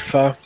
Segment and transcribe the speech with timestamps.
[0.00, 0.36] Perifa,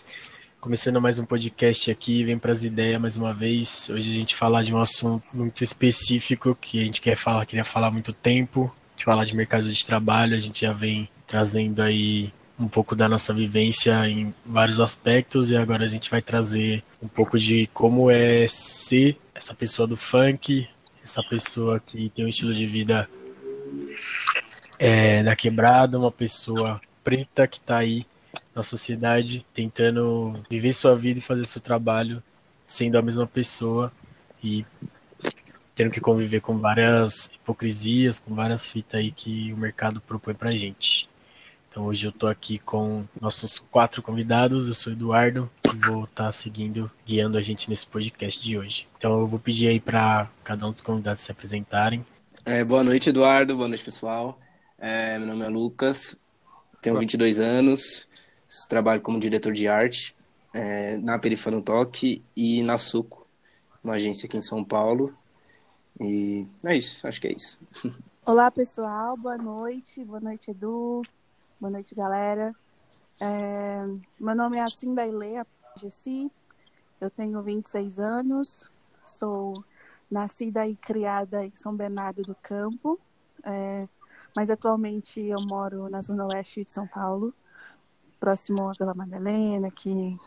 [0.61, 3.89] começando mais um podcast aqui, vem para as ideias mais uma vez.
[3.89, 7.65] Hoje a gente falar de um assunto muito específico que a gente quer falar, queria
[7.65, 11.81] falar há muito tempo, de falar de mercado de trabalho, a gente já vem trazendo
[11.81, 16.83] aí um pouco da nossa vivência em vários aspectos e agora a gente vai trazer
[17.01, 20.69] um pouco de como é ser essa pessoa do funk,
[21.05, 23.09] essa pessoa que tem um estilo de vida
[24.79, 28.05] é, da quebrada, uma pessoa preta que está aí
[28.55, 32.23] na sociedade tentando viver sua vida e fazer seu trabalho
[32.65, 33.93] sendo a mesma pessoa
[34.43, 34.65] e
[35.75, 40.53] tendo que conviver com várias hipocrisias, com várias fitas aí que o mercado propõe pra
[40.53, 41.09] gente.
[41.69, 46.05] Então hoje eu tô aqui com nossos quatro convidados, eu sou o Eduardo e vou
[46.05, 48.87] estar tá seguindo, guiando a gente nesse podcast de hoje.
[48.97, 52.07] Então eu vou pedir aí para cada um dos convidados se apresentarem.
[52.45, 54.39] É, boa noite, Eduardo, boa noite, pessoal.
[54.79, 56.17] É, meu nome é Lucas,
[56.81, 58.07] tenho 22 anos,
[58.69, 60.17] trabalho como diretor de arte
[60.53, 63.27] é, na Perifano Toque e na Suco,
[63.83, 65.15] uma agência aqui em São Paulo.
[66.01, 67.59] E é isso, acho que é isso.
[68.25, 71.03] Olá, pessoal, boa noite, boa noite, Edu,
[71.61, 72.55] boa noite, galera.
[73.21, 73.85] É,
[74.19, 76.31] meu nome é Assinda Ilea Gessi,
[77.01, 78.71] eu tenho 26 anos,
[79.05, 79.63] sou
[80.11, 82.99] nascida e criada em São Bernardo do Campo,
[83.45, 83.89] é,
[84.35, 87.35] mas atualmente eu moro na zona oeste de São Paulo,
[88.25, 90.19] próximo à Vila Madalena, aqui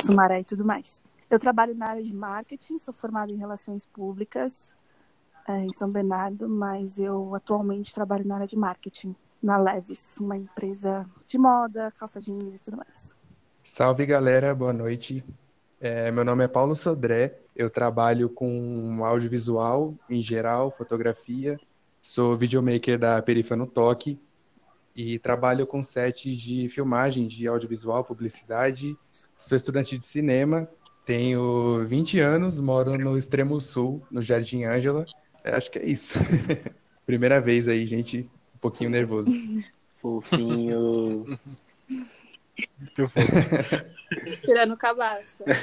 [0.00, 1.02] Sumaré e tudo mais.
[1.28, 4.74] Eu trabalho na área de marketing, sou formada em relações públicas
[5.46, 10.34] é, em São Bernardo, mas eu atualmente trabalho na área de marketing na Levis, uma
[10.34, 13.14] empresa de moda, calça jeans e tudo mais.
[13.62, 15.22] Salve galera, boa noite.
[15.78, 21.60] É, meu nome é Paulo Sodré, eu trabalho com audiovisual em geral, fotografia,
[22.00, 24.18] sou videomaker da Perifano Toque
[24.96, 28.96] e trabalho com sets de filmagem de audiovisual, publicidade.
[29.36, 30.66] Sou estudante de cinema,
[31.04, 35.04] tenho 20 anos, moro no extremo sul, no Jardim Ângela.
[35.44, 36.18] É, acho que é isso.
[37.04, 39.30] Primeira vez aí, gente, um pouquinho nervoso.
[40.00, 41.38] Fofinho.
[44.44, 45.44] Tirando cabaça.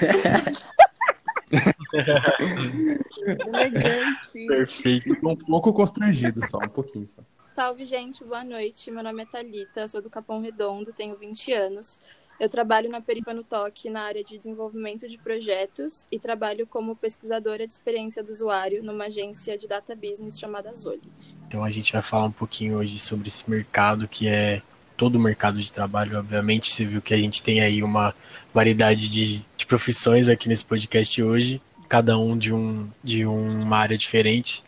[3.48, 4.48] Elegante.
[4.48, 5.18] Perfeito.
[5.24, 7.24] Um pouco constrangido só, um pouquinho só.
[7.56, 8.90] Salve, gente, boa noite.
[8.90, 12.00] Meu nome é Thalita, sou do Capão Redondo, tenho 20 anos.
[12.40, 17.68] Eu trabalho na Perifano Toque na área de desenvolvimento de projetos e trabalho como pesquisadora
[17.68, 21.04] de experiência do usuário numa agência de data business chamada Zoli.
[21.48, 24.64] Então a gente vai falar um pouquinho hoje sobre esse mercado que é
[24.98, 26.74] todo o mercado de trabalho, obviamente.
[26.74, 28.16] Você viu que a gente tem aí uma
[28.52, 33.98] variedade de, de profissões aqui nesse podcast hoje, cada um de, um de uma área
[33.98, 34.64] diferente.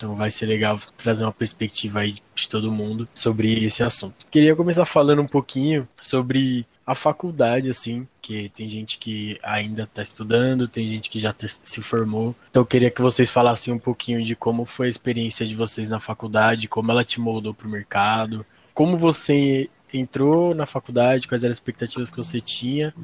[0.00, 4.26] Então vai ser legal trazer uma perspectiva aí de todo mundo sobre esse assunto.
[4.30, 10.00] Queria começar falando um pouquinho sobre a faculdade, assim, que tem gente que ainda está
[10.00, 12.34] estudando, tem gente que já se formou.
[12.48, 15.90] Então eu queria que vocês falassem um pouquinho de como foi a experiência de vocês
[15.90, 21.44] na faculdade, como ela te moldou para o mercado, como você entrou na faculdade, quais
[21.44, 22.94] eram as expectativas que você tinha,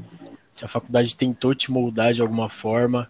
[0.51, 3.07] se a faculdade tentou te moldar de alguma forma,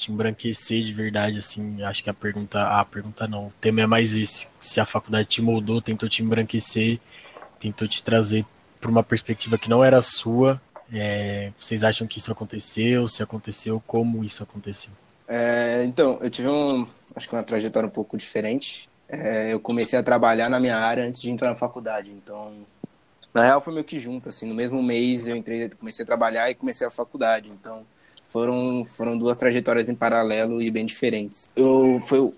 [0.00, 3.86] te embranquecer de verdade, assim, acho que a pergunta, a pergunta não, o tema é
[3.86, 6.98] mais esse, se a faculdade te moldou, tentou te embranquecer,
[7.60, 8.44] tentou te trazer
[8.80, 10.60] para uma perspectiva que não era sua,
[10.92, 14.90] é, vocês acham que isso aconteceu, se aconteceu, como isso aconteceu?
[15.28, 19.98] É, então, eu tive um, acho que uma trajetória um pouco diferente, é, eu comecei
[19.98, 22.54] a trabalhar na minha área antes de entrar na faculdade, então,
[23.32, 26.50] na real foi meio que junto, assim, no mesmo mês eu entrei, comecei a trabalhar
[26.50, 27.84] e comecei a faculdade, então
[28.30, 31.48] foram, foram duas trajetórias em paralelo e bem diferentes.
[31.54, 32.32] Eu fui o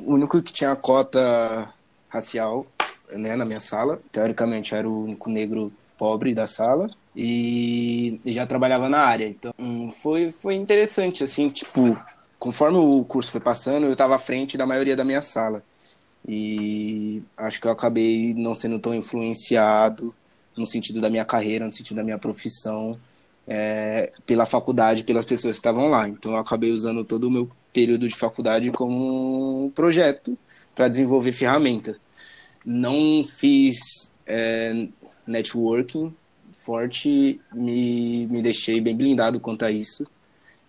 [0.00, 1.72] único que tinha cota
[2.08, 2.66] racial
[3.12, 4.00] né, na minha sala.
[4.12, 9.26] Teoricamente, era o único negro pobre da sala e já trabalhava na área.
[9.26, 9.52] Então,
[10.00, 11.98] foi, foi interessante, assim, tipo,
[12.38, 15.62] conforme o curso foi passando, eu estava à frente da maioria da minha sala.
[16.26, 20.14] E acho que eu acabei não sendo tão influenciado
[20.56, 22.98] no sentido da minha carreira, no sentido da minha profissão,
[23.52, 26.08] é, pela faculdade, pelas pessoas que estavam lá.
[26.08, 30.38] Então eu acabei usando todo o meu período de faculdade como um projeto
[30.72, 31.98] para desenvolver ferramenta.
[32.64, 34.86] Não fiz é,
[35.26, 36.14] networking
[36.58, 40.06] forte, me, me deixei bem blindado quanto a isso.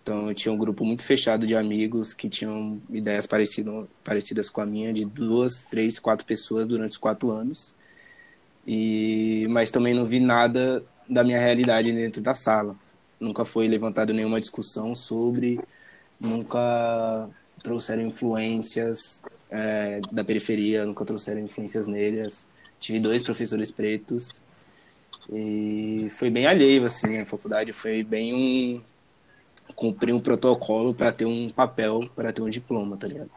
[0.02, 4.60] Então eu tinha um grupo muito fechado de amigos que tinham ideias parecidas, parecidas com
[4.60, 7.76] a minha, de duas, três, quatro pessoas durante os quatro anos.
[8.66, 12.76] E, mas também não vi nada da minha realidade dentro da sala.
[13.20, 15.60] Nunca foi levantada nenhuma discussão sobre,
[16.20, 17.28] nunca
[17.62, 22.48] trouxeram influências é, da periferia, nunca trouxeram influências negras.
[22.80, 24.40] Tive dois professores pretos
[25.30, 28.82] E foi bem alheio, assim, a faculdade foi bem um.
[29.74, 33.30] cumprir um protocolo para ter um papel, para ter um diploma, tá ligado?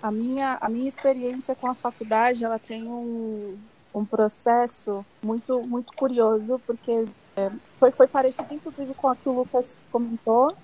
[0.00, 3.56] A minha, a minha experiência com a faculdade, ela tem um,
[3.94, 7.06] um processo muito, muito curioso, porque
[7.36, 10.54] é, foi, foi parecido, inclusive, com o que o Lucas comentou.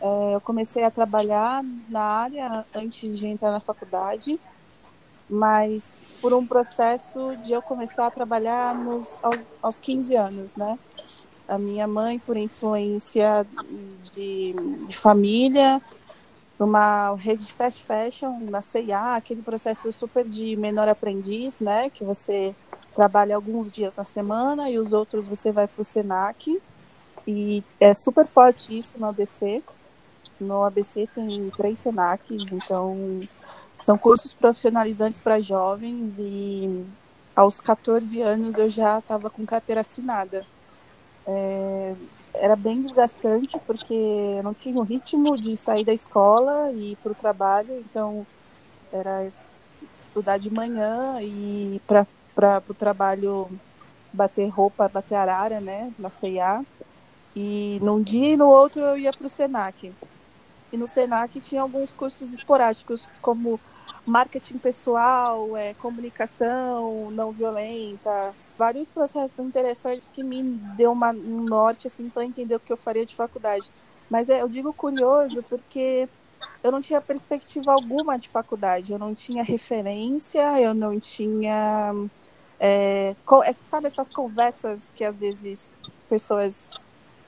[0.00, 4.38] É, eu comecei a trabalhar na área antes de entrar na faculdade,
[5.28, 10.78] mas por um processo de eu começar a trabalhar nos, aos, aos 15 anos, né?
[11.46, 13.46] A minha mãe, por influência
[14.14, 14.54] de,
[14.86, 15.82] de família,
[16.58, 21.90] numa rede de fast fashion, na C&A, aquele processo super de menor aprendiz, né?
[21.90, 22.54] Que você
[22.94, 26.60] trabalha alguns dias na semana e os outros você vai para o Senac.
[27.26, 29.62] E é super forte isso no ABC.
[30.40, 33.20] No ABC tem três Senacs, então
[33.82, 36.84] são cursos profissionalizantes para jovens e
[37.34, 40.46] aos 14 anos eu já estava com carteira assinada.
[41.26, 41.94] É,
[42.34, 46.96] era bem desgastante porque eu não tinha o ritmo de sair da escola e ir
[46.96, 48.26] para o trabalho, então
[48.92, 49.30] era
[50.00, 53.48] estudar de manhã e para o trabalho
[54.12, 56.64] bater roupa, bater arara, né, na CIA.
[57.34, 59.92] E num dia e no outro eu ia para o Senac.
[60.72, 63.60] E no Senac tinha alguns cursos esporádicos, como
[64.06, 70.42] marketing pessoal, é, comunicação não violenta, vários processos interessantes que me
[70.76, 73.70] deu uma, um norte assim para entender o que eu faria de faculdade.
[74.08, 76.08] Mas é, eu digo curioso porque
[76.62, 81.92] eu não tinha perspectiva alguma de faculdade, eu não tinha referência, eu não tinha.
[82.58, 83.14] É,
[83.44, 85.72] é sabe essas conversas que às vezes
[86.08, 86.70] pessoas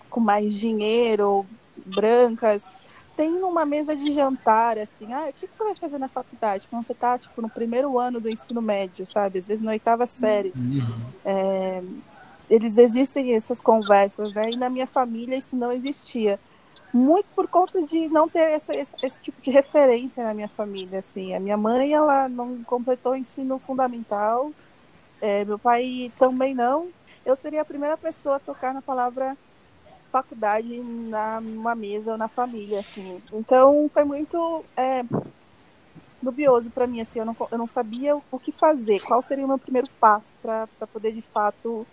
[0.08, 1.44] com mais dinheiro,
[1.84, 2.80] brancas,
[3.16, 6.68] tem numa mesa de jantar, assim, ah, o que, você vai fazer na faculdade?
[6.68, 9.38] Quando você está tipo, no primeiro ano do ensino médio, sabe?
[9.38, 10.52] Às vezes na oitava série.
[10.54, 11.10] Uhum.
[11.24, 11.82] É,
[12.50, 14.50] eles existem essas conversas, né?
[14.50, 16.38] E na minha família isso não existia.
[16.92, 20.98] Muito por conta de não ter essa, esse, esse, tipo de referência na minha família,
[20.98, 21.34] assim.
[21.34, 24.52] A minha mãe, ela não completou o ensino fundamental.
[25.20, 26.88] É, meu pai também não.
[27.24, 29.36] Eu seria a primeira pessoa a tocar na palavra
[30.22, 33.22] faculdade na uma mesa ou na família, assim.
[33.32, 35.04] Então foi muito é,
[36.22, 37.18] dubioso para mim, assim.
[37.18, 40.66] Eu não, eu não sabia o que fazer, qual seria o meu primeiro passo para
[40.92, 41.86] poder de fato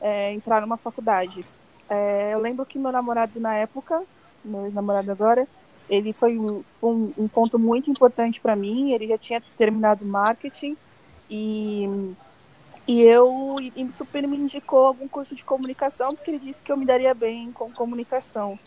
[0.00, 1.44] é, entrar numa faculdade.
[1.88, 4.02] É, eu lembro que meu namorado na época,
[4.44, 5.48] meu ex-namorado agora,
[5.88, 8.92] ele foi um, um, um ponto muito importante para mim.
[8.92, 10.76] Ele já tinha terminado marketing
[11.28, 12.14] e
[12.90, 16.76] e eu e super me indicou algum curso de comunicação, porque ele disse que eu
[16.76, 18.58] me daria bem com comunicação.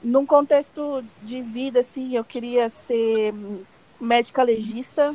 [0.00, 3.34] Num contexto de vida, assim, eu queria ser
[4.00, 5.12] médica legista,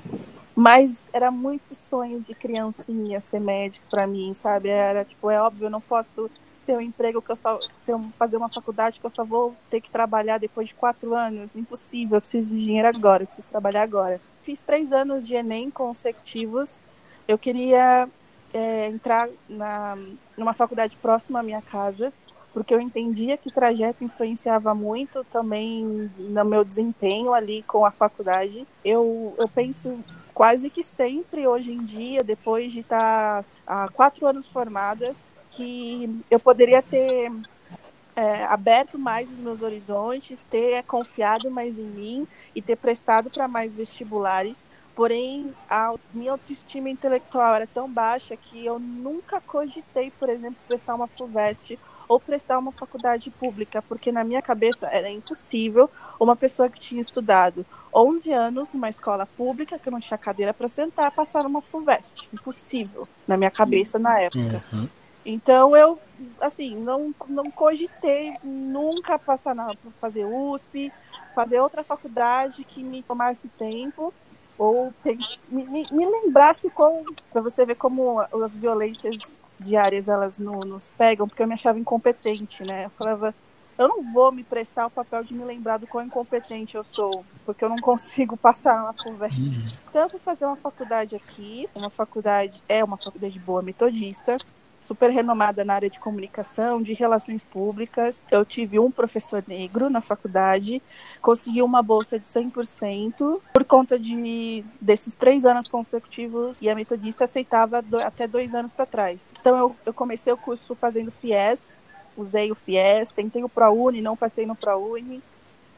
[0.53, 4.67] mas era muito sonho de criancinha ser médico para mim, sabe?
[4.67, 6.29] Era tipo, é óbvio, eu não posso
[6.65, 9.79] ter um emprego que eu só ter, fazer uma faculdade que eu só vou ter
[9.79, 11.55] que trabalhar depois de quatro anos.
[11.55, 14.19] Impossível, eu preciso de dinheiro agora, eu preciso trabalhar agora.
[14.43, 16.81] Fiz três anos de Enem consecutivos
[17.27, 18.07] eu queria
[18.53, 19.97] é, entrar na,
[20.37, 22.11] numa faculdade próxima à minha casa,
[22.53, 27.91] porque eu entendia que o trajeto influenciava muito também no meu desempenho ali com a
[27.91, 28.67] faculdade.
[28.83, 29.99] Eu, eu penso
[30.33, 35.15] quase que sempre hoje em dia, depois de estar há quatro anos formada,
[35.51, 37.31] que eu poderia ter
[38.15, 43.47] é, aberto mais os meus horizontes, ter confiado mais em mim e ter prestado para
[43.47, 50.29] mais vestibulares Porém, a minha autoestima intelectual era tão baixa que eu nunca cogitei, por
[50.29, 55.89] exemplo, prestar uma FUVEST ou prestar uma faculdade pública, porque na minha cabeça era impossível
[56.19, 60.67] uma pessoa que tinha estudado 11 anos numa escola pública, que não tinha cadeira para
[60.67, 62.27] sentar, passar numa FUVEST.
[62.33, 64.63] Impossível, na minha cabeça na época.
[64.73, 64.89] Uhum.
[65.25, 65.99] Então eu,
[66.39, 70.91] assim, não, não cogitei nunca passar na fazer USP,
[71.35, 74.13] fazer outra faculdade que me tomasse tempo
[74.57, 74.93] ou
[75.49, 79.17] me, me, lembrasse com para você ver como as violências
[79.59, 82.85] diárias elas no, nos pegam, porque eu me achava incompetente, né?
[82.85, 83.33] Eu falava,
[83.77, 87.25] eu não vou me prestar o papel de me lembrar do quão incompetente eu sou,
[87.45, 89.37] porque eu não consigo passar na conversa.
[89.37, 89.65] Uhum.
[89.91, 94.37] Tanto fazer uma faculdade aqui, uma faculdade é uma faculdade boa metodista,
[94.81, 98.27] super renomada na área de comunicação, de relações públicas.
[98.31, 100.81] Eu tive um professor negro na faculdade,
[101.21, 107.25] consegui uma bolsa de 100% por conta de desses três anos consecutivos e a metodista
[107.25, 109.31] aceitava do, até dois anos para trás.
[109.39, 111.77] Então eu, eu comecei o curso fazendo FIES,
[112.17, 115.21] usei o FIES, tentei o ProUni, não passei no ProUni.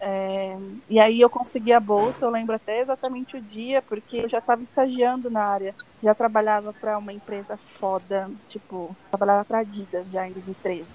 [0.05, 0.57] É,
[0.89, 4.39] e aí eu consegui a bolsa, eu lembro até exatamente o dia, porque eu já
[4.39, 10.27] estava estagiando na área, já trabalhava para uma empresa foda, tipo, trabalhava para Adidas já
[10.27, 10.86] em 2013.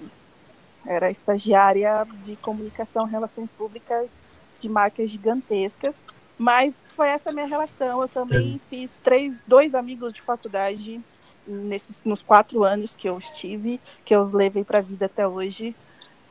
[0.85, 4.21] Era estagiária de comunicação, relações públicas
[4.61, 6.05] de marcas gigantescas.
[6.37, 8.03] Mas foi essa minha relação.
[8.03, 11.01] Eu também fiz três, dois amigos de faculdade
[11.47, 15.27] nesses nos quatro anos que eu estive, que eu os levei para a vida até
[15.27, 15.75] hoje.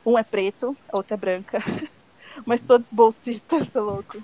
[0.05, 1.59] Um é preto, a outra é branca.
[2.45, 4.21] mas todos bolsistas, louco.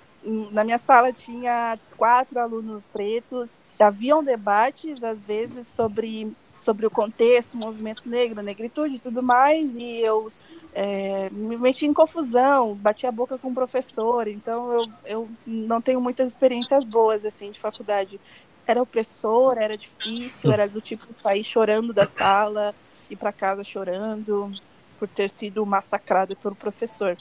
[0.52, 3.62] Na minha sala tinha quatro alunos pretos.
[3.80, 10.00] Haviam debates, às vezes, sobre, sobre o contexto, movimento negro, negritude e tudo mais, e
[10.00, 10.28] eu
[10.74, 15.80] é, me meti em confusão, bati a boca com o professor, então eu, eu não
[15.80, 18.20] tenho muitas experiências boas, assim, de faculdade.
[18.68, 22.74] Era opressor, era difícil, era do tipo sair chorando da sala,
[23.10, 24.52] ir para casa chorando
[24.98, 27.16] por ter sido massacrado pelo professor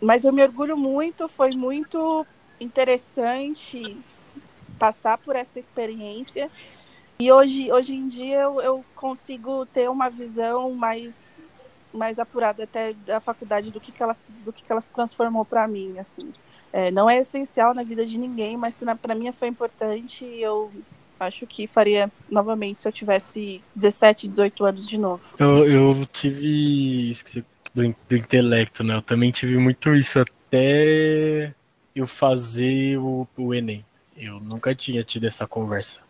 [0.00, 2.26] mas eu me orgulho muito, foi muito
[2.60, 3.96] interessante
[4.78, 6.50] passar por essa experiência.
[7.18, 11.38] E hoje, hoje em dia eu, eu consigo ter uma visão mais,
[11.92, 15.44] mais apurada até da faculdade do que, que, ela, do que, que ela se transformou
[15.44, 15.98] para mim.
[15.98, 16.32] Assim.
[16.72, 20.70] É, não é essencial na vida de ninguém, mas para mim foi importante e eu
[21.18, 25.22] acho que faria novamente se eu tivesse 17, 18 anos de novo.
[25.38, 27.12] Eu, eu tive.
[27.74, 28.94] Do, do intelecto, né?
[28.94, 31.52] Eu também tive muito isso até
[31.94, 33.84] eu fazer o, o Enem.
[34.16, 36.00] Eu nunca tinha tido essa conversa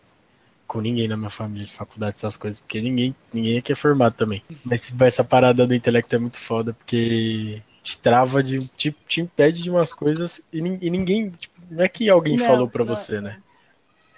[0.66, 4.14] com ninguém na minha família de faculdade, essas coisas, porque ninguém, ninguém aqui é formado
[4.14, 4.40] também.
[4.64, 9.62] Mas essa parada do intelecto é muito foda, porque te trava de tipo, te impede
[9.62, 11.30] de umas coisas e, e ninguém.
[11.30, 13.38] Tipo, não é que alguém não, falou para você, né?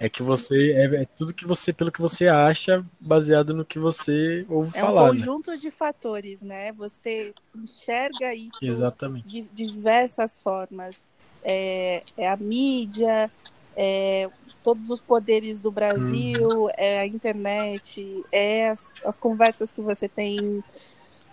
[0.02, 3.78] É que você é, é, tudo que você, pelo que você acha, baseado no que
[3.78, 5.02] você ouve é falar.
[5.02, 5.56] É um conjunto né?
[5.56, 6.72] de fatores, né?
[6.72, 9.28] Você enxerga isso Exatamente.
[9.28, 11.08] de diversas formas.
[11.44, 13.30] É, é a mídia,
[13.76, 14.28] é
[14.64, 16.68] todos os poderes do Brasil, hum.
[16.76, 20.64] é a internet, é as, as conversas que você tem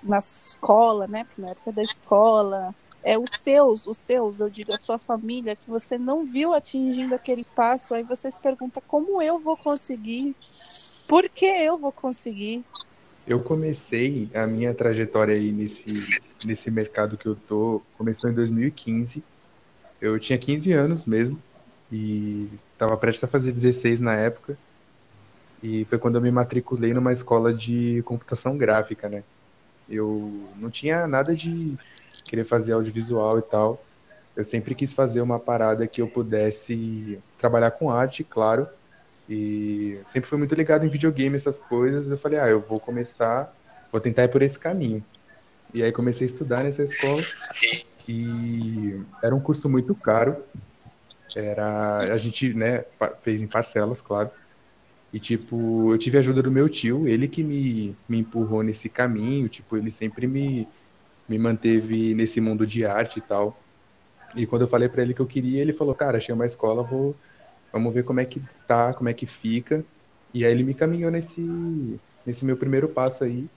[0.03, 1.23] na escola, né?
[1.23, 5.56] Porque na época da escola, é, os seus, os seus, eu digo, a sua família,
[5.56, 10.36] que você não viu atingindo aquele espaço, aí você se pergunta como eu vou conseguir,
[11.08, 12.63] por que eu vou conseguir.
[13.25, 19.24] Eu comecei a minha trajetória aí nesse, nesse mercado que eu tô, começou em 2015.
[20.01, 21.41] Eu tinha 15 anos mesmo
[21.91, 24.58] e estava prestes a fazer 16 na época.
[25.62, 29.24] E foi quando eu me matriculei numa escola de computação gráfica, né?
[29.89, 31.77] Eu não tinha nada de
[32.23, 33.83] querer fazer audiovisual e tal.
[34.35, 38.67] Eu sempre quis fazer uma parada que eu pudesse trabalhar com arte, claro.
[39.29, 42.09] E sempre fui muito ligado em videogame, essas coisas.
[42.09, 43.53] Eu falei, ah, eu vou começar,
[43.91, 45.03] vou tentar ir por esse caminho.
[45.73, 47.21] E aí comecei a estudar nessa escola.
[48.07, 50.38] E era um curso muito caro.
[51.35, 52.85] Era, a gente, né,
[53.21, 54.31] fez em parcelas, claro.
[55.11, 58.88] E, tipo, eu tive a ajuda do meu tio, ele que me, me empurrou nesse
[58.88, 60.67] caminho, tipo, ele sempre me,
[61.29, 63.65] me manteve nesse mundo de arte e tal.
[64.36, 66.83] E quando eu falei para ele que eu queria, ele falou: "Cara, achei uma escola,
[66.83, 67.19] vou
[67.74, 69.88] vamos ver como é que tá, como é que fica".
[70.33, 73.51] E aí ele me caminhou nesse nesse meu primeiro passo aí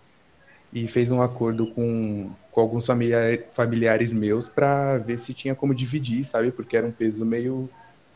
[0.73, 5.75] e fez um acordo com, com alguns familiar, familiares meus para ver se tinha como
[5.75, 6.53] dividir, sabe?
[6.53, 7.73] Porque era um peso meio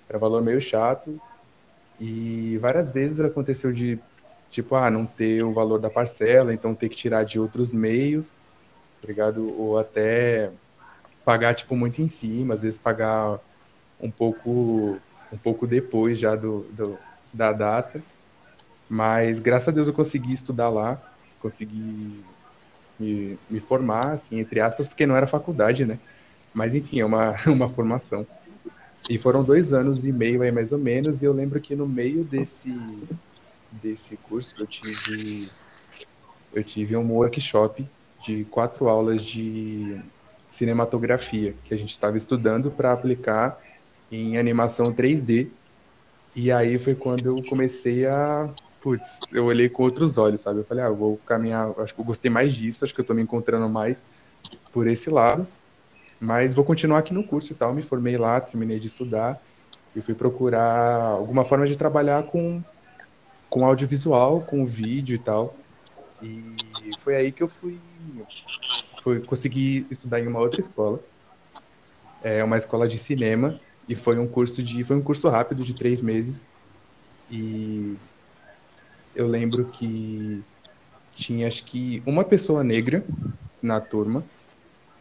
[0.08, 1.22] era valor meio chato.
[1.98, 4.04] E várias vezes aconteceu de
[4.48, 8.36] tipo, ah, não ter o valor da parcela, então ter que tirar de outros meios
[9.00, 9.48] tá ligado?
[9.58, 10.50] Ou até
[11.24, 13.38] pagar, tipo, muito em cima, às vezes pagar
[14.00, 14.98] um pouco,
[15.32, 16.98] um pouco depois já do, do
[17.32, 18.02] da data.
[18.88, 21.00] Mas, graças a Deus, eu consegui estudar lá,
[21.40, 22.24] consegui
[22.98, 25.98] me, me formar, assim, entre aspas, porque não era faculdade, né?
[26.54, 28.26] Mas, enfim, é uma, uma formação.
[29.08, 31.86] E foram dois anos e meio aí, mais ou menos, e eu lembro que no
[31.86, 32.72] meio desse,
[33.70, 35.48] desse curso eu tive,
[36.52, 37.86] eu tive um workshop
[38.26, 40.00] de quatro aulas de
[40.50, 43.60] cinematografia que a gente estava estudando para aplicar
[44.10, 45.48] em animação 3D.
[46.34, 48.48] E aí foi quando eu comecei a.
[48.82, 50.60] Putz, eu olhei com outros olhos, sabe?
[50.60, 51.72] Eu falei, ah, eu vou caminhar.
[51.78, 54.04] Acho que eu gostei mais disso, acho que eu estou me encontrando mais
[54.72, 55.46] por esse lado.
[56.20, 57.74] Mas vou continuar aqui no curso e tal.
[57.74, 59.40] Me formei lá, terminei de estudar
[59.94, 62.62] e fui procurar alguma forma de trabalhar com,
[63.48, 65.54] com audiovisual, com vídeo e tal.
[66.22, 66.56] E
[67.00, 67.78] foi aí que eu fui
[69.02, 71.00] foi consegui estudar em uma outra escola,
[72.22, 75.74] é uma escola de cinema e foi um curso de foi um curso rápido de
[75.74, 76.44] três meses.
[77.30, 77.94] E
[79.14, 80.42] eu lembro que
[81.14, 83.04] tinha acho que uma pessoa negra
[83.62, 84.24] na turma.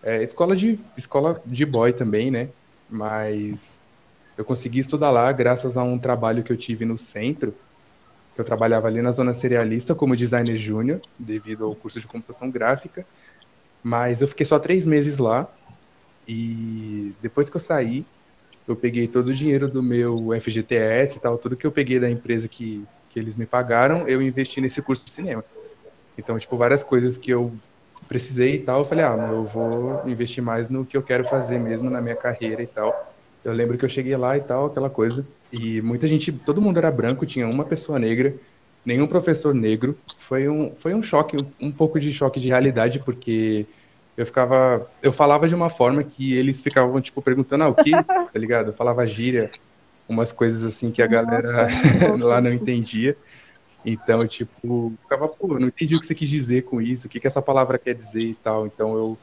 [0.04, 2.50] É, escola de escola de boy também, né?
[2.90, 3.80] Mas
[4.38, 7.54] eu consegui estudar lá graças a um trabalho que eu tive no centro,
[8.36, 12.52] que eu trabalhava ali na zona serialista como designer júnior, devido ao curso de computação
[12.52, 13.06] gráfica.
[13.82, 15.48] Mas eu fiquei só três meses lá
[16.28, 18.06] e depois que eu saí,
[18.68, 22.10] eu peguei todo o dinheiro do meu FGTS e tal, tudo que eu peguei da
[22.10, 25.44] empresa que, que eles me pagaram, eu investi nesse curso de cinema.
[26.18, 27.54] Então, tipo, várias coisas que eu
[28.08, 31.58] precisei e tal, eu falei, ah, eu vou investir mais no que eu quero fazer
[31.58, 33.14] mesmo na minha carreira e tal.
[33.44, 35.26] Eu lembro que eu cheguei lá e tal, aquela coisa,
[35.58, 38.36] e muita gente, todo mundo era branco, tinha uma pessoa negra,
[38.86, 39.98] nenhum professor negro.
[40.20, 43.66] Foi um, foi um choque, um pouco de choque de realidade, porque
[44.18, 47.92] eu ficava, eu falava de uma forma que eles ficavam, tipo, perguntando, ah, o que,
[48.04, 48.70] tá ligado?
[48.70, 49.50] Eu falava gíria,
[50.10, 51.68] umas coisas assim que a galera
[52.22, 53.16] lá não entendia.
[53.86, 57.20] Então, tipo, ficava, pô, não entendi o que você quis dizer com isso, o que,
[57.20, 58.66] que essa palavra quer dizer e tal.
[58.68, 59.18] Então eu.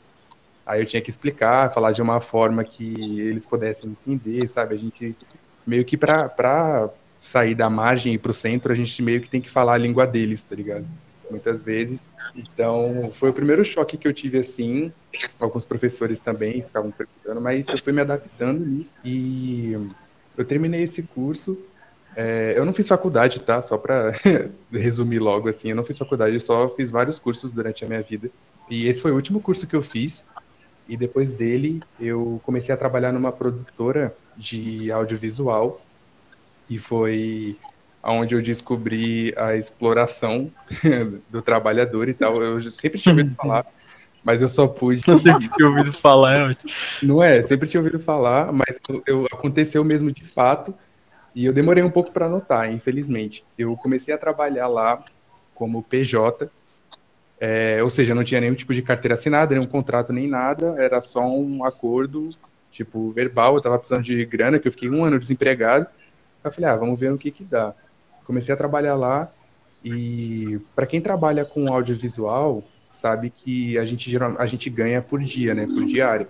[0.65, 4.77] Aí eu tinha que explicar, falar de uma forma que eles pudessem entender, sabe?
[4.77, 5.17] A gente
[5.67, 9.41] meio que pra, pra sair da margem e pro centro, a gente meio que tem
[9.41, 10.87] que falar a língua deles, tá ligado?
[11.31, 12.09] Muitas vezes.
[12.35, 14.93] Então, foi o primeiro choque que eu tive assim.
[15.41, 18.99] Alguns professores também ficavam perguntando, mas eu fui me adaptando nisso.
[19.05, 19.73] E
[20.37, 21.59] eu terminei esse curso
[22.15, 23.61] é, eu não fiz faculdade, tá?
[23.61, 24.13] Só para
[24.71, 28.03] resumir logo assim, eu não fiz faculdade, eu só fiz vários cursos durante a minha
[28.03, 28.31] vida.
[28.71, 30.25] E esse foi o último curso que eu fiz.
[30.89, 35.81] E depois dele, eu comecei a trabalhar numa produtora de audiovisual.
[36.69, 37.57] E foi
[38.03, 40.51] onde eu descobri a exploração
[41.31, 42.43] do trabalhador e tal.
[42.43, 43.67] Eu sempre tinha ouvido falar,
[44.25, 45.03] mas eu só pude.
[45.07, 46.71] Eu sempre tinha ouvido falar, é ótimo.
[47.03, 50.75] Não é, sempre tinha ouvido falar, mas eu, eu, aconteceu mesmo de fato.
[51.35, 53.45] E eu demorei um pouco para anotar, infelizmente.
[53.57, 55.03] Eu comecei a trabalhar lá
[55.55, 56.51] como PJ,
[57.41, 61.01] é, ou seja, não tinha nenhum tipo de carteira assinada, nenhum contrato, nem nada, era
[61.01, 62.31] só um acordo,
[62.73, 63.53] tipo, verbal.
[63.53, 65.87] Eu estava precisando de grana, que eu fiquei um ano desempregado.
[66.43, 67.75] Eu falei, ah, vamos ver o que que dá.
[68.25, 69.31] Comecei a trabalhar lá
[69.85, 75.55] e para quem trabalha com audiovisual, sabe que a gente, a gente ganha por dia,
[75.55, 76.27] né, por diário.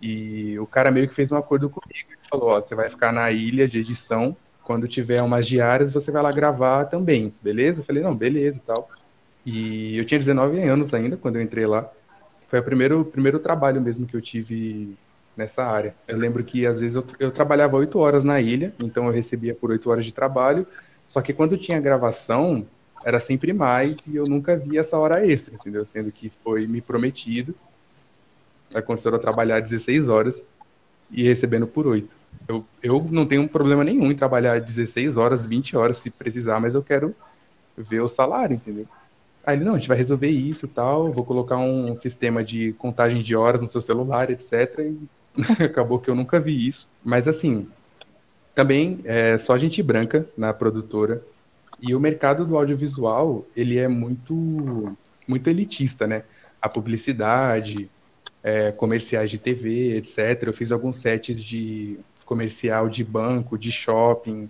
[0.00, 3.30] E o cara meio que fez um acordo comigo falou, ó, você vai ficar na
[3.30, 7.80] ilha de edição, quando tiver umas diárias, você vai lá gravar também, beleza?
[7.80, 8.88] Eu falei, não, beleza e tal.
[9.44, 11.90] E eu tinha 19 anos ainda quando eu entrei lá.
[12.48, 14.96] Foi o primeiro, primeiro trabalho mesmo que eu tive
[15.36, 15.94] nessa área.
[16.06, 19.54] Eu lembro que às vezes eu, eu trabalhava oito horas na ilha, então eu recebia
[19.54, 20.66] por oito horas de trabalho.
[21.06, 22.66] Só que quando tinha gravação,
[23.04, 25.84] era sempre mais e eu nunca vi essa hora extra, entendeu?
[25.84, 27.54] Sendo que foi me prometido.
[28.74, 30.42] Aconteceu eu trabalhar 16 horas
[31.10, 32.14] e recebendo por oito.
[32.48, 36.74] Eu, eu não tenho problema nenhum em trabalhar 16 horas, 20 horas se precisar, mas
[36.74, 37.14] eu quero
[37.76, 38.86] ver o salário, entendeu?
[39.44, 42.72] Aí ele, não, a gente vai resolver isso e tal, vou colocar um sistema de
[42.74, 44.78] contagem de horas no seu celular, etc.
[44.78, 44.98] E
[45.64, 46.88] acabou que eu nunca vi isso.
[47.04, 47.68] Mas assim,
[48.54, 51.22] também é só gente branca na produtora.
[51.80, 56.22] E o mercado do audiovisual, ele é muito, muito elitista, né?
[56.60, 57.90] A publicidade,
[58.42, 60.42] é, comerciais de TV, etc.
[60.42, 64.48] Eu fiz alguns sets de comercial de banco, de shopping,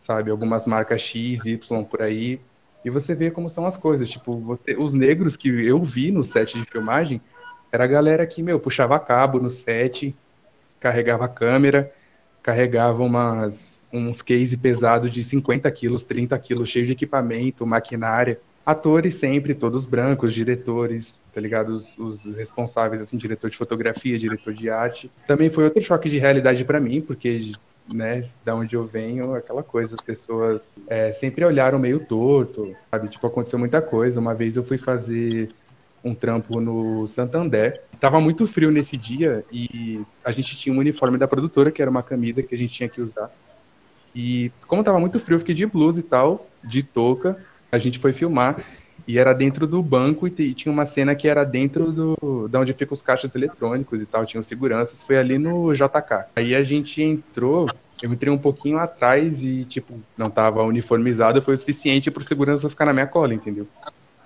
[0.00, 0.30] sabe?
[0.30, 2.40] Algumas marcas X, Y por aí.
[2.84, 4.08] E você vê como são as coisas.
[4.08, 7.20] Tipo, você, os negros que eu vi no set de filmagem
[7.74, 10.14] era a galera que, meu, puxava cabo no set,
[10.78, 11.92] carregava câmera,
[12.40, 19.16] carregava umas, uns case pesados de 50 quilos, 30 quilos, cheio de equipamento, maquinária atores
[19.16, 21.70] sempre, todos brancos, diretores, tá ligado?
[21.70, 25.10] Os, os, responsáveis, assim, diretor de fotografia, diretor de arte.
[25.26, 27.52] Também foi outro choque de realidade para mim, porque,
[27.92, 33.08] né, da onde eu venho, aquela coisa, as pessoas é, sempre olharam meio torto, sabe?
[33.08, 34.18] Tipo, aconteceu muita coisa.
[34.18, 35.48] Uma vez eu fui fazer
[36.04, 37.80] um trampo no Santander.
[37.98, 41.90] Tava muito frio nesse dia e a gente tinha um uniforme da produtora, que era
[41.90, 43.30] uma camisa que a gente tinha que usar.
[44.14, 47.36] E como tava muito frio, eu fiquei de blusa e tal, de touca
[47.74, 48.56] a gente foi filmar
[49.06, 52.72] e era dentro do banco e tinha uma cena que era dentro do da onde
[52.72, 56.26] ficam os caixas eletrônicos e tal, tinham seguranças, foi ali no JK.
[56.36, 57.68] Aí a gente entrou,
[58.00, 62.70] eu entrei um pouquinho atrás e tipo, não tava uniformizado, foi o suficiente pro segurança
[62.70, 63.66] ficar na minha cola, entendeu?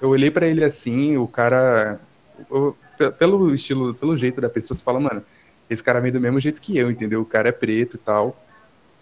[0.01, 2.01] Eu olhei para ele assim, o cara
[2.51, 2.77] eu,
[3.19, 5.23] pelo estilo, pelo jeito da pessoa, você fala, mano,
[5.69, 7.21] esse cara vem do mesmo jeito que eu, entendeu?
[7.21, 8.37] O cara é preto e tal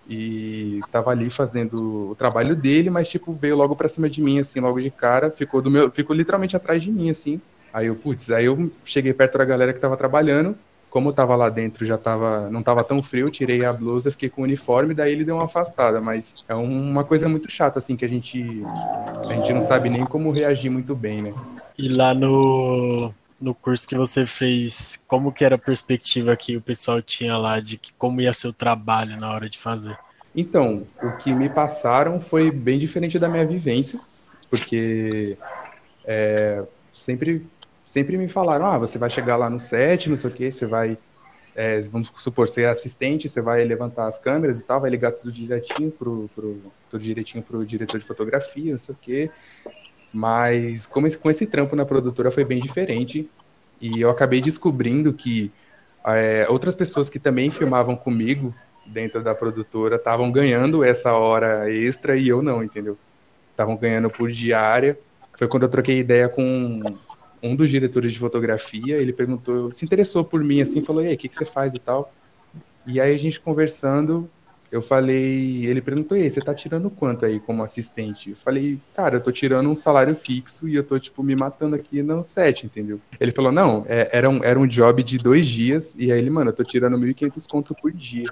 [0.08, 4.38] e tava ali fazendo o trabalho dele, mas tipo veio logo para cima de mim
[4.38, 7.40] assim, logo de cara, ficou do meu, ficou literalmente atrás de mim assim.
[7.72, 10.56] Aí eu, putz, aí eu cheguei perto da galera que tava trabalhando,
[10.90, 14.30] como eu tava lá dentro, já tava, não tava tão frio, tirei a blusa, fiquei
[14.30, 17.96] com o uniforme, daí ele deu uma afastada, mas é uma coisa muito chata assim
[17.96, 18.62] que a gente
[19.28, 21.34] a gente não sabe nem como reagir muito bem, né?
[21.78, 26.60] E lá no no curso que você fez, como que era a perspectiva que o
[26.60, 29.96] pessoal tinha lá de que, como ia ser o trabalho na hora de fazer?
[30.34, 34.00] Então, o que me passaram foi bem diferente da minha vivência,
[34.50, 35.36] porque
[36.04, 37.46] é, sempre,
[37.86, 40.66] sempre me falaram, ah, você vai chegar lá no set, não sei o que, você
[40.66, 40.98] vai,
[41.54, 45.30] é, vamos supor, ser assistente, você vai levantar as câmeras e tal, vai ligar tudo
[45.30, 49.30] direitinho pro, pro, tudo direitinho pro diretor de fotografia, não sei o que,
[50.12, 53.30] mas como esse, com esse trampo na produtora foi bem diferente,
[53.80, 55.52] e eu acabei descobrindo que
[56.04, 58.54] é, outras pessoas que também filmavam comigo
[58.86, 62.96] dentro da produtora estavam ganhando essa hora extra e eu não, entendeu?
[63.50, 64.98] Estavam ganhando por diária.
[65.36, 66.80] Foi quando eu troquei ideia com
[67.46, 71.14] um dos diretores de fotografia, ele perguntou, se interessou por mim assim, falou: "E aí,
[71.14, 72.12] o que que você faz e tal?"
[72.86, 74.30] E aí a gente conversando,
[74.70, 78.30] eu falei, ele perguntou, e você tá tirando quanto aí como assistente?
[78.30, 81.76] Eu falei, cara, eu tô tirando um salário fixo e eu tô, tipo, me matando
[81.76, 83.00] aqui no set, entendeu?
[83.18, 86.30] Ele falou, não, é, era, um, era um job de dois dias, e aí ele,
[86.30, 88.26] mano, eu tô tirando 1.500 conto por dia.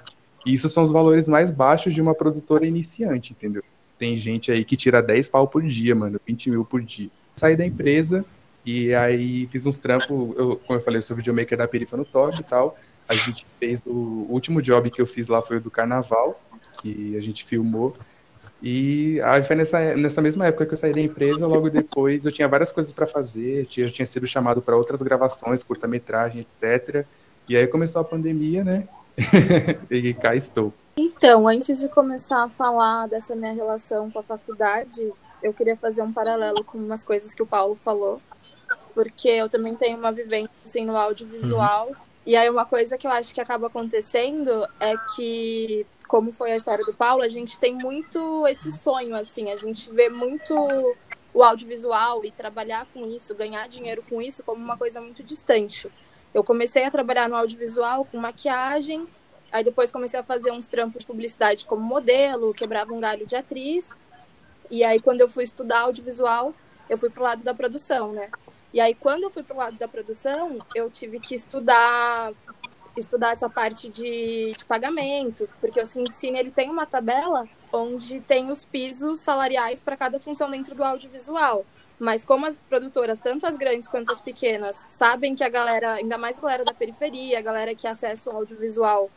[0.45, 3.63] E isso são os valores mais baixos de uma produtora iniciante, entendeu?
[3.97, 7.09] Tem gente aí que tira 10 pau por dia, mano, 20 mil por dia.
[7.35, 8.25] Saí da empresa
[8.65, 12.05] e aí fiz uns trampos, eu, como eu falei, eu sou videomaker da Perifa no
[12.05, 15.57] Top e tal, a gente fez o, o último job que eu fiz lá foi
[15.57, 16.41] o do carnaval,
[16.81, 17.95] que a gente filmou.
[18.61, 22.31] E aí foi nessa, nessa mesma época que eu saí da empresa, logo depois eu
[22.31, 27.05] tinha várias coisas para fazer, eu tinha sido chamado para outras gravações, curta-metragem, etc.
[27.47, 28.87] E aí começou a pandemia, né?
[29.91, 30.73] e cá estou.
[30.97, 35.11] Então, antes de começar a falar dessa minha relação com a faculdade,
[35.43, 38.21] eu queria fazer um paralelo com umas coisas que o Paulo falou,
[38.95, 41.89] porque eu também tenho uma vivência assim, no audiovisual.
[41.89, 41.95] Uhum.
[42.25, 46.55] E aí uma coisa que eu acho que acaba acontecendo é que, como foi a
[46.55, 50.55] história do Paulo, a gente tem muito esse sonho, assim, a gente vê muito
[51.33, 55.91] o audiovisual e trabalhar com isso, ganhar dinheiro com isso, como uma coisa muito distante.
[56.33, 59.05] Eu comecei a trabalhar no audiovisual com maquiagem,
[59.51, 63.35] aí depois comecei a fazer uns trampos de publicidade como modelo, quebrava um galho de
[63.35, 63.93] atriz.
[64.71, 66.53] E aí, quando eu fui estudar audiovisual,
[66.89, 68.29] eu fui pro lado da produção, né?
[68.75, 72.33] E aí, quando eu fui para o lado da produção, eu tive que estudar
[72.97, 78.49] estudar essa parte de, de pagamento, porque o Cine ele tem uma tabela onde tem
[78.51, 81.65] os pisos salariais para cada função dentro do audiovisual.
[81.97, 86.17] Mas como as produtoras, tanto as grandes quanto as pequenas, sabem que a galera, ainda
[86.17, 89.09] mais a galera da periferia, a galera que acessa o audiovisual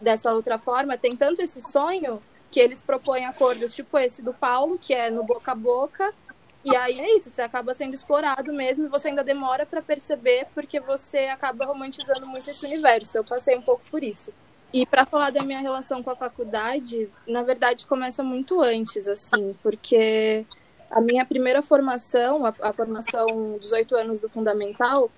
[0.00, 4.78] dessa outra forma, tem tanto esse sonho que eles propõem acordos tipo esse do Paulo,
[4.78, 6.14] que é no boca a boca,
[6.64, 10.46] e aí é isso, você acaba sendo explorado mesmo e você ainda demora para perceber
[10.54, 13.18] porque você acaba romantizando muito esse universo.
[13.18, 14.32] Eu passei um pouco por isso.
[14.72, 19.54] E para falar da minha relação com a faculdade, na verdade começa muito antes, assim,
[19.62, 20.46] porque
[20.90, 25.10] a minha primeira formação, a, a formação dos oito anos do fundamental,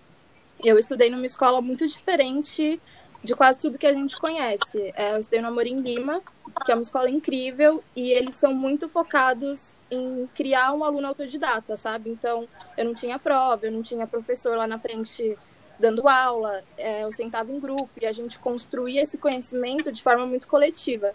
[0.63, 2.81] eu estudei numa escola muito diferente
[3.25, 4.93] de quase tudo que a gente conhece.
[4.95, 6.21] É, eu estudei no Amorim Lima,
[6.65, 11.75] que é uma escola incrível, e eles são muito focados em criar um aluno autodidata,
[11.75, 12.11] sabe?
[12.11, 15.37] Então, eu não tinha prova, eu não tinha professor lá na frente
[15.81, 20.27] dando aula, é, eu sentava em grupo e a gente construía esse conhecimento de forma
[20.27, 21.13] muito coletiva.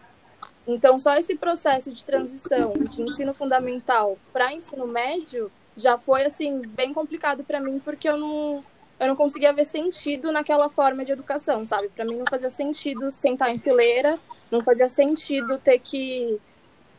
[0.68, 6.62] Então, só esse processo de transição de ensino fundamental para ensino médio já foi assim
[6.68, 8.64] bem complicado para mim porque eu não
[9.00, 11.90] eu não conseguia ver sentido naquela forma de educação, sabe?
[11.90, 14.20] Para mim não fazia sentido sentar em fileira,
[14.52, 16.40] não fazia sentido ter que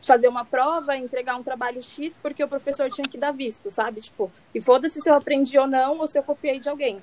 [0.01, 4.01] fazer uma prova, entregar um trabalho X porque o professor tinha que dar visto, sabe?
[4.01, 7.01] Tipo, e foda-se se eu aprendi ou não ou se eu copiei de alguém.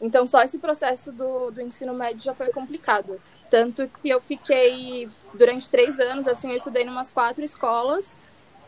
[0.00, 3.20] Então, só esse processo do, do ensino médio já foi complicado.
[3.50, 8.20] Tanto que eu fiquei, durante três anos, assim, eu estudei em umas quatro escolas.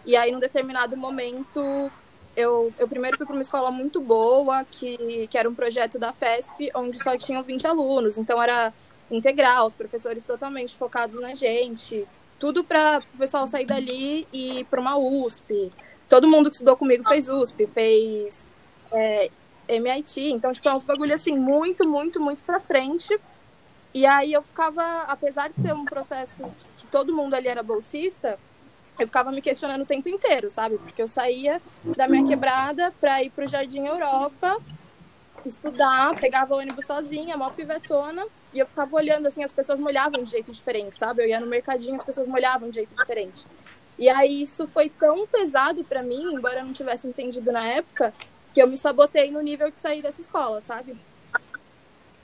[0.04, 1.90] E aí, num determinado momento,
[2.36, 6.12] eu, eu primeiro fui para uma escola muito boa, que, que era um projeto da
[6.12, 8.18] FESP, onde só tinham 20 alunos.
[8.18, 8.72] Então era
[9.10, 12.06] integral, os professores totalmente focados na gente.
[12.38, 15.72] Tudo para o pessoal sair dali e ir para uma USP.
[16.08, 18.46] Todo mundo que estudou comigo fez USP, fez
[18.92, 19.30] é,
[19.68, 20.32] MIT.
[20.32, 23.18] Então, tipo, é uns bagulho assim, muito, muito, muito para frente.
[23.92, 26.44] E aí eu ficava, apesar de ser um processo
[26.78, 28.38] que todo mundo ali era bolsista,
[29.02, 30.78] eu ficava me questionando o tempo inteiro, sabe?
[30.78, 34.58] Porque eu saía da minha quebrada para ir pro Jardim Europa,
[35.44, 40.30] estudar, pegava ônibus sozinha, mó pivetona, e eu ficava olhando assim, as pessoas molhavam de
[40.30, 41.22] jeito diferente, sabe?
[41.22, 43.46] Eu ia no mercadinho, as pessoas molhavam de jeito diferente.
[43.98, 48.14] E aí isso foi tão pesado para mim, embora eu não tivesse entendido na época,
[48.54, 50.96] que eu me sabotei no nível de sair dessa escola, sabe?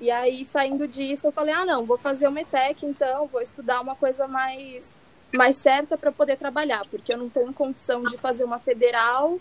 [0.01, 3.81] E aí, saindo disso, eu falei: ah, não, vou fazer o METEC, então, vou estudar
[3.81, 4.95] uma coisa mais
[5.35, 9.39] mais certa para poder trabalhar, porque eu não tenho condição de fazer uma federal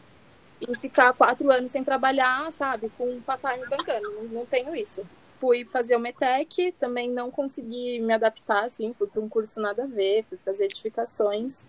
[0.60, 4.10] e ficar quatro anos sem trabalhar, sabe, com o papai me bancando.
[4.12, 5.08] Não, não tenho isso.
[5.40, 9.84] Fui fazer o METEC, também não consegui me adaptar, assim, fui para um curso nada
[9.84, 11.68] a ver, fui fazer edificações.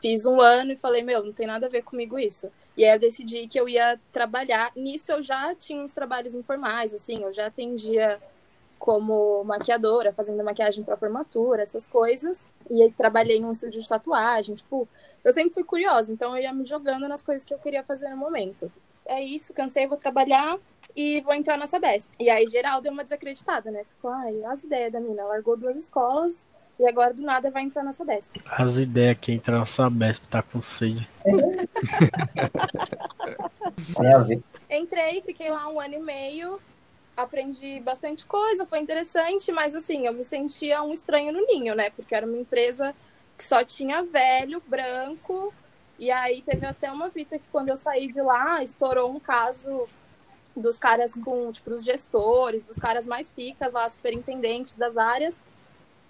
[0.00, 2.52] Fiz um ano e falei, meu, não tem nada a ver comigo isso.
[2.76, 4.70] E aí eu decidi que eu ia trabalhar.
[4.76, 8.20] Nisso eu já tinha uns trabalhos informais, assim, eu já atendia
[8.78, 12.46] como maquiadora, fazendo maquiagem para formatura, essas coisas.
[12.70, 14.88] E aí trabalhei num estúdio de tatuagem, tipo,
[15.24, 18.08] eu sempre fui curiosa, então eu ia me jogando nas coisas que eu queria fazer
[18.08, 18.70] no momento.
[19.04, 20.58] É isso, cansei, vou trabalhar
[20.94, 22.10] e vou entrar na Sabesp.
[22.18, 23.84] E aí geral deu uma desacreditada, né?
[23.84, 26.46] Ficou, ai, as ideias da mina, largou duas escolas
[26.78, 28.36] e agora do nada vai entrar na Sabesp.
[28.46, 31.08] As ideias que entrar na Sabesp tá com sede.
[34.70, 36.60] Entrei, fiquei lá um ano e meio,
[37.18, 41.90] aprendi bastante coisa, foi interessante, mas assim, eu me sentia um estranho no ninho, né?
[41.90, 42.94] Porque era uma empresa
[43.36, 45.52] que só tinha velho, branco.
[45.98, 49.88] E aí teve até uma fita que quando eu saí de lá, estourou um caso
[50.56, 55.42] dos caras com, tipo, os gestores, dos caras mais picas lá, superintendentes das áreas,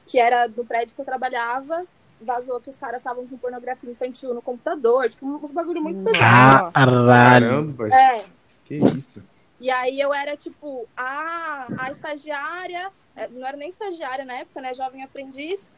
[0.06, 1.86] que era do prédio que eu trabalhava,
[2.20, 6.72] vazou que os caras estavam com pornografia infantil no computador, tipo, uns bagulho muito pesado.
[6.72, 7.88] Caramba!
[7.94, 8.24] É.
[8.64, 9.22] Que isso?
[9.60, 14.60] E aí eu era, tipo, a, a estagiária, é, não era nem estagiária na época,
[14.60, 15.68] né, jovem aprendiz,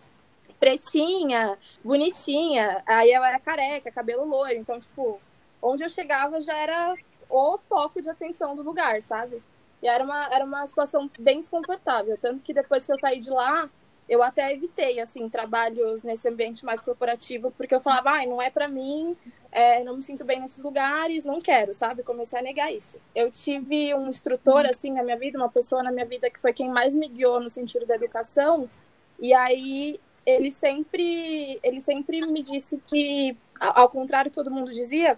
[0.59, 2.83] pretinha, bonitinha.
[2.87, 4.59] Aí eu era careca, cabelo loiro.
[4.59, 5.19] Então, tipo,
[5.62, 6.95] onde eu chegava já era
[7.29, 9.43] o foco de atenção do lugar, sabe?
[9.83, 12.19] E era uma, era uma situação bem desconfortável.
[12.21, 13.71] Tanto que depois que eu saí de lá,
[14.11, 18.51] eu até evitei, assim, trabalhos nesse ambiente mais corporativo, porque eu falava, ai, não é
[18.51, 19.16] para mim,
[19.53, 22.03] é, não me sinto bem nesses lugares, não quero, sabe?
[22.03, 22.99] Comecei a negar isso.
[23.14, 26.53] Eu tive um instrutor, assim, na minha vida, uma pessoa na minha vida que foi
[26.53, 28.68] quem mais me guiou no sentido da educação,
[29.16, 35.16] e aí ele sempre, ele sempre me disse que, ao contrário que todo mundo dizia,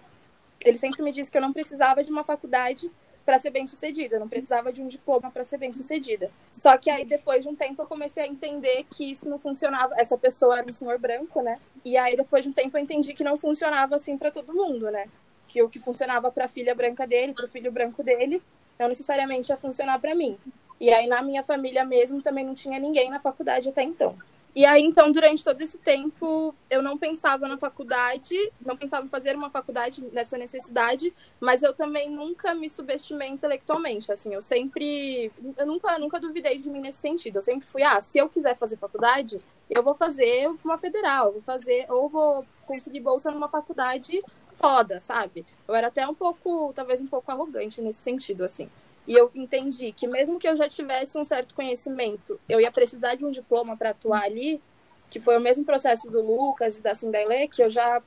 [0.63, 2.91] ele sempre me disse que eu não precisava de uma faculdade
[3.25, 6.29] para ser bem sucedida, não precisava de um diploma para ser bem sucedida.
[6.49, 9.95] Só que aí depois de um tempo eu comecei a entender que isso não funcionava.
[9.97, 11.57] Essa pessoa era um senhor branco, né?
[11.85, 14.91] E aí depois de um tempo eu entendi que não funcionava assim para todo mundo,
[14.91, 15.07] né?
[15.47, 18.41] Que o que funcionava para a filha branca dele, para o filho branco dele,
[18.77, 20.37] não necessariamente ia funcionar para mim.
[20.79, 24.17] E aí na minha família mesmo também não tinha ninguém na faculdade até então.
[24.55, 29.09] E aí, então, durante todo esse tempo, eu não pensava na faculdade, não pensava em
[29.09, 35.31] fazer uma faculdade nessa necessidade, mas eu também nunca me subestimei intelectualmente, assim, eu sempre,
[35.57, 38.55] eu nunca, nunca duvidei de mim nesse sentido, eu sempre fui, ah, se eu quiser
[38.55, 44.21] fazer faculdade, eu vou fazer uma federal, vou fazer, ou vou conseguir bolsa numa faculdade
[44.53, 45.43] foda, sabe?
[45.67, 48.69] Eu era até um pouco, talvez um pouco arrogante nesse sentido, assim.
[49.07, 53.15] E eu entendi que mesmo que eu já tivesse um certo conhecimento, eu ia precisar
[53.15, 54.61] de um diploma para atuar ali,
[55.09, 58.01] que foi o mesmo processo do Lucas e da Cinderlê, que eu já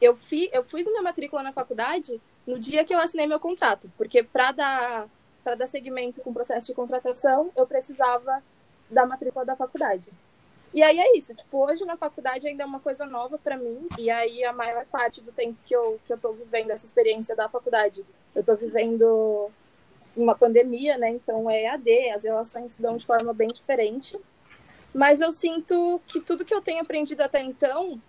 [0.00, 3.90] eu fi, eu fiz minha matrícula na faculdade no dia que eu assinei meu contrato,
[3.96, 5.08] porque para dar
[5.42, 8.42] para dar seguimento com o processo de contratação, eu precisava
[8.90, 10.10] da matrícula da faculdade.
[10.74, 13.88] E aí é isso, tipo, hoje na faculdade ainda é uma coisa nova para mim,
[13.98, 17.34] e aí a maior parte do tempo que eu, que eu tô vivendo essa experiência
[17.34, 19.50] da faculdade, eu tô vivendo
[20.16, 21.10] uma pandemia, né?
[21.10, 24.18] Então é EAD, as relações se dão de forma bem diferente.
[24.94, 28.00] Mas eu sinto que tudo que eu tenho aprendido até então,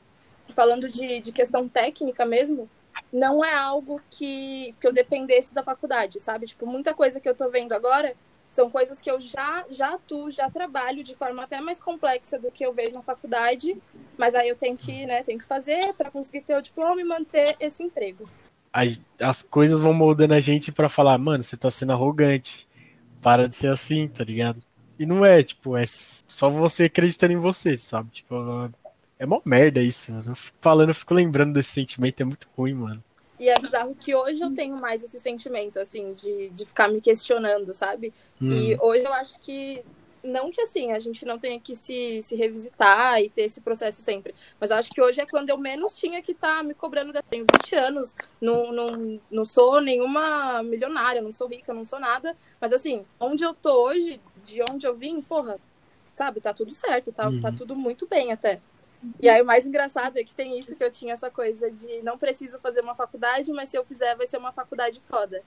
[0.55, 2.69] falando de, de questão técnica mesmo,
[3.11, 6.47] não é algo que, que eu dependesse da faculdade, sabe?
[6.47, 8.15] Tipo, muita coisa que eu tô vendo agora
[8.47, 12.49] são coisas que eu já, já atuo, já trabalho de forma até mais complexa do
[12.49, 13.79] que eu vejo na faculdade,
[14.17, 17.03] mas aí eu tenho que, né, tenho que fazer para conseguir ter o diploma e
[17.03, 18.27] manter esse emprego
[18.71, 22.67] as, as coisas vão moldando a gente para falar, mano, você tá sendo arrogante.
[23.21, 24.59] Para de ser assim, tá ligado?
[24.97, 28.09] E não é, tipo, é só você acreditando em você, sabe?
[28.11, 28.35] Tipo,
[29.17, 30.31] é uma merda isso, mano.
[30.31, 33.03] Eu fico falando, eu fico lembrando desse sentimento, é muito ruim, mano.
[33.37, 36.99] E é bizarro que hoje eu tenho mais esse sentimento, assim, de, de ficar me
[37.01, 38.13] questionando, sabe?
[38.41, 38.51] Hum.
[38.51, 39.83] E hoje eu acho que
[40.23, 44.01] não que assim, a gente não tenha que se, se revisitar e ter esse processo
[44.01, 44.35] sempre.
[44.59, 47.15] Mas acho que hoje é quando eu menos tinha que estar tá me cobrando.
[47.15, 51.99] Eu tenho 20 anos, não, não, não sou nenhuma milionária, não sou rica, não sou
[51.99, 52.35] nada.
[52.59, 55.57] Mas assim, onde eu tô hoje, de onde eu vim, porra,
[56.13, 57.41] sabe, tá tudo certo, tá, tá uhum.
[57.41, 58.59] tá tudo muito bem até.
[59.21, 62.01] E aí o mais engraçado é que tem isso que eu tinha essa coisa de
[62.03, 65.41] não preciso fazer uma faculdade, mas se eu fizer vai ser uma faculdade foda.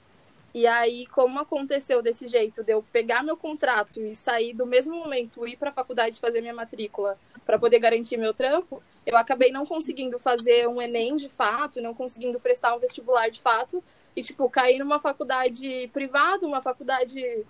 [0.54, 4.94] E aí, como aconteceu desse jeito, de eu pegar meu contrato e sair do mesmo
[4.94, 9.50] momento, ir para a faculdade fazer minha matrícula para poder garantir meu trampo, eu acabei
[9.50, 13.82] não conseguindo fazer um Enem de fato, não conseguindo prestar um vestibular de fato,
[14.14, 17.46] e, tipo, cair numa faculdade privada, uma faculdade.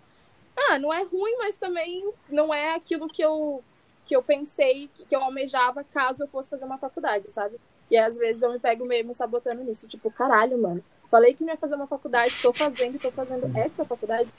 [0.57, 3.65] Ah, não é ruim, mas também não é aquilo que eu,
[4.07, 7.57] que eu pensei, que eu almejava caso eu fosse fazer uma faculdade, sabe?
[7.91, 11.45] E às vezes eu me pego meio me sabotando nisso, tipo, caralho, mano Falei que
[11.45, 14.31] não ia fazer uma faculdade, estou fazendo, estou fazendo essa faculdade.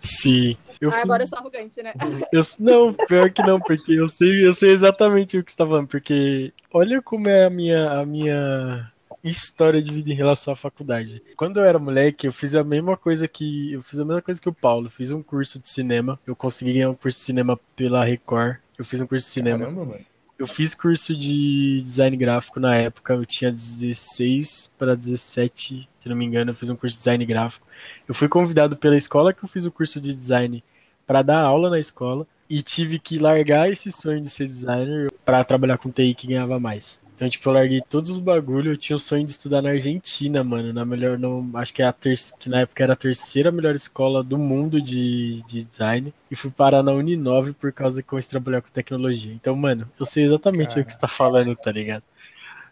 [0.00, 0.56] Sim.
[0.80, 1.92] Eu ah, agora eu sou arrogante, né?
[2.32, 5.66] Eu, não, pior que não, porque eu sei, eu sei exatamente o que você tá
[5.66, 8.92] falando, porque olha como é a minha, a minha
[9.24, 11.20] história de vida em relação à faculdade.
[11.36, 13.72] Quando eu era moleque, eu fiz a mesma coisa que.
[13.72, 14.88] Eu fiz a mesma coisa que o Paulo.
[14.90, 16.20] Fiz um curso de cinema.
[16.24, 18.58] Eu consegui ganhar um curso de cinema pela Record.
[18.78, 19.58] Eu fiz um curso de cinema.
[19.58, 20.11] Caramba, mano.
[20.38, 26.16] Eu fiz curso de design gráfico na época, eu tinha 16 para 17, se não
[26.16, 27.66] me engano, eu fiz um curso de design gráfico.
[28.08, 30.64] Eu fui convidado pela escola que eu fiz o curso de design
[31.06, 35.44] para dar aula na escola e tive que largar esse sonho de ser designer para
[35.44, 37.01] trabalhar com TI que ganhava mais.
[37.22, 38.72] Então, tipo, eu larguei todos os bagulho.
[38.72, 40.72] Eu tinha o sonho de estudar na Argentina, mano.
[40.72, 43.76] Na melhor, não, acho que é a terceira, que na época era a terceira melhor
[43.76, 46.12] escola do mundo de, de design.
[46.28, 49.32] E fui parar na Uninove por causa que eu comecei a trabalhar com tecnologia.
[49.32, 50.80] Então, mano, eu sei exatamente Cara.
[50.80, 52.02] o que você tá falando, tá ligado?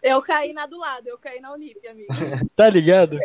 [0.03, 2.09] Eu caí na do lado, eu caí na Unip, amigo.
[2.57, 3.21] tá ligado?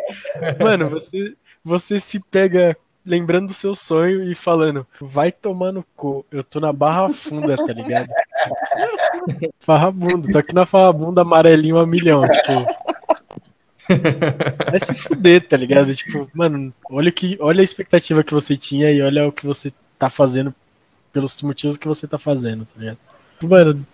[0.60, 1.34] Mano, você,
[1.64, 6.58] você se pega lembrando do seu sonho e falando, vai tomar no cu, eu tô
[6.58, 8.10] na barra funda, tá ligado?
[9.60, 12.52] Farrabundo, tô aqui na farrabunda amarelinho a milhão, tipo.
[14.70, 15.94] Vai se fuder, tá ligado?
[15.94, 19.72] Tipo, mano, olha, que, olha a expectativa que você tinha e olha o que você
[19.98, 20.54] tá fazendo
[21.12, 22.98] pelos motivos que você tá fazendo, tá ligado?
[23.42, 23.86] Mano,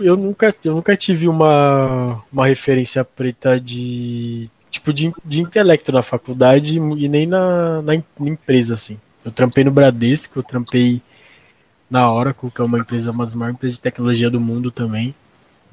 [0.00, 6.02] eu nunca, eu nunca tive uma, uma referência preta de tipo de, de intelecto na
[6.02, 8.98] faculdade e nem na, na, empresa, assim.
[9.24, 11.00] Eu trampei no Bradesco, eu trampei
[11.94, 15.14] na Oracle, que é uma empresa, uma das maiores empresas de tecnologia do mundo também.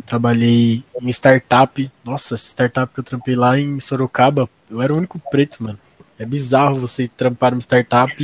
[0.06, 1.92] Trabalhei em startup.
[2.04, 5.80] Nossa, startup que eu trampei lá em Sorocaba, eu era o único preto, mano.
[6.20, 8.16] É bizarro você trampar numa startup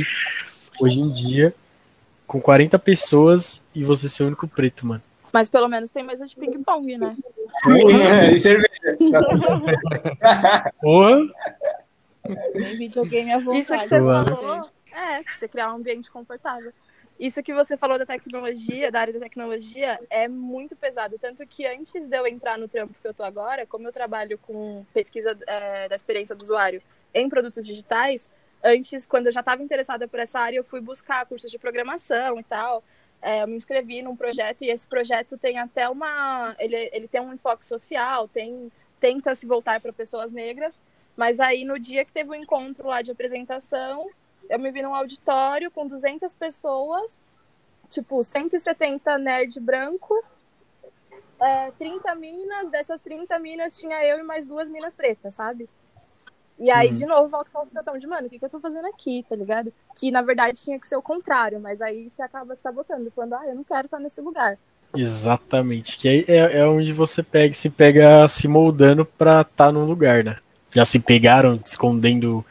[0.80, 1.52] hoje em dia
[2.24, 5.02] com 40 pessoas e você ser o único preto, mano.
[5.32, 7.16] Mas pelo menos tem mesa de ping-pong, né?
[7.66, 8.96] É, e cerveja.
[10.80, 11.18] Porra!
[12.52, 13.58] Tem videogame à vontade.
[13.58, 16.72] Isso que você falou, é, você criar um ambiente confortável.
[17.18, 21.18] Isso que você falou da tecnologia, da área da tecnologia, é muito pesado.
[21.18, 24.38] Tanto que antes de eu entrar no trampo que eu tô agora, como eu trabalho
[24.38, 26.80] com pesquisa é, da experiência do usuário
[27.12, 28.30] em produtos digitais,
[28.62, 32.38] antes, quando eu já estava interessada por essa área, eu fui buscar cursos de programação
[32.38, 32.84] e tal
[33.20, 36.54] é, eu me inscrevi num projeto e esse projeto tem até uma.
[36.58, 40.80] Ele, ele tem um enfoque social, tem, tenta se voltar para pessoas negras,
[41.16, 44.08] mas aí no dia que teve o um encontro lá de apresentação,
[44.48, 47.20] eu me vi num auditório com 200 pessoas,
[47.88, 50.14] tipo 170 nerd branco,
[51.40, 55.68] é, 30 minas, dessas 30 minas tinha eu e mais duas minas pretas, sabe?
[56.58, 56.94] E aí, uhum.
[56.94, 59.24] de novo, volta com a sensação de, mano, o que, que eu tô fazendo aqui,
[59.28, 59.72] tá ligado?
[59.96, 63.46] Que na verdade tinha que ser o contrário, mas aí você acaba sabotando, falando, ah,
[63.46, 64.58] eu não quero estar nesse lugar.
[64.96, 69.72] Exatamente, que aí é, é onde você pega, se pega se moldando pra estar tá
[69.72, 70.38] num lugar, né?
[70.74, 72.44] Já se pegaram escondendo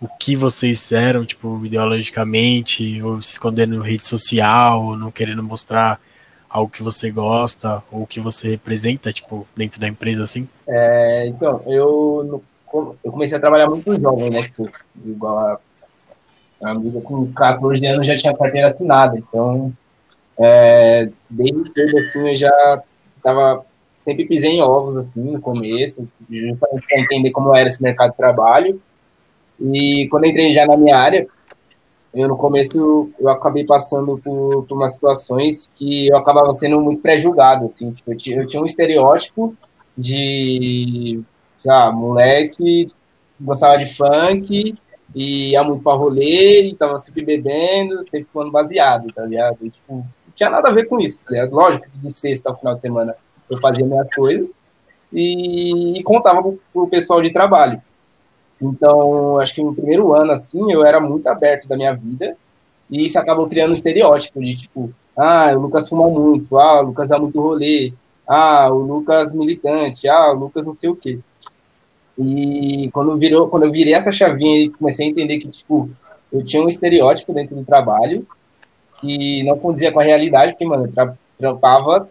[0.00, 5.42] o que vocês eram, tipo, ideologicamente, ou se escondendo em rede social, ou não querendo
[5.42, 6.00] mostrar
[6.48, 10.48] algo que você gosta, ou que você representa, tipo, dentro da empresa, assim?
[10.66, 14.42] É, então, eu eu comecei a trabalhar muito jovem, né?
[14.42, 14.70] Tipo,
[15.04, 15.60] igual a,
[16.62, 19.18] a amiga com 14 anos já tinha carteira assinada.
[19.18, 19.72] Então,
[20.38, 22.82] é, desde cedo, assim, eu já
[23.22, 23.64] tava,
[23.98, 28.16] sempre pisei em ovos, assim, no começo, justamente para entender como era esse mercado de
[28.16, 28.80] trabalho.
[29.60, 31.26] E quando entrei já na minha área,
[32.14, 37.02] eu no começo eu acabei passando por, por umas situações que eu acabava sendo muito
[37.02, 39.54] pré-julgado, assim, tipo, eu, tinha, eu tinha um estereótipo
[39.96, 41.20] de
[41.64, 42.88] já, moleque
[43.40, 44.76] gostava de funk
[45.14, 49.58] e ia muito pra rolê e tava sempre bebendo, sempre ficando baseado, tá ligado?
[49.62, 51.54] E, tipo, não tinha nada a ver com isso, tá ligado?
[51.54, 53.16] Lógico que de sexta ao final de semana
[53.48, 54.48] eu fazia minhas coisas
[55.12, 57.82] e, e contava pro, pro pessoal de trabalho.
[58.60, 62.36] Então, acho que no primeiro ano, assim, eu era muito aberto da minha vida
[62.90, 66.86] e isso acabou criando um estereótipo de, tipo, ah, o Lucas fuma muito, ah, o
[66.86, 67.92] Lucas dá muito rolê,
[68.26, 71.18] ah, o Lucas militante, ah, o Lucas não sei o quê.
[72.18, 75.88] E quando, virou, quando eu virei essa chavinha e comecei a entender que, tipo,
[76.32, 78.26] eu tinha um estereótipo dentro do trabalho
[79.00, 82.08] que não condizia com a realidade, porque, mano, eu trampava,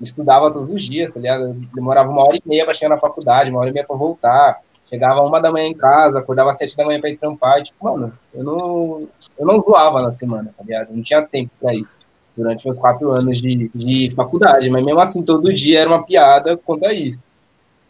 [0.00, 1.54] estudava todos os dias, tá ligado?
[1.74, 4.60] Demorava uma hora e meia pra chegar na faculdade, uma hora e meia pra voltar.
[4.90, 7.60] Chegava uma da manhã em casa, acordava às sete da manhã pra ir trampar.
[7.60, 10.88] E, tipo, mano, eu não, eu não zoava na semana, tá ligado?
[10.92, 11.96] Não tinha tempo pra isso
[12.36, 16.56] durante meus quatro anos de, de faculdade, mas mesmo assim, todo dia era uma piada
[16.56, 17.24] quanto a isso.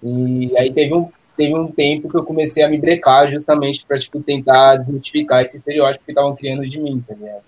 [0.03, 3.99] E aí teve um, teve um tempo que eu comecei a me brecar justamente para
[3.99, 7.43] tipo, tentar desmitificar esse estereótipo que estavam criando de mim, tá ligado?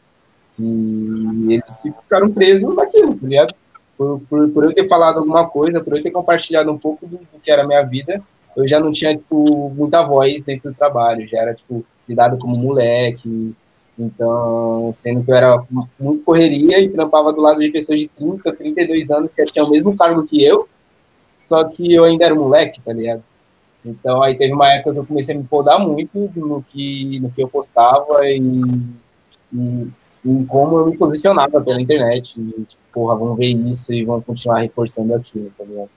[0.59, 3.55] E eles ficaram presos naquilo, tá ligado?
[3.97, 7.19] Por, por, por, eu ter falado alguma coisa, por eu ter compartilhado um pouco do,
[7.19, 8.23] do, que era a minha vida,
[8.57, 12.57] eu já não tinha, tipo, muita voz dentro do trabalho, já era, tipo, lidado como
[12.57, 13.55] moleque,
[13.99, 15.65] então, sendo que eu era
[15.99, 19.71] muito correria e trampava do lado de pessoas de 30, 32 anos que tinham o
[19.71, 20.69] mesmo cargo que eu,
[21.47, 23.23] só que eu ainda era moleque, tá ligado?
[23.85, 27.31] Então, aí teve uma época que eu comecei a me podar muito no que, no
[27.31, 28.41] que eu postava e,
[29.53, 29.89] e,
[30.25, 32.41] em como eu me posicionava pela internet.
[32.41, 35.91] E, tipo, porra, vão ver isso e vão continuar reforçando aquilo, tá ligado?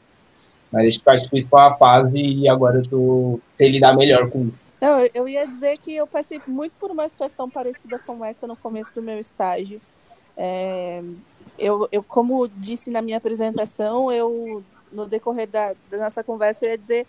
[0.72, 4.47] Mas acho que isso foi uma fase e agora eu tô sei lidar melhor com
[4.47, 4.66] isso.
[4.82, 8.55] Não, eu ia dizer que eu passei muito por uma situação parecida com essa no
[8.55, 9.82] começo do meu estágio.
[10.38, 11.01] É,
[11.57, 16.70] eu, eu, como disse na minha apresentação, eu no decorrer da, da, nossa conversa eu
[16.70, 17.07] ia dizer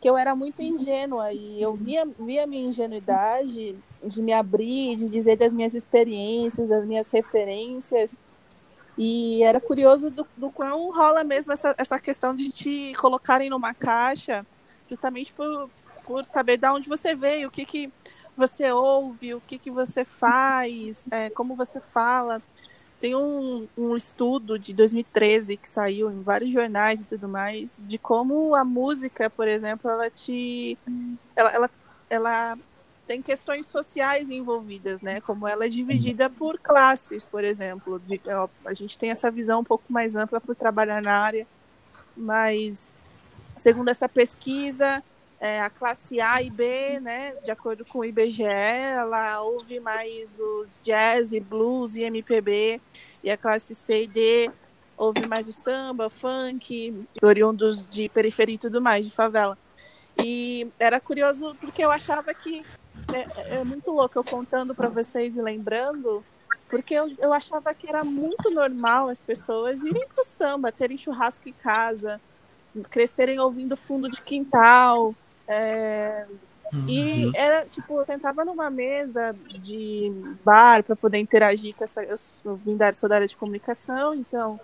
[0.00, 5.08] que eu era muito ingênua e eu via, via minha ingenuidade de me abrir, de
[5.08, 8.16] dizer das minhas experiências, das minhas referências.
[8.98, 13.72] E era curioso do, do quão rola mesmo essa, essa questão de te colocarem numa
[13.72, 14.44] caixa,
[14.90, 15.70] justamente por,
[16.04, 17.92] por saber de onde você veio, o que, que
[18.36, 22.42] você ouve, o que, que você faz, é, como você fala.
[22.98, 27.98] Tem um, um estudo de 2013 que saiu em vários jornais e tudo mais, de
[27.98, 30.76] como a música, por exemplo, ela te.
[31.36, 31.70] Ela, ela,
[32.10, 32.58] ela
[33.08, 35.18] tem questões sociais envolvidas, né?
[35.18, 37.98] Como ela é dividida por classes, por exemplo.
[37.98, 41.46] De, ó, a gente tem essa visão um pouco mais ampla por trabalhar na área,
[42.14, 42.94] mas
[43.56, 45.02] segundo essa pesquisa,
[45.40, 50.38] é, a classe A e B, né, de acordo com o IBGE, ela ouve mais
[50.38, 52.78] os jazz, blues e MPB,
[53.24, 54.50] e a classe C e D
[54.98, 59.56] ouve mais o samba, funk, oriundos de periferia e tudo mais, de favela.
[60.22, 62.64] E era curioso porque eu achava que
[63.12, 66.24] é, é muito louco eu contando para vocês e lembrando,
[66.68, 71.48] porque eu, eu achava que era muito normal as pessoas irem pro samba, terem churrasco
[71.48, 72.20] em casa,
[72.90, 75.14] crescerem ouvindo fundo de quintal,
[75.48, 76.26] é,
[76.72, 76.84] uhum.
[76.86, 80.12] E era, tipo, eu sentava numa mesa de
[80.44, 82.02] bar para poder interagir com essa.
[82.44, 84.60] Eu vim da, sou da área de comunicação, então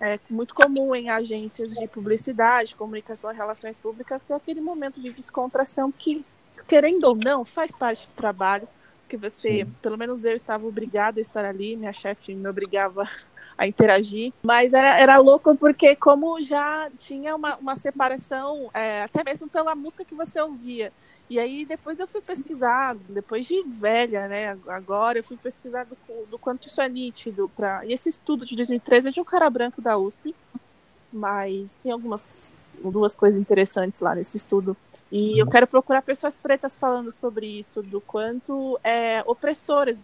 [0.00, 5.12] é muito comum em agências de publicidade, comunicação e relações públicas ter aquele momento de
[5.12, 6.24] descontração que,
[6.66, 8.68] querendo ou não, faz parte do trabalho,
[9.08, 9.72] que você, Sim.
[9.80, 13.08] pelo menos eu estava obrigada a estar ali, minha chefe me obrigava
[13.56, 14.32] a interagir.
[14.42, 19.74] Mas era, era louco porque como já tinha uma, uma separação, é, até mesmo pela
[19.74, 20.92] música que você ouvia.
[21.28, 24.56] E aí depois eu fui pesquisar, depois de velha, né?
[24.68, 25.96] Agora eu fui pesquisar do,
[26.30, 27.50] do quanto isso é nítido.
[27.56, 27.84] Pra...
[27.84, 30.34] E esse estudo de 2013 é de um cara branco da USP,
[31.12, 32.54] mas tem algumas
[32.84, 34.76] duas coisas interessantes lá nesse estudo.
[35.10, 40.00] E eu quero procurar pessoas pretas falando sobre isso, do quanto é opressoras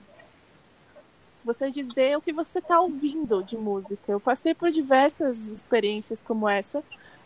[1.45, 4.13] você dizer o que você está ouvindo de música.
[4.13, 6.85] Eu passei por diversas experiências como essa,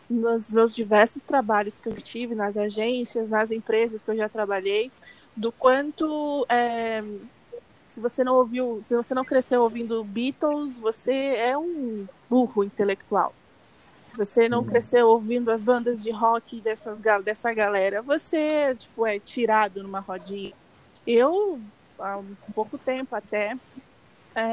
[0.09, 4.91] nos meus diversos trabalhos que eu tive, nas agências, nas empresas que eu já trabalhei,
[5.35, 7.03] do quanto é,
[7.87, 13.33] se você não ouviu, se você não cresceu ouvindo Beatles, você é um burro intelectual.
[14.07, 14.65] Se você não uhum.
[14.65, 20.53] cresceu ouvindo as bandas de rock dessas, dessa galera, você tipo, é tirado numa rodinha.
[21.05, 21.59] Eu,
[21.99, 23.57] há um pouco tempo até,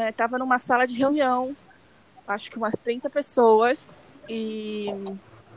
[0.09, 1.57] estava é, numa sala de reunião,
[2.27, 3.93] acho que umas 30 pessoas
[4.29, 4.87] e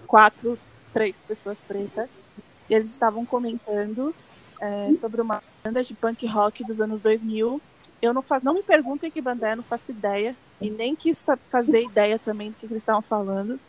[0.06, 0.60] quatro,
[0.94, 2.24] três pessoas pretas.
[2.70, 4.14] E eles estavam comentando
[4.62, 7.60] é, sobre uma banda de punk rock dos anos 2000.
[8.00, 11.26] Eu não faço, não me perguntem que banda é, não faço ideia e nem quis
[11.50, 13.60] fazer ideia também do que eles estavam falando.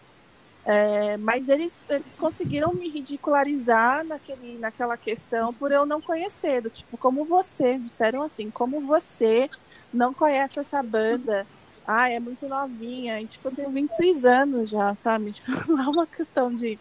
[0.71, 6.69] É, mas eles, eles conseguiram me ridicularizar naquele, naquela questão por eu não conhecer, do
[6.69, 9.49] tipo, como você, disseram assim, como você
[9.91, 11.47] não conhece essa banda.
[11.87, 13.19] Ah, é muito novinha.
[13.19, 15.33] E, tipo, eu tenho 26 anos já, sabe?
[15.41, 16.79] Tipo, não é uma questão de.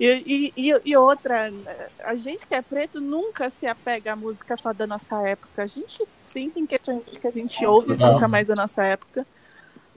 [0.00, 1.52] E, e, e, outra,
[2.02, 5.62] a gente que é preto nunca se apega à música só da nossa época.
[5.62, 9.26] A gente sim tem questões que a gente ouve música mais da nossa época.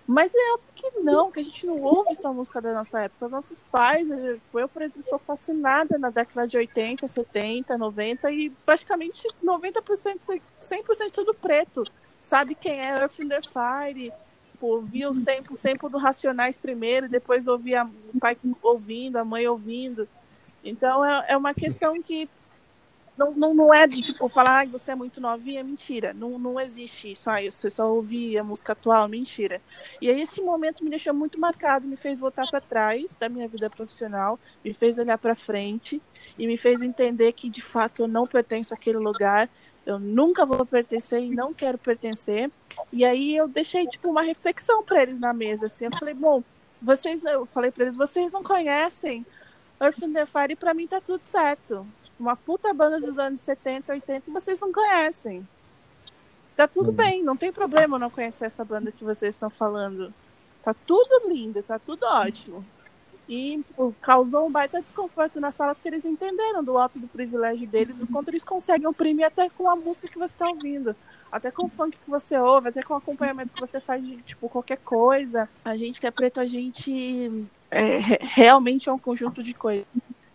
[0.08, 3.26] Mas é óbvio que não, que a gente não ouve só música da nossa época.
[3.26, 8.52] Os nossos pais, eu, por exemplo, sou fascinada na década de 80, 70, 90 e
[8.66, 11.84] praticamente 90%, 100% tudo preto
[12.22, 14.12] sabe quem é Earth in the Fire,
[14.60, 19.48] ouvia o sample, o sample do Racionais primeiro, depois ouvia o pai ouvindo, a mãe
[19.48, 20.08] ouvindo.
[20.64, 22.28] Então é, é uma questão que
[23.18, 26.14] não, não, não é de tipo falar, ah, você é muito novinha, mentira.
[26.14, 27.30] Não, não existe isso.
[27.30, 29.62] Ah, você só ouvia música atual, mentira.
[30.02, 33.48] E aí esse momento me deixou muito marcado, me fez voltar para trás da minha
[33.48, 36.02] vida profissional, me fez olhar para frente
[36.38, 39.50] e me fez entender que de fato eu não pertenço àquele lugar
[39.86, 42.50] eu nunca vou pertencer e não quero pertencer.
[42.92, 45.86] E aí eu deixei tipo uma reflexão para eles na mesa, assim.
[45.86, 46.44] Eu falei, bom,
[46.82, 49.26] vocês, eu falei para eles, vocês não conhecem
[49.80, 51.86] Earth and the Fire pra mim tá tudo certo.
[52.20, 55.46] Uma puta banda dos anos 70, 80 e vocês não conhecem.
[56.56, 56.96] Tá tudo Uhum.
[56.96, 60.14] bem, não tem problema eu não conhecer essa banda que vocês estão falando.
[60.64, 62.66] Tá tudo lindo, tá tudo ótimo.
[63.28, 67.68] E pô, causou um baita desconforto na sala porque eles entenderam do alto do privilégio
[67.68, 70.96] deles, o quanto eles conseguem oprimir até com a música que você está ouvindo.
[71.32, 74.16] Até com o funk que você ouve, até com o acompanhamento que você faz de
[74.22, 75.50] tipo qualquer coisa.
[75.66, 79.86] A gente que é preto, a gente é, re- realmente é um conjunto de coisas.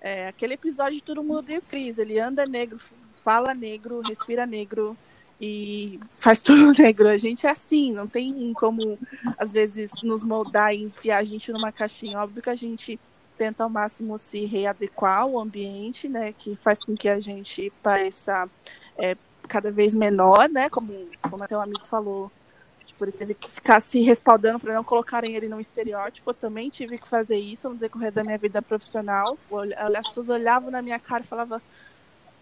[0.00, 2.78] É, aquele episódio de Todo Mundo Odeia o Cris, ele anda negro,
[3.22, 4.96] fala negro, respira negro
[5.40, 7.08] e faz tudo negro.
[7.08, 8.98] A gente é assim, não tem como,
[9.36, 12.18] às vezes, nos moldar e enfiar a gente numa caixinha.
[12.18, 12.98] Óbvio que a gente
[13.36, 18.46] tenta ao máximo se readequar ao ambiente, né, que faz com que a gente pareça
[18.98, 19.16] é,
[19.48, 20.92] cada vez menor, né, como,
[21.22, 22.30] como até o amigo falou,
[23.00, 26.30] tipo, ele teve que ficar se respaldando para não colocarem ele num estereótipo.
[26.30, 29.38] Eu também tive que fazer isso no decorrer da minha vida profissional.
[29.96, 31.60] As pessoas olhavam na minha cara e falavam,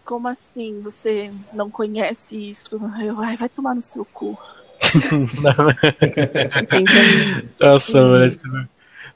[0.03, 2.79] como assim você não conhece isso?
[3.01, 4.37] Eu, ai, vai tomar no seu cu.
[7.59, 8.47] Nossa, mano, esse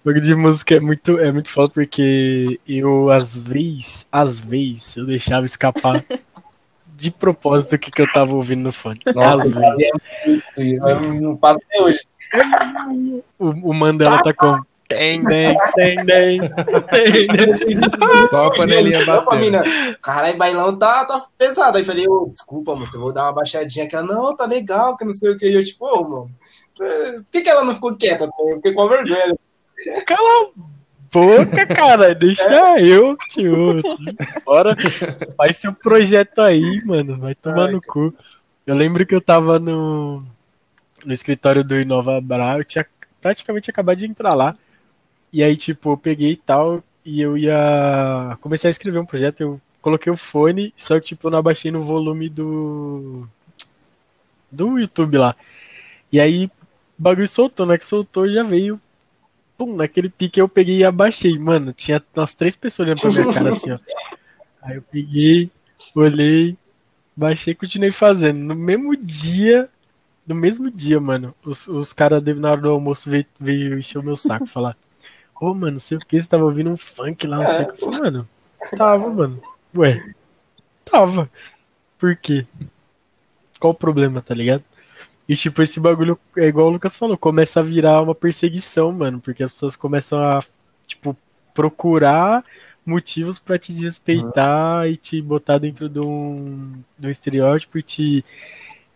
[0.03, 5.05] bagulho de música é muito, é muito foda porque eu, às vezes, às vezes, eu
[5.05, 6.03] deixava escapar
[7.03, 8.99] de propósito o que, que eu tava ouvindo no fone.
[9.05, 9.53] Vezes.
[10.57, 11.99] Eu não passo até hoje.
[13.37, 14.57] O, o Mandela tá com.
[14.87, 16.39] Tem, tem, tem, tem.
[18.29, 19.57] Só a panelinha batendo.
[20.01, 21.77] Caralho, bailão tá, tá pesado.
[21.77, 23.95] Aí falei, ô, desculpa, moça, eu vou dar uma baixadinha aqui.
[23.95, 25.47] Ela, não, tá legal, que não sei o que.
[25.47, 26.31] E eu, tipo, ô, mano,
[26.79, 28.29] é, por que, que ela não ficou quieta?
[28.39, 29.35] Eu fiquei com vergonha.
[30.05, 30.72] Cala a
[31.13, 32.15] boca, cara.
[32.15, 33.97] Deixa eu que te ouço.
[34.43, 34.75] Bora.
[35.37, 37.17] Faz seu projeto aí, mano.
[37.17, 38.13] Vai tomar Ai, no cu.
[38.65, 40.23] Eu lembro que eu tava no,
[41.05, 42.85] no escritório do Inova Bra, eu tinha
[43.21, 44.57] praticamente acabado de entrar lá.
[45.31, 49.41] E aí, tipo, eu peguei e tal, e eu ia começar a escrever um projeto,
[49.41, 53.27] eu coloquei o fone, só que, tipo, eu não abaixei no volume do
[54.51, 55.35] do YouTube lá.
[56.11, 56.51] E aí, o
[56.97, 57.77] bagulho soltou, né?
[57.77, 58.79] Que soltou já veio.
[59.57, 61.37] Pum, naquele pique eu peguei e abaixei.
[61.37, 63.79] Mano, tinha umas três pessoas olhando pra minha cara assim, ó.
[64.61, 65.51] Aí eu peguei,
[65.95, 66.57] olhei,
[67.15, 68.39] baixei e continuei fazendo.
[68.39, 69.69] No mesmo dia,
[70.25, 74.03] no mesmo dia, mano, os, os caras na hora do almoço veio, veio encher o
[74.03, 74.77] meu saco falar.
[75.39, 77.73] Ô, mano, não sei o que, você tava ouvindo um funk lá, não sei o
[77.73, 77.85] que.
[77.85, 78.27] Mano,
[78.77, 79.41] tava, mano.
[79.75, 80.13] Ué,
[80.85, 81.29] tava.
[81.99, 82.45] Por quê?
[83.59, 84.63] Qual o problema, tá ligado?
[85.27, 89.21] E tipo, esse bagulho é igual o Lucas falou, começa a virar uma perseguição, mano,
[89.21, 90.43] porque as pessoas começam a,
[90.85, 91.15] tipo,
[91.53, 92.43] procurar
[92.85, 98.25] motivos pra te desrespeitar e te botar dentro de um, de um estereótipo e te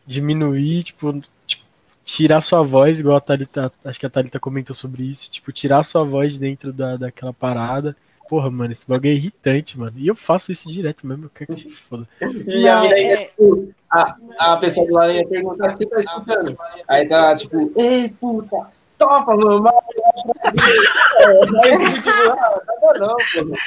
[0.06, 1.64] diminuir, tipo, tipo,
[2.04, 5.84] tirar sua voz, igual a Thalita, acho que a Thalita comentou sobre isso, tipo, tirar
[5.84, 7.96] sua voz dentro da, daquela parada.
[8.30, 9.94] Porra, mano, esse bagulho é irritante, mano.
[9.98, 12.08] E eu faço isso direto mesmo, eu quero que se foda.
[12.46, 15.78] E a Não, mina ainda, é- tipo, a, a pessoa do lado ia perguntar o
[15.78, 16.58] que você tá escutando.
[16.88, 18.68] Aí tá, tipo, ei, puta,
[18.98, 19.62] topa, mano.
[19.62, 19.74] mas-
[21.64, 23.58] Aí eu fico, tipo, ah, nada não, pô.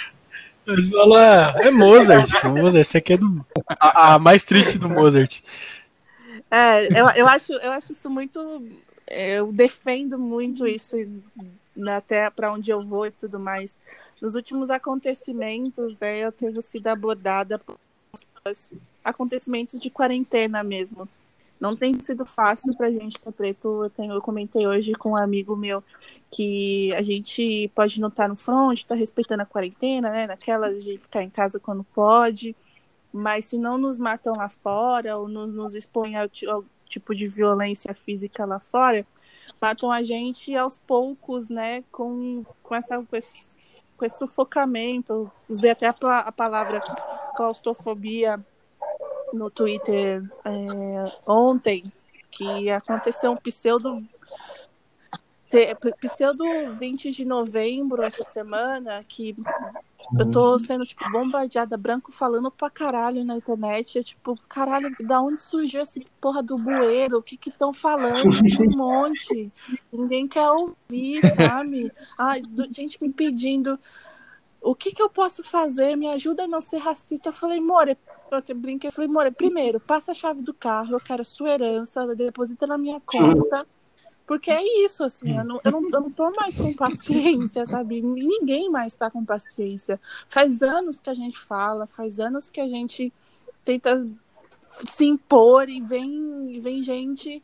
[0.67, 3.45] Mas fala, é Mozart, Mozart, essa aqui é do,
[3.79, 5.41] a, a mais triste do Mozart.
[6.51, 8.63] É, eu, eu, acho, eu acho isso muito.
[9.09, 10.97] Eu defendo muito isso,
[11.89, 13.77] até para onde eu vou e tudo mais.
[14.21, 17.79] Nos últimos acontecimentos, né, eu tenho sido abordada por
[19.05, 21.09] acontecimentos de quarentena mesmo.
[21.61, 23.85] Não tem sido fácil pra gente que é preto.
[23.85, 25.85] Eu, tenho, eu comentei hoje com um amigo meu
[26.31, 30.27] que a gente pode não estar no front, tá respeitando a quarentena, né?
[30.27, 32.57] Naquelas de ficar em casa quando pode.
[33.13, 37.27] Mas se não nos matam lá fora ou nos, nos expõem ao, ao tipo de
[37.27, 39.07] violência física lá fora,
[39.61, 41.85] matam a gente aos poucos, né?
[41.93, 43.59] Com, com, essa, com, esse,
[44.01, 45.31] com esse sufocamento.
[45.47, 46.81] Usei até a, a palavra
[47.37, 48.43] claustrofobia
[49.31, 51.93] no Twitter é, ontem,
[52.31, 54.03] que aconteceu um pseudo
[56.01, 56.45] pseudo
[56.79, 59.37] 20 de novembro essa semana, que
[60.19, 63.99] eu tô sendo, tipo, bombardeada, branco falando pra caralho na internet.
[63.99, 67.19] É tipo, caralho, da onde surgiu esse porra do bueiro?
[67.19, 68.31] O que que estão falando?
[68.61, 69.53] Um monte.
[69.93, 71.93] Ninguém quer ouvir, sabe?
[72.19, 73.79] Ai, do- gente me pedindo
[74.63, 75.97] o que que eu posso fazer?
[75.97, 77.31] Me ajuda a não ser racista.
[77.31, 77.97] Eu falei, More,
[78.31, 81.25] eu até brinquei, eu falei, More, primeiro, passa a chave do carro, eu quero a
[81.25, 83.67] sua herança, deposita na minha conta.
[84.31, 88.01] Porque é isso, assim, eu não, eu, não, eu não tô mais com paciência, sabe?
[88.01, 90.01] Ninguém mais tá com paciência.
[90.29, 93.13] Faz anos que a gente fala, faz anos que a gente
[93.65, 94.07] tenta
[94.89, 97.43] se impor e vem, vem gente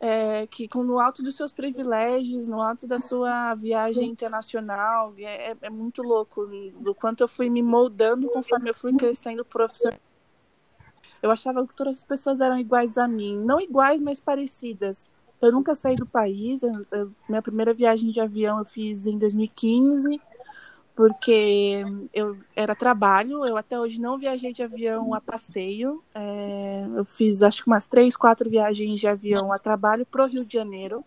[0.00, 5.50] é, que com, no alto dos seus privilégios, no alto da sua viagem internacional, é,
[5.50, 6.46] é, é muito louco
[6.80, 10.00] do quanto eu fui me moldando conforme eu fui crescendo profissional.
[11.22, 15.10] Eu achava que todas as pessoas eram iguais a mim, não iguais, mas parecidas.
[15.46, 16.62] Eu nunca saí do país.
[16.62, 20.20] Eu, eu, minha primeira viagem de avião eu fiz em 2015
[20.94, 21.82] porque
[22.12, 27.42] eu era trabalho, eu até hoje não viajei de avião a passeio, é, eu fiz
[27.42, 31.04] acho que umas três, quatro viagens de avião a trabalho para o Rio de Janeiro,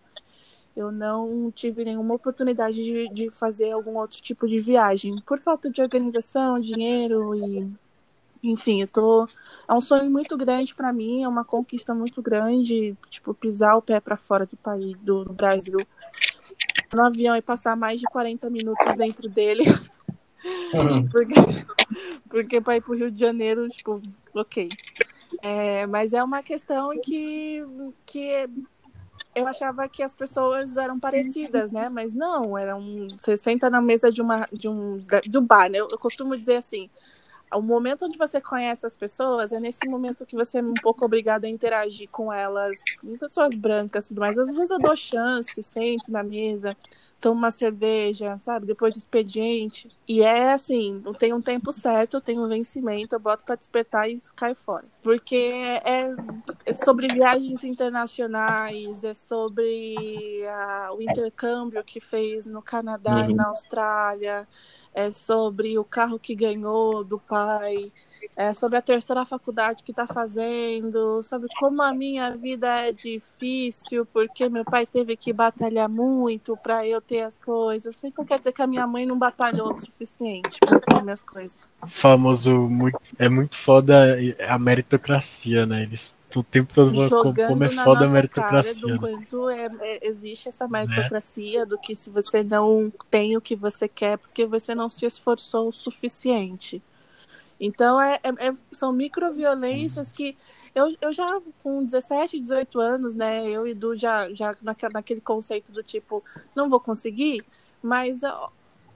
[0.76, 5.70] eu não tive nenhuma oportunidade de, de, fazer algum outro tipo de viagem, por falta
[5.70, 7.72] de organização, dinheiro e
[8.44, 9.28] enfim, eu tô
[9.68, 13.82] é um sonho muito grande para mim, é uma conquista muito grande, tipo pisar o
[13.82, 15.86] pé para fora do país, do, do Brasil
[16.96, 19.66] no avião e passar mais de 40 minutos dentro dele.
[20.74, 21.08] Uhum.
[21.12, 21.36] porque,
[22.30, 24.02] porque para ir para o Rio de Janeiro, tipo,
[24.34, 24.70] ok.
[25.42, 27.64] É, mas é uma questão que,
[28.06, 28.50] que
[29.36, 31.90] eu achava que as pessoas eram parecidas, né?
[31.90, 33.08] Mas não, eram.
[33.20, 35.80] Você senta na mesa de, uma, de, um, de um bar, né?
[35.80, 36.90] Eu, eu costumo dizer assim:
[37.54, 41.06] o momento onde você conhece as pessoas é nesse momento que você é um pouco
[41.06, 44.38] obrigado a interagir com elas, com pessoas brancas e tudo mais.
[44.38, 46.76] Às vezes eu dou chance, sento na mesa,
[47.22, 48.66] tomo uma cerveja, sabe?
[48.66, 49.90] Depois do expediente.
[50.08, 53.56] E é assim, não tem um tempo certo, eu tenho um vencimento, eu boto para
[53.56, 54.86] despertar e caio fora.
[55.02, 56.14] Porque é,
[56.66, 63.32] é sobre viagens internacionais, é sobre a, o intercâmbio que fez no Canadá uhum.
[63.32, 64.48] e na Austrália
[64.98, 67.92] é sobre o carro que ganhou do pai,
[68.36, 74.08] é sobre a terceira faculdade que está fazendo, sobre como a minha vida é difícil,
[74.08, 77.96] porque meu pai teve que batalhar muito para eu ter as coisas.
[77.96, 81.22] Isso não quer dizer que a minha mãe não batalhou o suficiente para ter minhas
[81.22, 81.62] coisas.
[81.90, 84.18] Famoso, muito, é muito foda
[84.50, 85.84] a meritocracia, né?
[85.84, 88.74] Eles o tempo todo Jogando como é foda a meritocracia.
[88.82, 91.66] do quanto é, é, existe essa meritocracia, né?
[91.66, 95.70] do que se você não tem o que você quer, porque você não se esforçou
[95.70, 96.82] o suficiente.
[97.60, 100.38] Então, é, é, é são microviolências que
[100.76, 104.56] eu, eu já, com 17, 18 anos, né, eu e Du já, já
[104.94, 106.24] naquele conceito do tipo,
[106.56, 107.44] não vou conseguir,
[107.82, 108.22] mas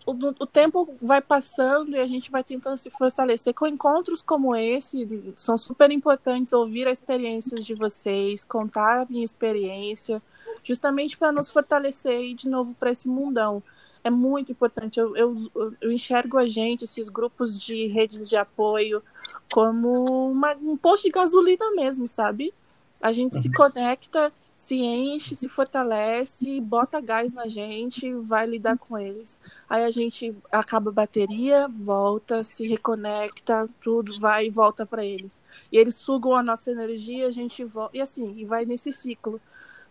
[0.05, 4.55] o, o, tempo vai passando e a gente vai tentando se fortalecer com encontros como
[4.55, 5.33] esse.
[5.37, 10.21] São super importantes ouvir as experiências de vocês, contar a minha experiência,
[10.63, 13.61] justamente para nos fortalecer e de novo para esse mundão.
[14.03, 14.99] É muito importante.
[14.99, 15.35] Eu, eu,
[15.79, 19.03] eu, enxergo a gente, esses grupos de redes de apoio,
[19.51, 22.51] como uma, um posto de gasolina mesmo, sabe?
[22.99, 23.41] A gente uhum.
[23.41, 29.39] se conecta se enche, se fortalece, bota gás na gente, vai lidar com eles.
[29.67, 35.41] Aí a gente acaba a bateria, volta, se reconecta, tudo vai e volta para eles.
[35.71, 37.97] E eles sugam a nossa energia, a gente volta.
[37.97, 39.41] E assim, e vai nesse ciclo.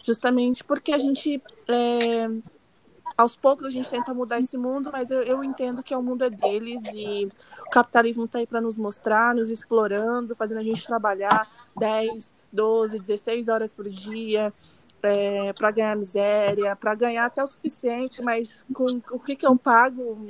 [0.04, 1.42] Justamente porque a gente.
[1.66, 2.30] É...
[3.18, 6.22] Aos poucos a gente tenta mudar esse mundo, mas eu, eu entendo que o mundo
[6.22, 7.28] é deles e
[7.66, 11.46] o capitalismo está aí para nos mostrar, nos explorando, fazendo a gente trabalhar
[11.76, 14.52] 10, 12, 16 horas por dia
[15.02, 19.56] é, para ganhar miséria, para ganhar até o suficiente, mas com o que, que eu
[19.56, 20.26] pago?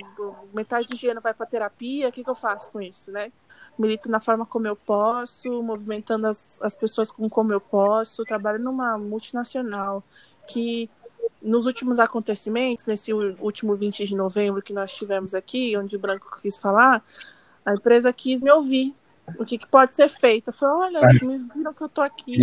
[0.52, 3.32] Metade do dinheiro vai para terapia, o que, que eu faço com isso, né?
[3.78, 8.62] Milito na forma como eu posso, movimentando as, as pessoas com como eu posso, trabalho
[8.62, 10.04] numa multinacional
[10.46, 10.88] que
[11.40, 16.38] nos últimos acontecimentos, nesse último 20 de novembro que nós tivemos aqui, onde o Branco
[16.42, 17.02] quis falar,
[17.64, 18.94] a empresa quis me ouvir
[19.38, 20.48] o que, que pode ser feito.
[20.48, 22.36] Eu falei, olha, eles me viram que eu tô aqui.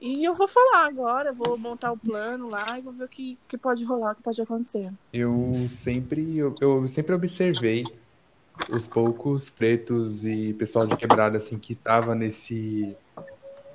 [0.00, 3.38] E eu vou falar agora, vou montar o plano lá e vou ver o que,
[3.48, 4.92] que pode rolar, o que pode acontecer.
[5.12, 7.84] Eu sempre, eu, eu sempre observei
[8.70, 12.96] os poucos pretos e pessoal de quebrada assim que tava nesse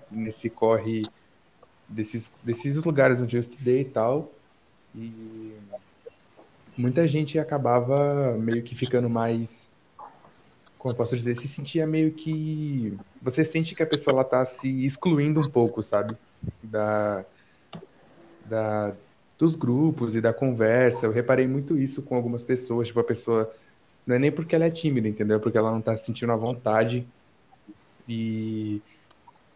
[0.10, 1.04] nesse corre
[1.88, 4.32] desses desses lugares onde eu estudei e tal.
[4.95, 5.54] E
[6.78, 9.70] muita gente acabava meio que ficando mais
[10.82, 12.97] como eu posso dizer, se sentia meio que.
[13.21, 16.17] Você sente que a pessoa ela tá se excluindo um pouco, sabe?
[16.63, 17.23] Da,
[18.43, 18.91] da,
[19.38, 21.05] dos grupos e da conversa.
[21.05, 22.88] Eu reparei muito isso com algumas pessoas.
[22.88, 23.53] Tipo, a pessoa.
[24.07, 25.39] Não é nem porque ela é tímida, entendeu?
[25.39, 27.07] Porque ela não tá se sentindo à vontade.
[28.09, 28.82] E.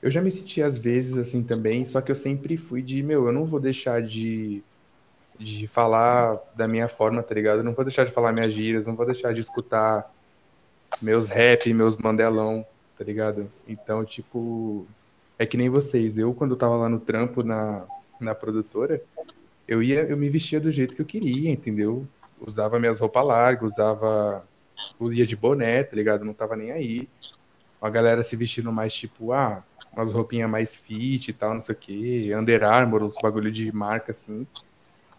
[0.03, 3.25] Eu já me senti às vezes assim também, só que eu sempre fui de, meu,
[3.25, 4.63] eu não vou deixar de,
[5.39, 7.59] de falar da minha forma, tá ligado?
[7.61, 10.14] Eu não vou deixar de falar minhas gírias, não vou deixar de escutar
[11.01, 12.65] meus rap, meus mandelão,
[12.97, 13.51] tá ligado?
[13.67, 14.85] Então, tipo,
[15.37, 16.17] é que nem vocês.
[16.17, 17.83] Eu, quando tava lá no trampo, na,
[18.19, 19.01] na produtora,
[19.67, 22.07] eu ia, eu me vestia do jeito que eu queria, entendeu?
[22.39, 24.45] Usava minhas roupas largas, usava.
[24.99, 26.23] Ia de boné, tá ligado?
[26.23, 27.09] Não tava nem aí.
[27.81, 29.63] uma galera se vestindo mais tipo, ah,
[29.95, 33.71] umas roupinhas mais fit e tal, não sei o que, Under Armour, uns bagulho de
[33.71, 34.45] marca assim.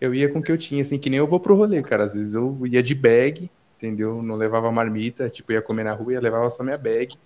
[0.00, 2.04] Eu ia com o que eu tinha, assim, que nem eu vou pro rolê, cara.
[2.04, 4.22] Às vezes eu ia de bag, entendeu?
[4.22, 7.16] Não levava marmita, tipo, ia comer na rua, ia levava só minha bag.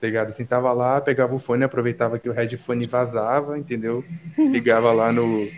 [0.00, 0.30] Tá?
[0.30, 4.04] Sentava lá, pegava o fone, aproveitava que o headphone vazava, entendeu?
[4.36, 5.48] Ligava lá no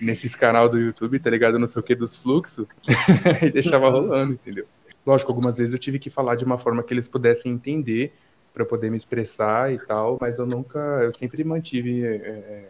[0.00, 1.58] nesses canal do YouTube, tá ligado?
[1.58, 2.66] Não sei o que dos fluxos
[3.42, 4.66] e deixava rolando, entendeu?
[5.06, 8.12] Lógico, algumas vezes eu tive que falar de uma forma que eles pudessem entender
[8.52, 12.68] para poder me expressar e tal, mas eu nunca, eu sempre mantive é, é,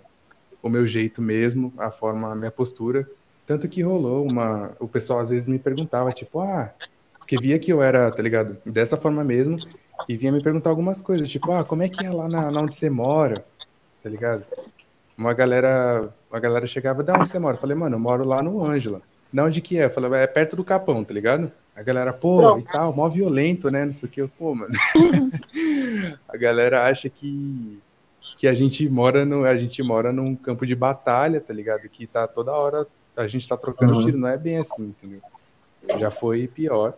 [0.62, 3.08] o meu jeito mesmo, a forma, a minha postura,
[3.46, 6.72] tanto que rolou uma, o pessoal às vezes me perguntava tipo, ah,
[7.18, 8.56] porque via que eu era, tá ligado?
[8.66, 9.58] Dessa forma mesmo
[10.08, 12.60] e vinha me perguntar algumas coisas, tipo, ah, como é que é lá na, na
[12.60, 13.44] onde você mora,
[14.02, 14.44] tá ligado?
[15.16, 17.56] Uma galera, uma galera chegava, da onde você mora?
[17.56, 19.00] Eu falei, mano, eu moro lá no Ângela.
[19.32, 19.86] Da onde que é?
[19.86, 21.50] Eu falei, é perto do Capão, tá ligado?
[21.74, 23.84] A galera, pô, e tal, mó violento, né?
[23.84, 24.22] Não sei o que.
[24.22, 24.72] Eu, pô, mano.
[26.28, 27.78] a galera acha que,
[28.36, 31.88] que a gente mora no, a gente mora num campo de batalha, tá ligado?
[31.88, 32.86] Que tá toda hora
[33.16, 34.00] a gente tá trocando uhum.
[34.00, 35.20] tiro, não é bem assim, entendeu?
[35.98, 36.96] Já foi pior.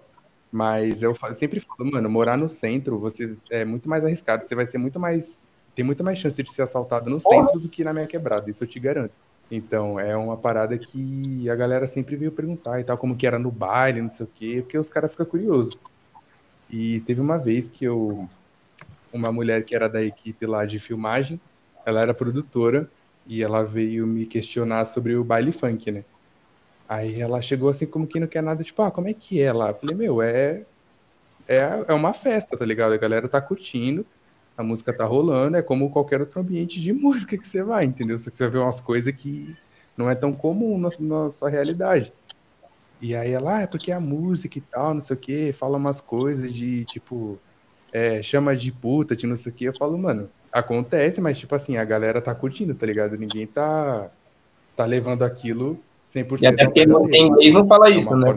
[0.50, 4.64] Mas eu sempre falo, mano, morar no centro, você é muito mais arriscado, você vai
[4.64, 5.46] ser muito mais
[5.78, 8.64] tem muito mais chance de ser assaltado no centro do que na minha quebrada, isso
[8.64, 9.12] eu te garanto.
[9.48, 13.38] Então, é uma parada que a galera sempre veio perguntar e tal, como que era
[13.38, 15.78] no baile, não sei o quê, porque os caras ficam curiosos.
[16.68, 18.28] E teve uma vez que eu.
[19.12, 21.40] Uma mulher que era da equipe lá de filmagem,
[21.86, 22.90] ela era produtora,
[23.28, 26.04] e ela veio me questionar sobre o baile funk, né?
[26.88, 29.52] Aí ela chegou assim, como que não quer nada, tipo, ah, como é que é
[29.52, 29.74] lá?
[29.74, 30.62] Falei, meu, é,
[31.46, 32.94] é, é uma festa, tá ligado?
[32.94, 34.06] A galera tá curtindo,
[34.56, 38.18] a música tá rolando, é como qualquer outro ambiente de música que você vai, entendeu?
[38.18, 39.54] Só que você ver umas coisas que
[39.94, 42.12] não é tão comum na, na sua realidade.
[43.00, 45.52] E aí ela, ah, é porque é a música e tal, não sei o que,
[45.52, 47.38] fala umas coisas de, tipo,
[47.92, 49.64] é, chama de puta, de não sei o que.
[49.64, 53.16] Eu falo, mano, acontece, mas, tipo assim, a galera tá curtindo, tá ligado?
[53.16, 54.11] Ninguém tá,
[54.76, 56.42] tá levando aquilo 100%.
[56.42, 58.32] E até porque não tem ninguém não fala é isso, né?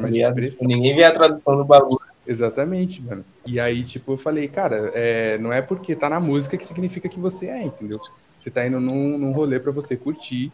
[0.61, 2.01] Ninguém vê a tradução do bagulho.
[2.27, 3.25] Exatamente, mano.
[3.45, 7.09] E aí, tipo, eu falei, cara, é, não é porque tá na música que significa
[7.09, 7.99] que você é, entendeu?
[8.37, 10.51] Você tá indo num, num rolê pra você curtir,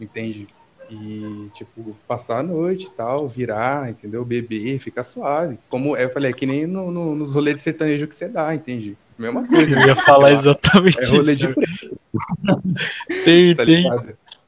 [0.00, 0.46] entende?
[0.90, 4.24] E, tipo, passar a noite e tal, virar, entendeu?
[4.24, 5.58] Beber, ficar suave.
[5.68, 8.54] Como eu falei, é que nem no, no, nos rolês de sertanejo que você dá,
[8.54, 8.96] entende?
[9.20, 9.78] Mesma coisa.
[9.78, 11.12] Eu ia falar exatamente é isso.
[11.12, 12.00] Rolê de preto.
[13.24, 13.90] tem, tá tem,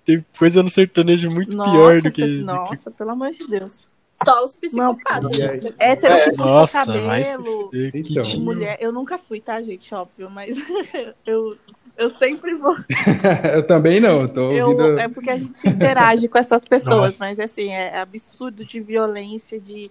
[0.07, 2.27] tem coisa no sertanejo muito nossa, pior do que.
[2.43, 2.97] Nossa, que...
[2.97, 3.87] pelo amor de Deus.
[4.25, 5.31] Só os psicopatas.
[5.79, 6.25] É Hétero é.
[6.25, 7.71] que puxa Nossa, cabelo.
[7.75, 8.41] Então.
[8.41, 9.95] Mulher, eu nunca fui, tá, gente?
[9.95, 10.57] Óbvio, mas
[11.27, 11.59] eu,
[11.99, 12.75] eu sempre vou.
[13.53, 14.99] eu também não, tô eu, ouvindo...
[14.99, 17.17] É porque a gente interage com essas pessoas, Nossa.
[17.19, 19.91] mas assim, é absurdo de violência, de,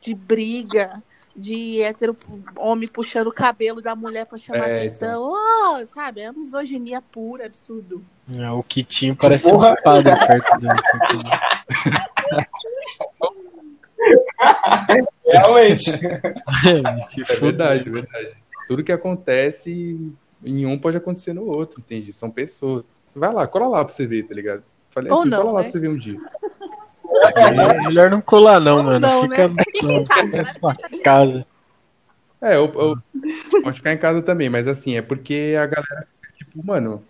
[0.00, 1.02] de briga,
[1.34, 2.16] de hétero
[2.56, 5.08] homem puxando o cabelo da mulher pra chamar é, atenção.
[5.08, 5.80] Então.
[5.80, 6.20] Oh, sabe?
[6.20, 8.04] É misoginia pura, absurdo.
[8.30, 9.72] É, o Kitinho parece Porra.
[9.72, 10.68] um padre perto do.
[15.24, 15.90] Realmente.
[15.90, 18.36] É, é verdade, é verdade.
[18.68, 20.12] Tudo que acontece
[20.44, 22.12] em um pode acontecer no outro, entende?
[22.12, 22.88] São pessoas.
[23.14, 24.62] Vai lá, cola lá pra você ver, tá ligado?
[24.90, 25.64] Falei Ou assim, não, cola lá né?
[25.64, 26.18] pra você ver um dia.
[27.36, 29.00] É melhor não colar, não, Ou mano.
[29.00, 29.54] Não, Fica né?
[30.32, 31.46] na sua casa.
[32.40, 36.64] É, eu, eu, pode ficar em casa também, mas assim, é porque a galera, tipo,
[36.66, 37.02] mano,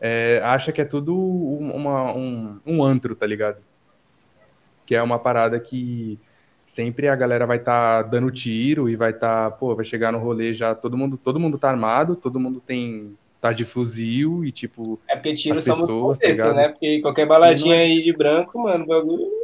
[0.00, 3.56] é, acha que é tudo uma, um, um antro, tá ligado?
[4.84, 6.18] que é uma parada que
[6.66, 10.12] sempre a galera vai estar tá dando tiro e vai estar, tá, pô, vai chegar
[10.12, 14.44] no rolê já todo mundo, todo mundo tá armado, todo mundo tem tá de fuzil
[14.44, 16.68] e tipo É porque tiros são muito contexto, tá né?
[16.68, 17.80] Porque qualquer baladinha é...
[17.80, 19.42] aí de branco, mano, o bagulho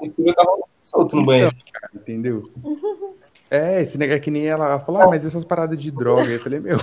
[0.00, 0.50] o tiro tava
[0.80, 1.56] solto no então, banheiro.
[1.70, 2.50] Cara, entendeu?
[3.50, 6.30] É, esse negócio é que nem ela, ela falou, ah, mas essas paradas de droga.
[6.30, 6.78] Eu falei, meu,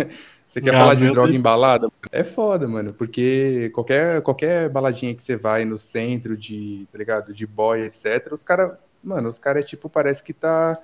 [0.46, 1.38] você quer ah, falar de droga Deus.
[1.38, 1.88] embalada?
[2.10, 7.32] É foda, mano, porque qualquer, qualquer baladinha que você vai no centro de, tá ligado,
[7.32, 8.72] de boy, etc, os caras,
[9.04, 10.78] mano, os caras, tipo, parece que tá,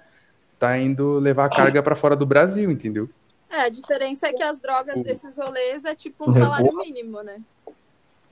[0.59, 3.09] tá indo levar carga para fora do Brasil, entendeu?
[3.55, 7.41] É, a diferença é que as drogas desses rolês é tipo um salário mínimo, né?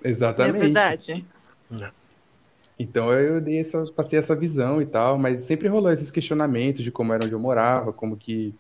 [0.03, 0.57] Exatamente.
[0.57, 1.25] É verdade.
[1.81, 1.91] É.
[2.77, 6.91] Então eu dei essa, passei essa visão e tal, mas sempre rolou esses questionamentos de
[6.91, 8.53] como era onde eu morava, como que,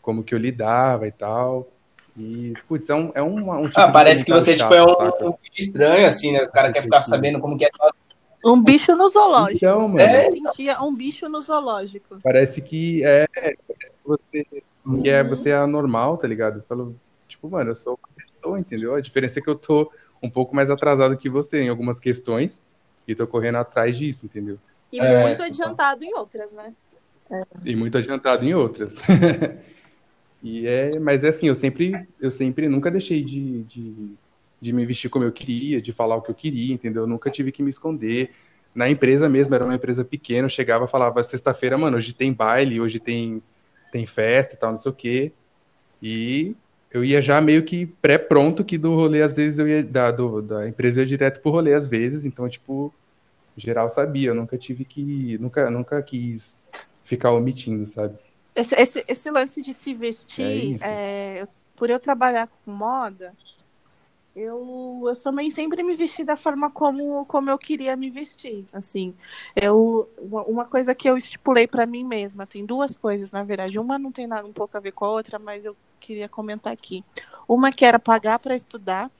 [0.00, 1.66] como que eu lidava e tal.
[2.16, 5.26] E, putz, é um, é um, um tipo Ah, parece que você chato, tipo, é
[5.26, 6.44] um, um estranho, assim, né?
[6.44, 7.68] O cara quer ficar sabendo como que é.
[8.44, 9.56] Um bicho no zoológico.
[9.56, 10.30] Então, mano, é?
[10.30, 12.18] sentia um bicho no zoológico.
[12.22, 13.26] Parece que é.
[13.34, 14.62] Parece que você,
[15.02, 16.62] que é, você é anormal, tá ligado?
[16.68, 16.94] Falo,
[17.26, 18.94] tipo, mano, eu sou uma pessoa, entendeu?
[18.94, 19.90] A diferença é que eu tô
[20.22, 22.60] um pouco mais atrasado que você em algumas questões.
[23.06, 24.58] E tô correndo atrás disso, entendeu?
[24.92, 26.72] E é, muito adiantado em outras, né?
[27.64, 29.00] E muito adiantado em outras.
[30.42, 34.14] E é, mas é assim, eu sempre, eu sempre nunca deixei de, de,
[34.60, 37.02] de me vestir como eu queria, de falar o que eu queria, entendeu?
[37.02, 38.30] Eu nunca tive que me esconder.
[38.72, 42.32] Na empresa mesmo, era uma empresa pequena, eu chegava e falava, sexta-feira, mano, hoje tem
[42.32, 43.42] baile, hoje tem,
[43.96, 45.32] tem festa e tal, não sei o quê.
[46.02, 46.54] E
[46.90, 50.42] eu ia já meio que pré-pronto que do rolê, às vezes, eu ia, da, do,
[50.42, 52.92] da empresa eu ia direto pro rolê, às vezes, então, tipo,
[53.56, 56.60] geral sabia, eu nunca tive que, nunca, nunca quis
[57.04, 58.18] ficar omitindo, sabe?
[58.54, 63.32] Esse, esse, esse lance de se vestir, é é, por eu trabalhar com moda,
[64.36, 68.66] eu, eu também sempre me vesti da forma como, como eu queria me vestir.
[68.70, 69.14] Assim,
[69.56, 73.78] eu, uma coisa que eu estipulei para mim mesma, tem duas coisas, na verdade.
[73.78, 76.70] Uma não tem nada um pouco a ver com a outra, mas eu queria comentar
[76.70, 77.02] aqui.
[77.48, 79.10] Uma que era pagar para estudar.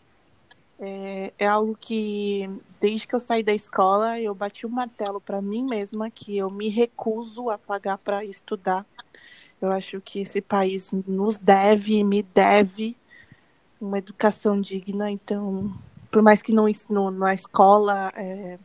[0.78, 5.18] É, é algo que, desde que eu saí da escola, eu bati o um martelo
[5.18, 8.84] para mim mesma que eu me recuso a pagar para estudar.
[9.62, 12.94] Eu acho que esse país nos deve, me deve
[13.80, 15.10] uma educação digna.
[15.10, 15.72] Então,
[16.10, 18.58] por mais que no ensino, na escola, é,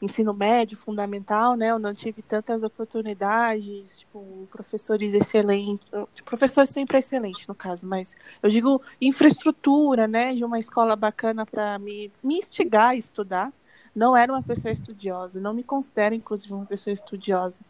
[0.00, 5.86] ensino médio, fundamental, né, eu não tive tantas oportunidades, tipo, professores excelentes,
[6.24, 11.46] professor sempre é excelente no caso, mas eu digo infraestrutura, né, de uma escola bacana
[11.46, 13.52] para me, me instigar a estudar.
[13.94, 17.60] Não era uma pessoa estudiosa, não me considero, inclusive, uma pessoa estudiosa.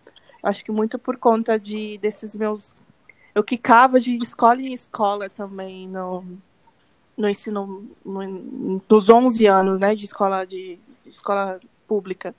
[0.42, 2.74] Eu acho que muito por conta de desses meus.
[3.32, 6.24] Eu quicava de escola em escola também, no,
[7.16, 12.34] no ensino no, dos 11 anos, né, de escola de, de, escola pública.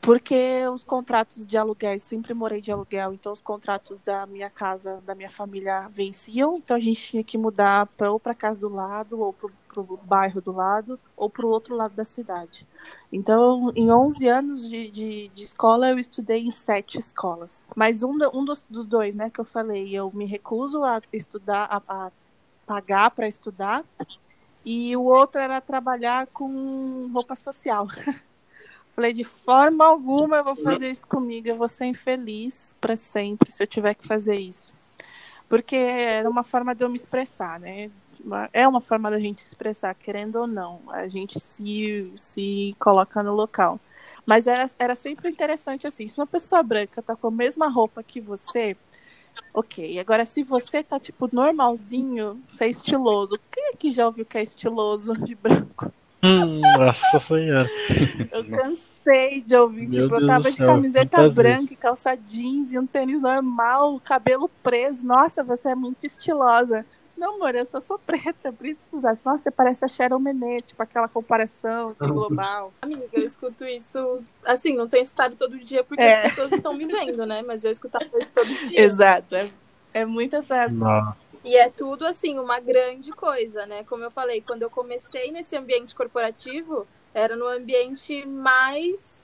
[0.00, 5.00] Porque os contratos de aluguel, sempre morei de aluguel, então os contratos da minha casa,
[5.06, 8.68] da minha família venciam, então a gente tinha que mudar pra, ou para casa do
[8.68, 12.66] lado, ou para o bairro do lado, ou para o outro lado da cidade.
[13.12, 17.64] Então, em 11 anos de, de, de, escola, eu estudei em sete escolas.
[17.76, 21.66] Mas um, um dos, dos, dois, né, que eu falei, eu me recuso a estudar,
[21.70, 22.10] a, a
[22.66, 23.84] pagar para estudar,
[24.64, 27.88] e o outro era trabalhar com roupa social.
[28.94, 33.50] Falei, de forma alguma eu vou fazer isso comigo, eu vou ser infeliz para sempre
[33.50, 34.72] se eu tiver que fazer isso.
[35.48, 37.90] Porque era uma forma de eu me expressar, né?
[38.52, 40.80] É uma forma da gente expressar, querendo ou não.
[40.88, 43.80] A gente se, se coloca no local.
[44.24, 48.02] Mas era, era sempre interessante assim, se uma pessoa branca tá com a mesma roupa
[48.02, 48.76] que você,
[49.54, 53.38] Ok, agora se você tá, tipo, normalzinho, você é estiloso.
[53.50, 55.92] Quem que já ouviu que é estiloso de branco?
[56.24, 57.68] Hum, nossa senhora.
[58.30, 59.88] Eu cansei de ouvir.
[59.88, 64.48] Meu tipo, Deus eu tava de camiseta branca, calça jeans e um tênis normal, cabelo
[64.62, 65.04] preso.
[65.04, 66.86] Nossa, você é muito estilosa.
[67.22, 69.32] Não, amor, eu só sou preta, por isso que vocês acham.
[69.32, 72.72] Nossa, você parece a Sharon Menezes, tipo aquela comparação global.
[72.82, 76.16] Amiga, eu escuto isso, assim, não tenho escutado todo dia porque é.
[76.16, 77.40] as pessoas estão me vendo, né?
[77.42, 78.80] Mas eu escutava isso todo dia.
[78.80, 79.48] Exato, é,
[79.94, 80.66] é muito essa...
[80.68, 81.24] Nossa.
[81.44, 83.84] E é tudo, assim, uma grande coisa, né?
[83.84, 89.22] Como eu falei, quando eu comecei nesse ambiente corporativo, era no ambiente mais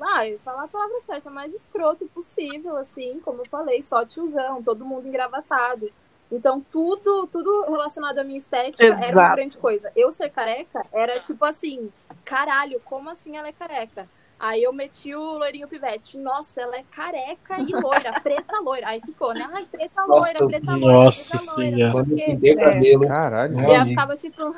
[0.00, 4.84] ah, falar a palavra certa, mais escroto possível, assim, como eu falei, só tiozão, todo
[4.84, 5.92] mundo engravatado.
[6.30, 9.04] Então, tudo, tudo relacionado à minha estética Exato.
[9.04, 9.90] era uma grande coisa.
[9.96, 11.90] Eu ser careca era tipo assim,
[12.24, 14.08] caralho, como assim ela é careca?
[14.40, 16.16] Aí eu meti o loirinho pivete.
[16.16, 18.88] Nossa, ela é careca e loira, preta loira.
[18.88, 19.46] Aí ficou, né?
[19.52, 21.92] Ai, preta loira, nossa, preta loira, nossa preta loira.
[21.92, 23.06] Quando eu cabelo.
[23.06, 23.60] Caralho.
[23.60, 24.56] E eu ficava tipo.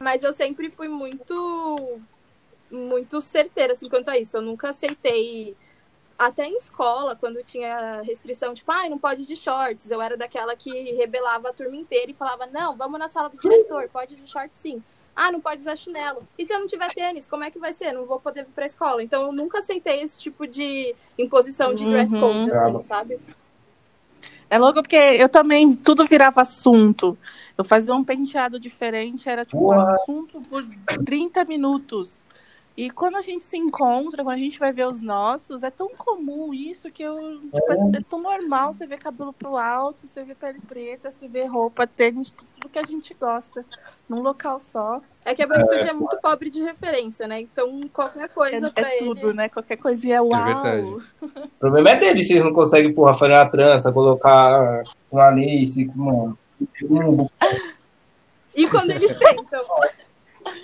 [0.00, 2.00] Mas eu sempre fui muito.
[2.72, 4.36] Muito certeira, assim, quanto a isso.
[4.36, 5.56] Eu nunca aceitei
[6.20, 10.02] até em escola, quando tinha restrição, tipo, ai, ah, não pode ir de shorts, eu
[10.02, 13.88] era daquela que rebelava a turma inteira e falava, não, vamos na sala do diretor,
[13.90, 14.82] pode ir de shorts sim.
[15.16, 16.22] Ah, não pode usar chinelo.
[16.38, 17.92] E se eu não tiver tênis, como é que vai ser?
[17.92, 19.02] Não vou poder ir pra escola.
[19.02, 22.20] Então eu nunca aceitei esse tipo de imposição de dress uhum.
[22.20, 22.76] code, uhum.
[22.78, 23.18] assim, sabe?
[24.48, 27.16] É louco porque eu também, tudo virava assunto.
[27.56, 30.64] Eu fazia um penteado diferente, era tipo um assunto por
[31.04, 32.24] 30 minutos.
[32.80, 35.90] E quando a gente se encontra, quando a gente vai ver os nossos, é tão
[35.90, 37.98] comum isso que eu, tipo, é.
[37.98, 38.02] é.
[38.08, 42.32] tão normal você ver cabelo pro alto, você ver pele preta, você ver roupa, tênis,
[42.54, 43.66] tudo que a gente gosta,
[44.08, 45.02] num local só.
[45.26, 47.42] É que a branquitude é, é muito pobre de referência, né?
[47.42, 49.36] Então qualquer coisa é, pra é tudo, eles...
[49.36, 49.50] né?
[49.50, 50.66] Qualquer coisinha é uau.
[50.66, 50.80] É
[51.20, 56.38] o problema é deles, vocês não conseguem, porra, fazer uma trança, colocar um lace, mano.
[58.54, 59.66] E quando eles sentam?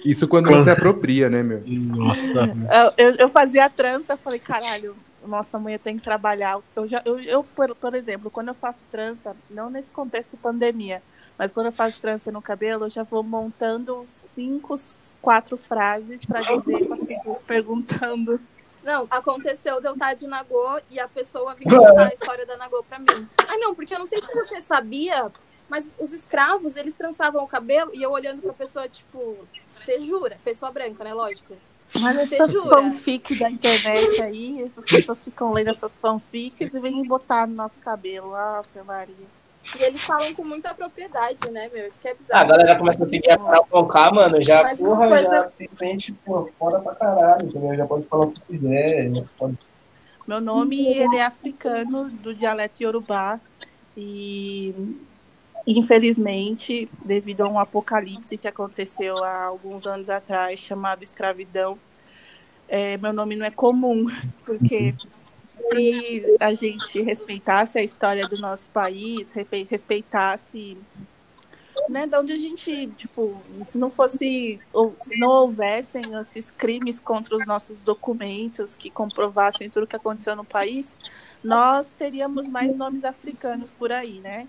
[0.04, 1.62] Isso quando você apropria, né, meu?
[1.66, 2.54] Nossa.
[2.96, 4.96] Eu, eu fazia a trança, falei, caralho,
[5.26, 6.58] nossa, amanhã tem que trabalhar.
[6.74, 11.02] Eu, já, eu, eu por, por, exemplo, quando eu faço trança, não nesse contexto pandemia,
[11.38, 14.74] mas quando eu faço trança no cabelo, eu já vou montando cinco,
[15.20, 18.40] quatro frases para dizer para as pessoas perguntando
[18.82, 22.56] Não, aconteceu de eu estar de Nagô e a pessoa vir contar a história da
[22.56, 23.28] Nagô pra mim.
[23.38, 25.30] Ah, não, porque eu não sei se você sabia,
[25.68, 29.36] mas os escravos, eles trançavam o cabelo e eu olhando pra pessoa, tipo,
[29.66, 30.38] você jura?
[30.44, 31.12] Pessoa branca, né?
[31.12, 31.54] Lógico.
[32.00, 32.82] Mas essas jura?
[32.82, 37.80] fanfics da internet aí, essas pessoas ficam lendo essas fanfics e vêm botar no nosso
[37.80, 38.34] cabelo.
[38.34, 39.14] Ah, Maria.
[39.78, 41.86] E eles falam com muita propriedade, né, meu?
[41.88, 42.48] Isso que é Ah, a bizarro.
[42.48, 46.12] galera começa a seguir a Carol Conká, mano, já, Mas porra, coisa- já se sente,
[46.24, 47.76] pô, foda pra caralho, entendeu?
[47.76, 49.58] Já pode falar o que quiser, já pode...
[50.26, 53.40] Meu nome ele é africano, do dialeto Yorubá.
[53.96, 54.74] E
[55.66, 61.78] infelizmente, devido a um apocalipse que aconteceu há alguns anos atrás, chamado escravidão,
[62.68, 64.06] é, meu nome não é comum,
[64.46, 64.94] porque
[65.68, 70.76] se a gente respeitasse a história do nosso país, respe- respeitasse
[71.88, 74.58] né, de onde a gente, tipo, se não fosse,
[75.00, 80.44] se não houvessem esses crimes contra os nossos documentos que comprovassem tudo que aconteceu no
[80.44, 80.98] país,
[81.42, 84.46] nós teríamos mais nomes africanos por aí, né?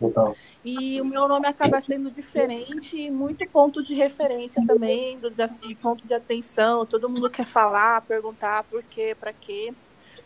[0.63, 5.75] E o meu nome acaba sendo diferente e muito ponto de referência também, do, de
[5.75, 6.85] ponto de atenção.
[6.85, 9.73] Todo mundo quer falar, perguntar por quê, para quê.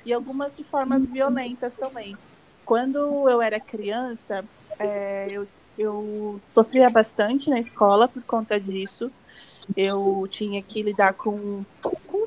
[0.06, 2.18] E algumas de formas violentas também.
[2.66, 4.46] Quando eu era criança,
[4.80, 5.48] é, eu,
[5.78, 9.12] eu sofria bastante na escola por conta disso.
[9.76, 11.64] Eu tinha que lidar com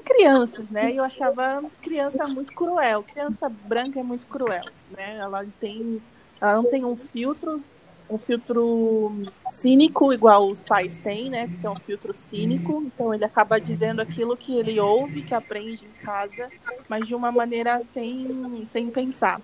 [0.05, 0.93] crianças, né?
[0.93, 3.03] Eu achava criança muito cruel.
[3.03, 5.17] Criança branca é muito cruel, né?
[5.17, 6.01] Ela tem,
[6.41, 7.63] ela não tem um filtro
[8.09, 9.11] um filtro
[9.49, 11.49] cínico igual os pais têm, né?
[11.49, 15.87] Porque é um filtro cínico, então ele acaba dizendo aquilo que ele ouve, que aprende
[15.87, 16.51] em casa,
[16.89, 19.41] mas de uma maneira sem, sem pensar.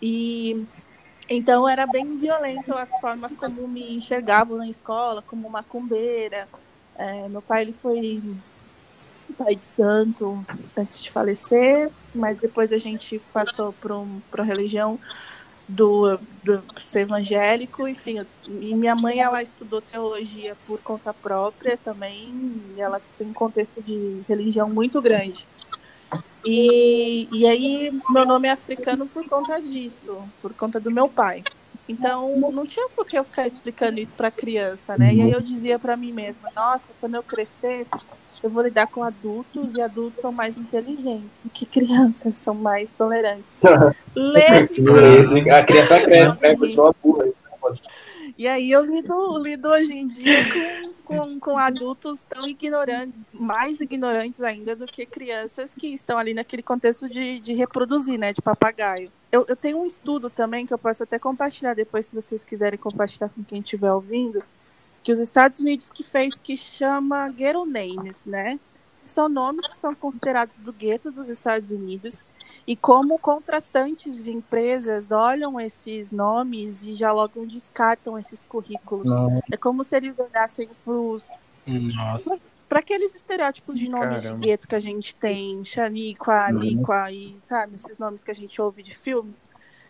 [0.00, 0.64] E
[1.28, 6.48] então era bem violento as formas como me enxergavam na escola, como macumbeira.
[6.96, 8.22] É, meu pai ele foi
[9.32, 10.44] pai de santo
[10.76, 14.98] antes de falecer, mas depois a gente passou para um, a religião
[15.66, 18.24] do, do ser evangélico, enfim.
[18.46, 24.22] E minha mãe, ela estudou teologia por conta própria também, ela tem um contexto de
[24.28, 25.46] religião muito grande.
[26.44, 31.42] E, e aí, meu nome é africano por conta disso, por conta do meu pai.
[31.88, 35.12] Então, não tinha por que eu ficar explicando isso para criança, né?
[35.12, 37.86] E aí eu dizia para mim mesma, nossa, quando eu crescer,
[38.42, 42.92] eu vou lidar com adultos e adultos são mais inteligentes do que crianças, são mais
[42.92, 43.44] tolerantes.
[44.14, 44.46] Lê
[45.50, 46.56] A criança cresce, né?
[46.56, 47.26] Continua burra.
[48.38, 50.38] E aí eu lido, lido hoje em dia
[51.04, 56.32] com, com, com adultos tão ignorantes, mais ignorantes ainda do que crianças que estão ali
[56.32, 58.32] naquele contexto de, de reproduzir, né?
[58.32, 59.10] De papagaio.
[59.32, 62.78] Eu, eu tenho um estudo também que eu posso até compartilhar depois, se vocês quiserem
[62.78, 64.44] compartilhar com quem estiver ouvindo,
[65.02, 68.60] que os Estados Unidos que fez que chama Ghetto Names, né?
[69.02, 72.22] São nomes que são considerados do gueto dos Estados Unidos
[72.66, 79.06] e como contratantes de empresas olham esses nomes e já logo descartam esses currículos.
[79.06, 79.42] Não.
[79.50, 80.68] É como se eles olhassem
[81.66, 82.38] Nossa.
[82.72, 84.40] Para aqueles estereótipos de nomes Caramba.
[84.40, 88.62] de gueto que a gente tem, Xaniqua, Aniqua e sabe, esses nomes que a gente
[88.62, 89.34] ouve de filme.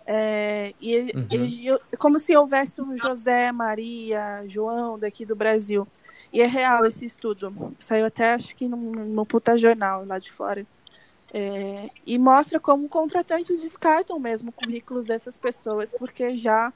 [0.05, 1.61] É, e Uhum.
[1.62, 5.87] eu- é como se houvesse um José, Maria, João daqui do Brasil.
[6.33, 7.55] E é real esse estudo.
[7.78, 10.66] Saiu até acho que num, num puta jornal lá de fora.
[11.33, 16.72] É, e mostra como contratantes descartam mesmo currículos dessas pessoas, porque já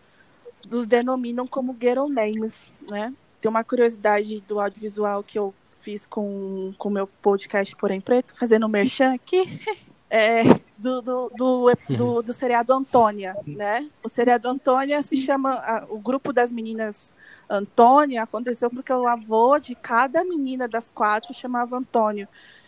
[0.71, 3.13] os denominam como ghetto names, né?
[3.41, 5.53] Tem uma curiosidade do audiovisual que eu
[5.87, 9.45] fiz com o meu podcast Porém Preto, fazendo merchan aqui,
[10.11, 10.43] é,
[10.77, 13.89] do, do, do, do, do seriado Antônia, né?
[14.03, 17.15] O seriado Antônia se chama, a- o grupo das meninas
[17.49, 22.27] Antônia aconteceu porque o avô de cada menina das quatro chamava Antônio.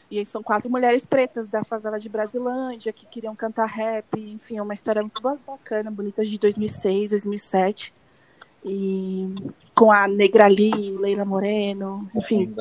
[0.09, 4.63] E são quatro mulheres pretas da favela de Brasilândia que queriam cantar rap, enfim, é
[4.63, 7.93] uma história muito ba- bacana, bonita de 2006, 2007.
[8.65, 9.35] E
[9.75, 12.55] com a Negrali, Leila Moreno, enfim.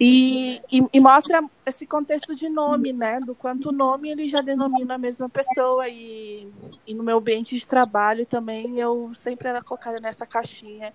[0.00, 3.18] E, e, e mostra esse contexto de nome, né?
[3.20, 5.88] Do quanto o nome ele já denomina a mesma pessoa.
[5.88, 6.48] E,
[6.86, 10.92] e no meu ambiente de trabalho também eu sempre era colocada nessa caixinha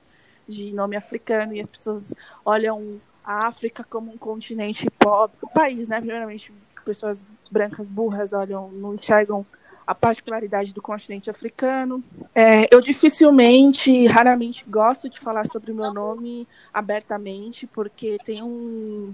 [0.47, 1.53] de nome africano.
[1.53, 2.13] E as pessoas
[2.45, 5.37] olham a África como um continente pobre.
[5.41, 5.99] O país, né?
[5.99, 6.53] Primeiramente,
[6.85, 9.45] pessoas brancas burras olham, não enxergam
[9.85, 12.03] a particularidade do continente africano.
[12.33, 19.13] É, eu dificilmente, raramente gosto de falar sobre o meu nome abertamente, porque tem um,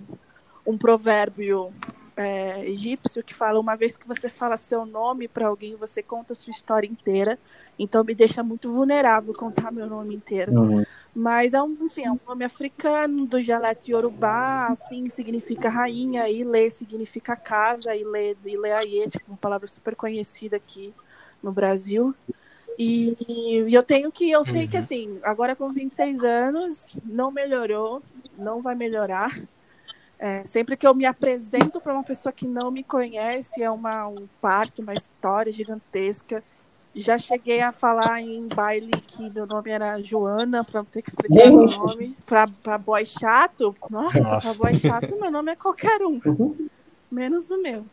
[0.66, 1.74] um provérbio
[2.16, 6.36] é, egípcio que fala uma vez que você fala seu nome para alguém, você conta
[6.36, 7.40] sua história inteira.
[7.80, 10.52] Então me deixa muito vulnerável contar meu nome inteiro.
[10.52, 10.84] Uhum.
[11.16, 16.70] Mas é um, enfim, é um nome africano do dialeto yorubá, assim significa rainha, Ile
[16.70, 20.94] significa casa, Ile, Ile Aie, tipo, uma palavra super conhecida aqui
[21.42, 22.14] no Brasil.
[22.78, 23.18] E,
[23.68, 24.84] e eu tenho que, eu sei que Uhum.
[24.84, 28.04] assim, agora com 26 anos, não melhorou,
[28.38, 29.42] não vai melhorar.
[30.18, 34.08] É, sempre que eu me apresento para uma pessoa que não me conhece, é uma,
[34.08, 36.44] um parto, uma história gigantesca.
[36.96, 41.10] Já cheguei a falar em baile que meu nome era Joana, para não ter que
[41.10, 42.16] explicar meu nome.
[42.26, 44.54] Para boy chato, nossa, Nossa.
[44.56, 46.20] boy chato, meu nome é qualquer um,
[47.12, 47.86] menos o meu.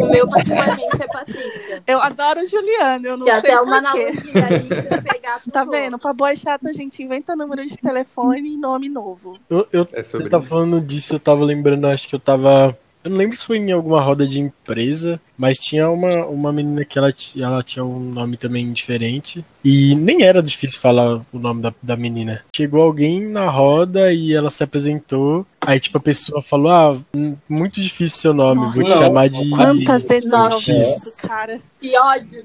[0.00, 1.82] O meu, particularmente, é Patrícia.
[1.86, 4.06] Eu adoro o Juliano, eu não Que é sei até uma quê.
[4.06, 5.70] analogia aí pra você pegar Tá vô.
[5.72, 5.98] vendo?
[5.98, 9.38] Pra boy chato, a gente inventa número de telefone e nome novo.
[9.48, 12.76] Eu, eu, É sobre Você tá falando disso, eu tava lembrando, acho que eu tava.
[13.04, 16.86] Eu não lembro se foi em alguma roda de empresa, mas tinha uma, uma menina
[16.86, 19.44] que ela, ela tinha um nome também diferente.
[19.62, 22.42] E nem era difícil falar o nome da, da menina.
[22.56, 25.46] Chegou alguém na roda e ela se apresentou.
[25.66, 29.02] Aí, tipo, a pessoa falou: Ah, hum, muito difícil seu nome, vou te Nossa.
[29.02, 29.50] chamar de.
[29.50, 30.72] Quantas vezes eu já Nossa.
[30.72, 31.60] ouvi isso, cara?
[31.78, 32.44] Que ódio.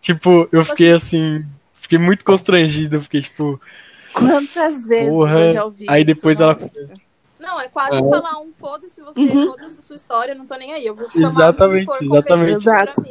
[0.00, 1.44] Tipo, eu fiquei assim.
[1.80, 2.96] Fiquei muito constrangido.
[2.96, 3.60] eu Fiquei tipo.
[4.12, 5.38] Quantas vezes Porra.
[5.40, 6.06] eu já ouvi Aí isso?
[6.14, 6.70] depois ela- nossa.
[7.44, 8.08] Não, é quase É.
[8.08, 9.46] falar um foda-se você, Uhum.
[9.48, 10.86] foda-se a sua história, não tô nem aí.
[10.86, 12.52] Eu vou chamar Exatamente, for, exatamente.
[12.56, 13.02] Exato.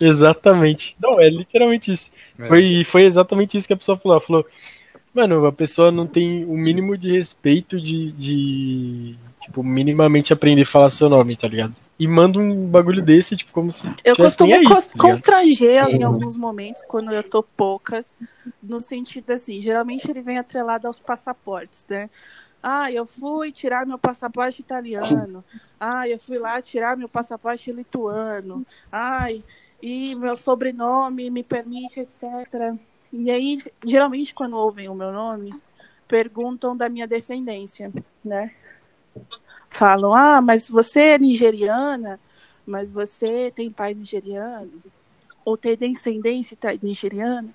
[0.00, 0.96] Exatamente.
[1.00, 2.10] Não, é literalmente isso.
[2.38, 2.46] É.
[2.46, 4.16] Foi, foi exatamente isso que a pessoa falou.
[4.16, 4.46] Ela falou,
[5.14, 10.66] mano, a pessoa não tem o mínimo de respeito de, de tipo, minimamente aprender a
[10.66, 11.74] falar seu nome, tá ligado?
[11.98, 16.06] E manda um bagulho desse, tipo, como se Eu costumo aí, tá constranger em Uhum.
[16.12, 18.18] alguns momentos, quando eu tô poucas,
[18.62, 22.10] no sentido assim, geralmente ele vem atrelado aos passaportes, né?
[22.68, 25.44] Ah, eu fui tirar meu passaporte italiano.
[25.78, 28.66] Ah, eu fui lá tirar meu passaporte lituano.
[28.90, 29.44] Ai,
[29.80, 32.76] e meu sobrenome me permite, etc.
[33.12, 35.50] E aí, geralmente, quando ouvem o meu nome,
[36.08, 37.92] perguntam da minha descendência,
[38.24, 38.52] né?
[39.68, 42.18] Falam, ah, mas você é nigeriana?
[42.66, 44.82] Mas você tem pai nigeriano?
[45.44, 47.54] Ou tem descendência nigeriana?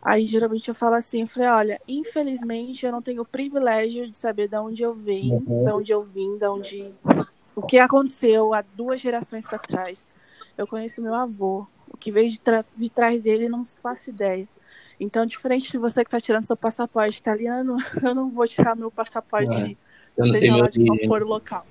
[0.00, 4.14] Aí geralmente eu falo assim, eu falei, olha, infelizmente eu não tenho o privilégio de
[4.14, 5.64] saber de onde eu venho, Uhum.
[5.64, 6.94] de onde eu vim, de onde
[7.54, 10.08] o que aconteceu há duas gerações para trás.
[10.56, 14.10] Eu conheço meu avô, o que veio de, tra- de trás dele não se faço
[14.10, 14.48] ideia.
[15.00, 18.90] Então, diferente de você que está tirando seu passaporte italiano, eu não vou tirar meu
[18.90, 19.76] passaporte,
[20.16, 21.66] Eu não sei seja lá de qual for o local.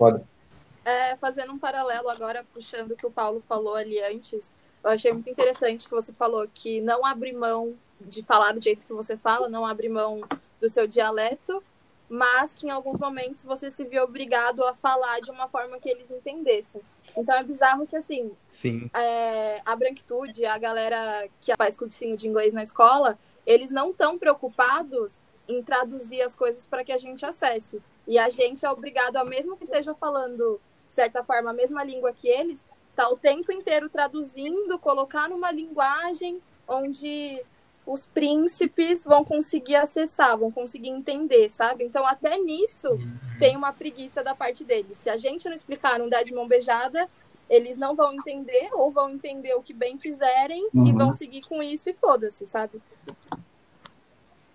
[0.86, 5.11] É, fazendo um paralelo agora, puxando o que o Paulo falou ali antes, eu achei
[5.11, 9.17] muito interessante que você falou que não abre mão de falar do jeito que você
[9.17, 10.21] fala, não abre mão
[10.59, 11.63] do seu dialeto,
[12.09, 15.89] mas que em alguns momentos você se viu obrigado a falar de uma forma que
[15.89, 16.81] eles entendessem.
[17.15, 22.27] Então é bizarro que, assim, Sim, é, a branquitude, a galera que faz cursinho de
[22.27, 27.25] inglês na escola, eles não estão preocupados em traduzir as coisas para que a gente
[27.25, 27.81] acesse.
[28.07, 31.83] E a gente é obrigado, a mesmo que esteja falando, de certa forma, a mesma
[31.83, 32.59] língua que eles,
[32.95, 37.41] tá o tempo inteiro traduzindo, colocar numa linguagem onde
[37.88, 41.85] os príncipes vão conseguir acessar, vão conseguir entender, sabe?
[41.85, 42.99] Então, até nisso,
[43.39, 44.97] tem uma preguiça da parte deles.
[44.97, 47.07] Se a gente não explicar, não der de mão beijada,
[47.49, 50.97] eles não vão entender, ou vão entender o que bem quiserem e Uhum.
[50.97, 52.81] vão seguir com isso e foda-se, sabe?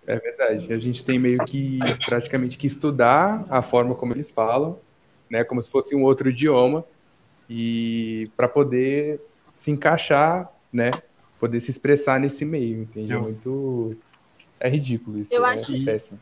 [0.05, 0.71] é verdade.
[0.71, 4.77] A gente tem meio que praticamente que estudar a forma como eles falam,
[5.29, 6.85] né, como se fosse um outro idioma,
[7.49, 9.19] e para poder
[9.55, 10.91] se encaixar, né,
[11.43, 13.11] poder se expressar nesse meio, entende?
[13.11, 13.97] É Eu- muito
[14.61, 16.17] é ridículo isso, Eu é acho- péssimo.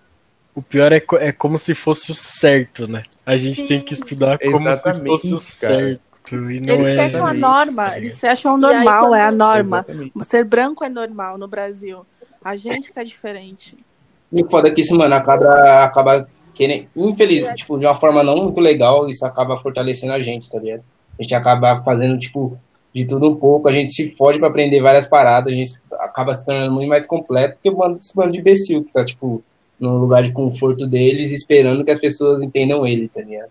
[0.55, 3.03] O pior é, co- é como se fosse o certo, né?
[3.24, 3.67] A gente Sim.
[3.67, 5.75] tem que estudar como Exatamente, se fosse o cara.
[5.78, 6.01] certo.
[6.51, 8.20] E não Eles é se acham a norma, tá eles ligado?
[8.20, 9.78] se acham E aí, normal, quando- é a norma.
[9.87, 10.12] Exatamente.
[10.24, 12.04] Ser branco é normal no Brasil.
[12.43, 13.78] A gente que é diferente.
[14.32, 18.24] E o foda é que isso, mano, acaba, acaba querendo, infeliz, tipo, de uma forma
[18.24, 20.83] não muito legal, isso acaba fortalecendo a gente, tá ligado?
[21.20, 22.58] A gente acaba fazendo, tipo,
[22.93, 26.36] de tudo um pouco, a gente se fode pra aprender várias paradas, a gente acaba
[26.36, 29.43] se tornando muito mais completo que o bando, esse bando de imbecil que tá, tipo,
[29.80, 33.50] no lugar de conforto deles, esperando que as pessoas entendam ele, tá ligado?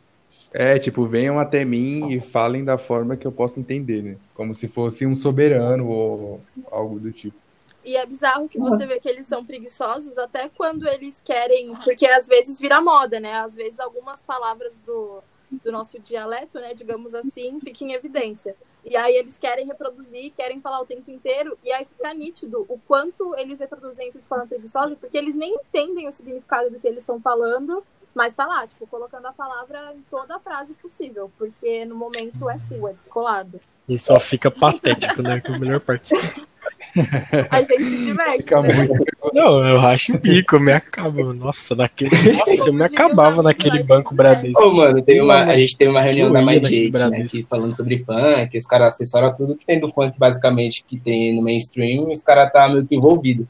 [0.52, 4.16] É, tipo, venham até mim e falem da forma que eu possa entender, né?
[4.34, 6.40] Como se fosse um soberano ou
[6.70, 7.36] algo do tipo.
[7.84, 12.06] E é bizarro que você vê que eles são preguiçosos até quando eles querem, porque
[12.06, 13.34] às vezes vira moda, né?
[13.34, 15.22] Às vezes algumas palavras do,
[15.64, 18.54] do nosso dialeto, né, digamos assim, ficam em evidência.
[18.84, 22.78] E aí eles querem reproduzir, querem falar o tempo inteiro, e aí fica nítido o
[22.86, 26.86] quanto eles reproduzem isso de forma preguiçosa, porque eles nem entendem o significado do que
[26.86, 27.84] eles estão falando,
[28.14, 32.50] Mas tá lá, tipo, colocando a palavra em toda a frase possível, porque no momento
[32.50, 33.60] é full, é descolado.
[33.88, 35.40] E só fica patético, né?
[35.40, 36.14] Que é a melhor parte.
[37.50, 38.54] A gente se diverte.
[38.54, 38.86] Né?
[38.86, 39.04] muito.
[39.32, 41.32] Não, eu racho o bico, eu me acabo.
[41.32, 42.10] Nossa, naquele.
[42.32, 44.60] Nossa, eu me acabava naquele banco Bradesco.
[44.60, 47.10] Ô, mano, teve uma, a gente teve uma reunião Eu da ia My naquele Jake,
[47.10, 50.98] né, que falando sobre funk, os caras acessaram tudo que tem do funk, basicamente, que
[50.98, 53.46] tem no mainstream, e os caras tá meio que envolvido.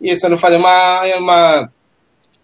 [0.00, 1.70] E isso eu não falei uma, uma,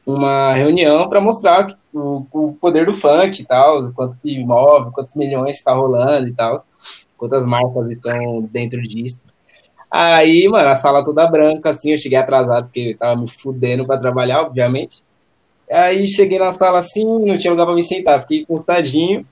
[0.06, 4.92] uma reunião pra mostrar que- o, o poder do funk e tal, quanto que move,
[4.92, 6.64] quantos milhões tá rolando e tal,
[7.16, 9.24] quantas marcas estão dentro disso.
[9.90, 13.98] Aí, mano, a sala toda branca, assim, eu cheguei atrasado porque tava me fudendo pra
[13.98, 15.02] trabalhar, obviamente.
[15.70, 19.26] Aí cheguei na sala assim, não tinha lugar pra me sentar, fiquei encostadinho,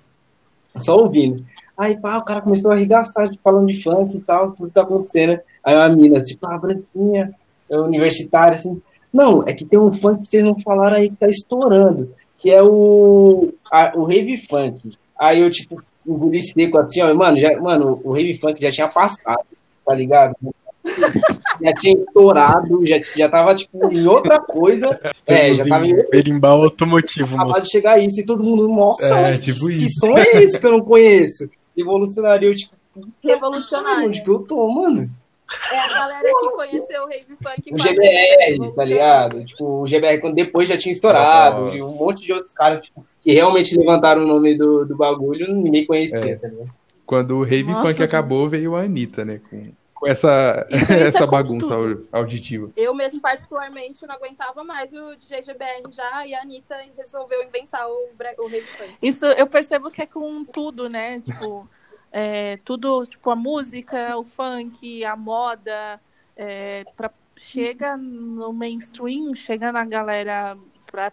[0.80, 1.44] só ouvindo.
[1.76, 4.74] Aí, pá, o cara começou a arregaçar, tipo, falando de funk e tal, tudo que
[4.74, 5.40] tá acontecendo.
[5.64, 7.32] Aí uma mina, tipo, ah, branquinha,
[7.68, 8.80] é universitária, assim,
[9.12, 12.50] não, é que tem um funk que vocês não falaram aí que tá estourando, que
[12.50, 14.92] é o, a- o rave funk.
[15.18, 18.88] Aí eu, tipo, engoli seco assim, ó, mano, já, mano, o rave funk já tinha
[18.88, 19.44] passado,
[19.84, 20.34] tá ligado?
[21.62, 24.98] Já tinha estourado, já, já tava, tipo, em outra coisa.
[25.26, 27.62] É, já tava em berimbau automotivo, acabou moço.
[27.62, 30.00] de chegar isso e todo mundo, nossa, É, mas tipo que, que isso.
[30.00, 31.48] som é esse que eu não conheço?
[31.76, 32.74] Evolucionário, eu, tipo,
[33.22, 34.06] Revolucionário.
[34.08, 35.08] onde que eu tô, mano?
[35.72, 37.74] É a galera que conheceu o Rave Funk.
[37.74, 38.88] O GBR, tá revolucionário.
[38.92, 39.44] ligado?
[39.44, 41.76] Tipo, o GBR quando depois já tinha estourado, Nossa.
[41.76, 45.52] e um monte de outros caras tipo, que realmente levantaram o nome do, do bagulho,
[45.54, 46.36] ninguém conhecia, É.
[46.36, 46.70] tá ligado?
[47.06, 49.40] Quando o Rave Nossa, Funk acabou, veio a Anitta, né?
[49.50, 51.74] Com, com essa, Isso- isso é essa com bagunça
[52.12, 52.70] auditiva.
[52.76, 57.88] Eu mesmo, particularmente, não aguentava mais o DJ GBR já, e a Anitta resolveu inventar
[57.88, 58.94] o, bre- o Rave Funk.
[59.02, 61.20] Isso eu percebo que é com tudo, né?
[61.20, 61.68] Tipo,
[62.10, 66.00] é, tudo, tipo, a música, o funk, a moda,
[66.36, 70.56] é, pra, chega no mainstream, chega na galera
[70.90, 71.12] para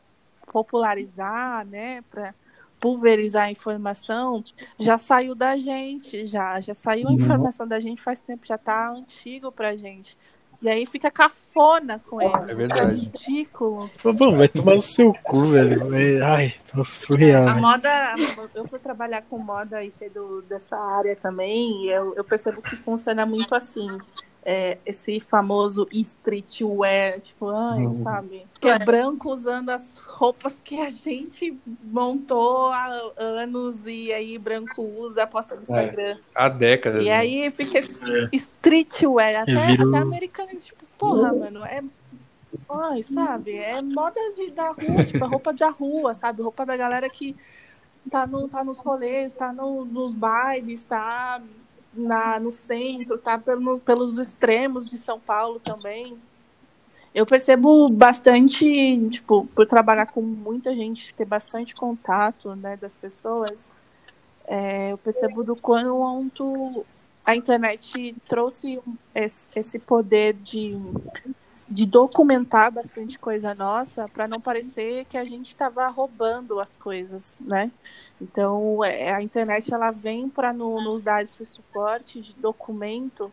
[0.61, 2.03] popularizar, né?
[2.09, 2.33] Para
[2.81, 4.43] pulverizar a informação,
[4.79, 8.89] já saiu da gente, já, já saiu a informação da gente faz tempo, já tá
[8.91, 10.17] antigo pra gente.
[10.61, 12.47] E aí fica cafona com eles.
[12.49, 12.99] É verdade.
[13.11, 13.89] Fica ridículo.
[14.03, 15.95] Bom, vai tomar no seu cu, velho.
[15.95, 17.47] É- Ai, tô surreal.
[17.47, 17.61] A velho.
[17.61, 18.13] moda,
[18.53, 22.75] eu por trabalhar com moda e ser do, dessa área também, eu, eu percebo que
[22.75, 23.87] funciona muito assim.
[24.43, 27.91] É, esse famoso streetwear, tipo, ai, Uhum.
[27.91, 28.47] sabe?
[28.59, 34.81] Que é branco usando as roupas que a gente montou há anos e aí branco
[34.81, 36.17] usa, posta no Instagram.
[36.33, 37.03] Há décadas.
[37.03, 37.11] E né?
[37.15, 37.93] aí fica esse
[38.33, 41.83] streetwear, até, viro- até americano, tipo, porra, mano, é.
[42.69, 43.55] Ai, sabe?
[43.57, 46.41] É moda de, da rua, tipo, é roupa da rua, sabe?
[46.41, 47.35] Roupa da galera que
[48.09, 51.39] tá, no, tá nos rolês, tá no- nos bailes, tá
[51.93, 56.17] na, no centro, tá pelo, pelos extremos de São Paulo também.
[57.13, 63.71] Eu percebo bastante, tipo, por trabalhar com muita gente, ter bastante contato, né, das pessoas,
[64.47, 66.85] é, eu percebo do quanto
[67.25, 68.79] a internet trouxe
[69.13, 70.77] esse, esse poder de,
[71.71, 77.37] de documentar bastante coisa nossa para não parecer que a gente estava roubando as coisas,
[77.39, 77.71] né?
[78.19, 83.31] Então é, a internet ela vem para no, nos dar esse suporte de documento,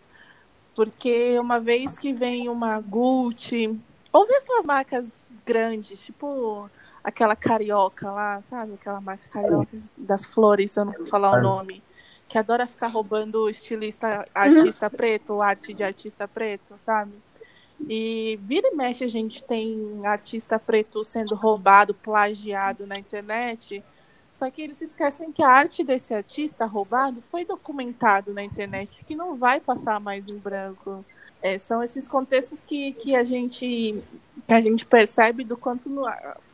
[0.73, 3.77] porque uma vez que vem uma Gucci,
[4.13, 6.71] ou vem essas marcas grandes, tipo
[7.03, 8.75] aquela carioca lá, sabe?
[8.75, 11.83] Aquela marca carioca das flores, se eu não vou falar o nome.
[12.29, 17.13] Que adora ficar roubando estilista, artista preto, arte de artista preto, sabe?
[17.87, 23.83] E vira e mexe a gente tem artista preto sendo roubado, plagiado na internet.
[24.31, 29.17] Só que eles esquecem que a arte desse artista roubado foi documentado na internet, que
[29.17, 31.05] não vai passar mais em branco.
[31.41, 34.03] É, são esses contextos que, que, a gente,
[34.47, 36.05] que a gente percebe do quanto no,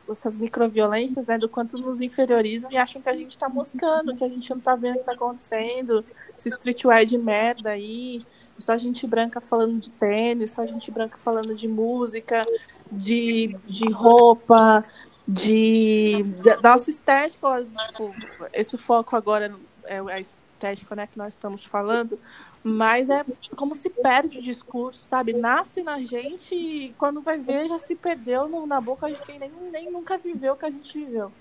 [0.09, 4.23] essas microviolências, né, do quanto nos inferiorizam e acham que a gente está moscando, que
[4.23, 6.05] a gente não está vendo o que está acontecendo,
[6.37, 8.21] esse streetwear de merda aí,
[8.57, 12.45] só gente branca falando de tênis, só gente branca falando de música,
[12.91, 14.81] de, de roupa,
[15.27, 18.13] de da nossa estética, tipo,
[18.53, 19.53] esse foco agora
[19.85, 22.19] é a estética, né, que nós estamos falando,
[22.67, 23.23] mas é
[23.55, 25.33] como se perde o discurso, sabe?
[25.33, 29.37] Nasce na gente e quando vai ver já se perdeu no, na boca de quem
[29.37, 31.31] nem, nem nunca viveu o que a gente viveu.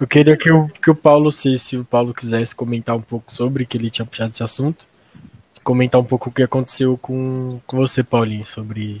[0.00, 3.32] Eu queria que o, que o Paulo, se, se o Paulo quisesse comentar um pouco
[3.32, 4.84] sobre, que ele tinha puxado esse assunto,
[5.62, 9.00] comentar um pouco o que aconteceu com, com você, Paulinho, sobre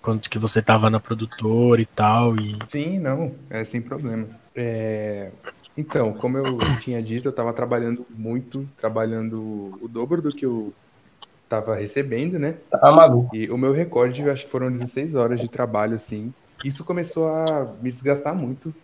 [0.00, 2.36] quando que você estava na produtora e tal.
[2.36, 2.56] E...
[2.68, 4.38] Sim, não, é sem problemas.
[4.54, 5.32] É...
[5.76, 10.72] Então, como eu tinha dito, eu estava trabalhando muito, trabalhando o dobro do que eu
[11.44, 12.56] estava recebendo, né?
[12.70, 13.34] Tá maluco.
[13.34, 16.32] E o meu recorde, eu acho que foram 16 horas de trabalho, assim.
[16.64, 18.74] Isso começou a me desgastar muito,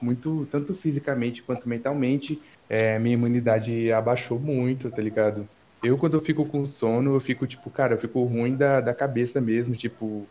[0.00, 2.40] muito, tanto fisicamente quanto mentalmente.
[2.68, 5.46] É, minha imunidade abaixou muito, tá ligado?
[5.82, 8.94] Eu, quando eu fico com sono, eu fico, tipo, cara, eu fico ruim da, da
[8.94, 10.26] cabeça mesmo, tipo,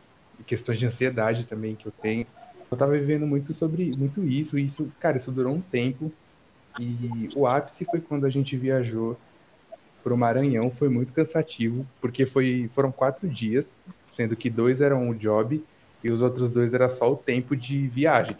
[0.47, 2.25] questões de ansiedade também que eu tenho.
[2.71, 6.11] Eu tava vivendo muito sobre muito isso, e isso, cara, isso durou um tempo.
[6.79, 9.15] E o ápice foi quando a gente viajou
[10.03, 13.75] pro Maranhão, foi muito cansativo, porque foi, foram quatro dias,
[14.11, 15.63] sendo que dois eram o job
[16.03, 18.35] e os outros dois era só o tempo de viagem.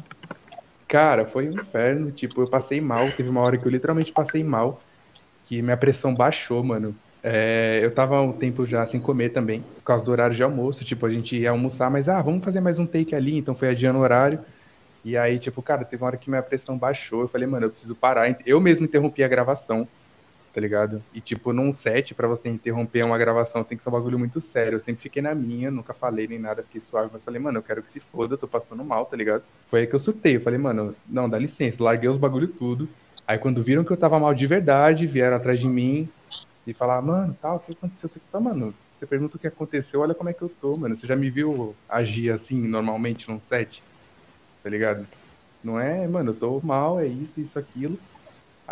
[0.88, 4.44] Cara, foi um inferno, tipo, eu passei mal, teve uma hora que eu literalmente passei
[4.44, 4.80] mal,
[5.46, 6.94] que minha pressão baixou, mano.
[7.24, 10.84] É, eu tava um tempo já sem comer também, por causa do horário de almoço.
[10.84, 13.70] Tipo, a gente ia almoçar, mas ah, vamos fazer mais um take ali, então foi
[13.70, 14.40] adiando o horário.
[15.06, 17.22] E aí, tipo, cara, teve uma hora que minha pressão baixou.
[17.22, 18.38] Eu falei, mano, eu preciso parar.
[18.46, 19.88] Eu mesmo interrompi a gravação,
[20.54, 21.04] tá ligado?
[21.14, 24.40] E, tipo, num set, para você interromper uma gravação, tem que ser um bagulho muito
[24.40, 24.76] sério.
[24.76, 27.10] Eu sempre fiquei na minha, nunca falei nem nada, fiquei suave.
[27.12, 29.44] Mas falei, mano, eu quero que se foda, eu tô passando mal, tá ligado?
[29.70, 30.36] Foi aí que eu surtei.
[30.36, 31.84] Eu falei, mano, não, dá licença.
[31.84, 32.88] Larguei os bagulho tudo.
[33.28, 36.08] Aí, quando viram que eu tava mal de verdade, vieram atrás de mim,
[36.66, 38.08] e falar, mano, tal, o que aconteceu?
[38.08, 40.96] Você tá, mano, você pergunta o que aconteceu, olha como é que eu tô, mano.
[40.96, 43.84] Você já me viu agir assim normalmente num set?
[44.64, 45.06] Tá ligado?
[45.64, 47.98] Não é, mano, eu tô mal, é isso, isso, aquilo.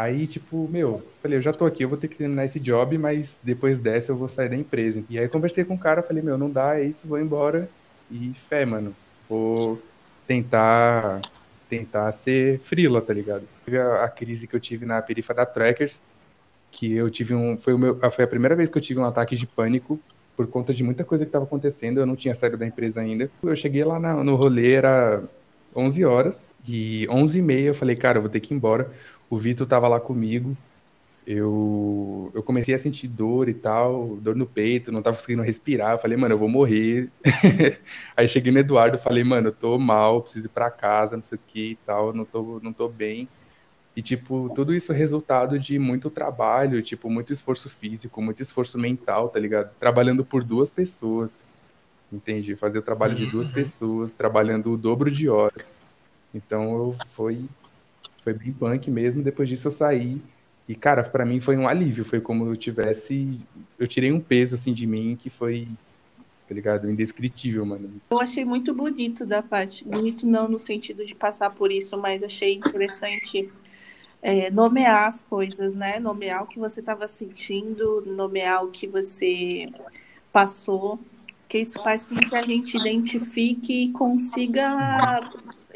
[0.02, 2.98] Aí, tipo, meu, falei, eu já tô aqui, eu vou ter que terminar esse job,
[2.98, 5.06] mas depois dessa eu vou sair da empresa.
[5.10, 7.70] E aí conversei com o cara, falei, meu, não dá, é isso, vou embora.
[8.10, 8.96] E fé, mano,
[9.30, 9.92] vou
[10.26, 11.22] tentar
[11.68, 13.48] tentar ser frila, tá ligado?
[13.68, 16.02] A, a crise que eu tive na perifa da Trackers,
[16.72, 19.06] que eu tive um foi o meu foi a primeira vez que eu tive um
[19.06, 20.02] ataque de pânico
[20.36, 23.30] por conta de muita coisa que estava acontecendo, eu não tinha saído da empresa ainda.
[23.44, 25.24] Eu cheguei lá na, no rolê era
[25.76, 28.92] 11 horas e 11 e meia eu falei, cara, eu vou ter que ir embora.
[29.32, 30.58] O Vitor tava lá comigo.
[31.26, 35.94] Eu, eu comecei a sentir dor e tal, dor no peito, não tava conseguindo respirar.
[35.94, 37.10] Eu falei, mano, eu vou morrer.
[38.18, 41.38] Aí cheguei no Eduardo, falei, mano, eu tô mal, preciso ir pra casa, não sei
[41.38, 43.30] o que e tal, não tô, não tô bem.
[43.96, 48.78] E, tipo, tudo isso é resultado de muito trabalho, tipo, muito esforço físico, muito esforço
[48.78, 49.74] mental, tá ligado?
[49.80, 51.40] Trabalhando por duas pessoas,
[52.12, 52.58] entende?
[52.58, 53.54] Fazer o trabalho de duas uhum.
[53.54, 55.66] pessoas, trabalhando o dobro de hora.
[56.34, 57.46] Então, eu, foi,
[58.24, 59.24] foi bem punk mesmo.
[59.24, 60.22] Depois disso, eu saí.
[60.68, 62.06] E, cara, para mim foi um alívio.
[62.06, 63.40] Foi como eu tivesse.
[63.78, 65.68] Eu tirei um peso, assim, de mim que foi
[66.52, 66.92] tá ligado?
[66.92, 67.90] Indescritível, mano.
[68.10, 69.86] Eu achei muito bonito da parte.
[69.88, 73.50] Bonito não no sentido de passar por isso, mas achei interessante
[74.22, 75.98] é, nomear as coisas, né?
[75.98, 79.70] Nomear o que você estava sentindo, nomear o que você
[80.34, 81.00] passou,
[81.48, 85.22] que isso faz com que a gente identifique e consiga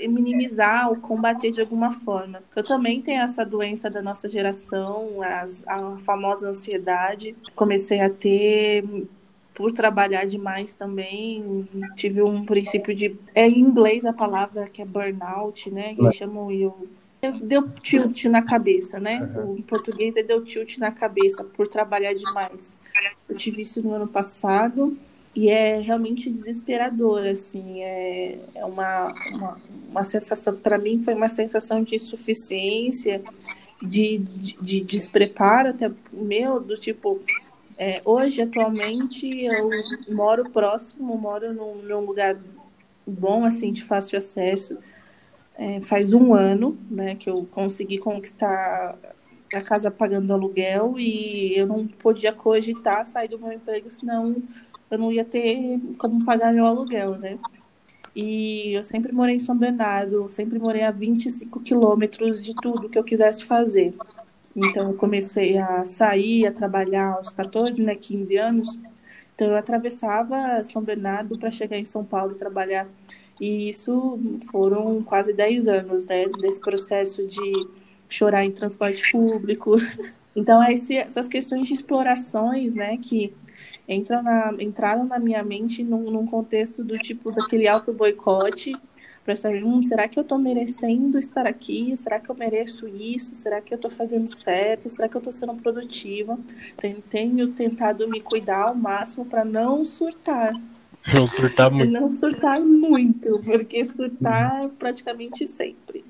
[0.01, 2.41] minimizar ou combater de alguma forma.
[2.55, 7.35] Eu também tenho essa doença da nossa geração, as, a famosa ansiedade.
[7.55, 8.83] Comecei a ter
[9.53, 11.65] por trabalhar demais também,
[11.95, 13.17] tive um princípio de.
[13.33, 15.95] É em inglês a palavra que é burnout, né?
[15.95, 16.87] Que chamam eu
[17.41, 19.19] deu tilt na cabeça, né?
[19.35, 19.53] Uhum.
[19.53, 22.77] O português é deu tilt na cabeça por trabalhar demais.
[23.27, 24.95] Eu tive isso no ano passado
[25.35, 29.57] e é realmente desesperador, assim, é, é uma, uma,
[29.89, 33.21] uma sensação, para mim foi uma sensação de insuficiência,
[33.81, 37.19] de, de, de despreparo até meu, do tipo,
[37.77, 39.69] é, hoje, atualmente, eu
[40.09, 42.37] moro próximo, moro num, num lugar
[43.05, 44.77] bom, assim, de fácil acesso,
[45.57, 48.97] é, faz um ano, né, que eu consegui conquistar
[49.53, 54.35] a casa pagando aluguel e eu não podia cogitar sair do meu emprego, senão
[54.95, 57.37] eu não ia ter como pagar meu aluguel, né?
[58.15, 62.97] E eu sempre morei em São Bernardo, sempre morei a 25 quilômetros de tudo que
[62.97, 63.93] eu quisesse fazer.
[64.55, 68.79] Então eu comecei a sair, a trabalhar aos 14, né, 15 anos.
[69.35, 72.87] Então eu atravessava São Bernardo para chegar em São Paulo trabalhar
[73.39, 74.17] e isso
[74.49, 77.51] foram quase 10 anos, né, desse processo de
[78.07, 79.75] chorar em transporte público.
[80.37, 83.33] Então, esse, essas questões de explorações, né, que
[83.87, 88.75] entram na, entraram na minha mente num, num contexto do tipo daquele auto-boicote,
[89.23, 91.97] para saber, hum, será que eu estou merecendo estar aqui?
[91.97, 93.33] Será que eu mereço isso?
[93.33, 94.87] Será que eu estou fazendo certo?
[94.87, 96.37] Será que eu estou sendo produtiva?
[97.09, 100.53] Tenho tentado me cuidar ao máximo para não surtar,
[101.13, 101.91] não surtar muito.
[101.91, 106.03] Não surtar muito, porque surtar praticamente sempre.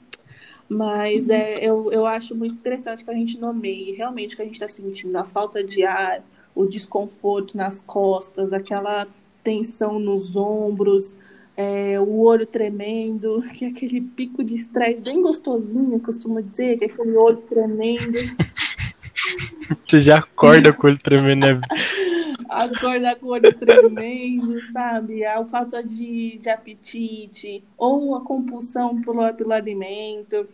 [0.68, 4.45] Mas é, eu, eu acho muito interessante que a gente nomeie realmente o que a
[4.45, 6.23] gente está sentindo, a falta de ar,
[6.56, 9.06] o desconforto nas costas, aquela
[9.44, 11.18] tensão nos ombros,
[11.57, 16.86] é, o olho tremendo, que é aquele pico de estresse bem gostosinho, costumo dizer, que
[16.86, 18.18] é aquele olho tremendo.
[19.88, 21.61] Você já acorda com o olho tremendo, né?
[22.49, 25.26] acordar com o olho tremendo, sabe?
[25.26, 30.48] A falta de, de apetite ou a compulsão pelo, pelo alimento.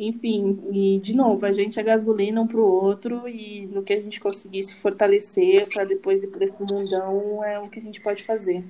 [0.00, 4.00] Enfim, e de novo, a gente é gasolina um pro outro e no que a
[4.00, 8.00] gente conseguir se fortalecer para depois ir para esse mundão é o que a gente
[8.00, 8.64] pode fazer.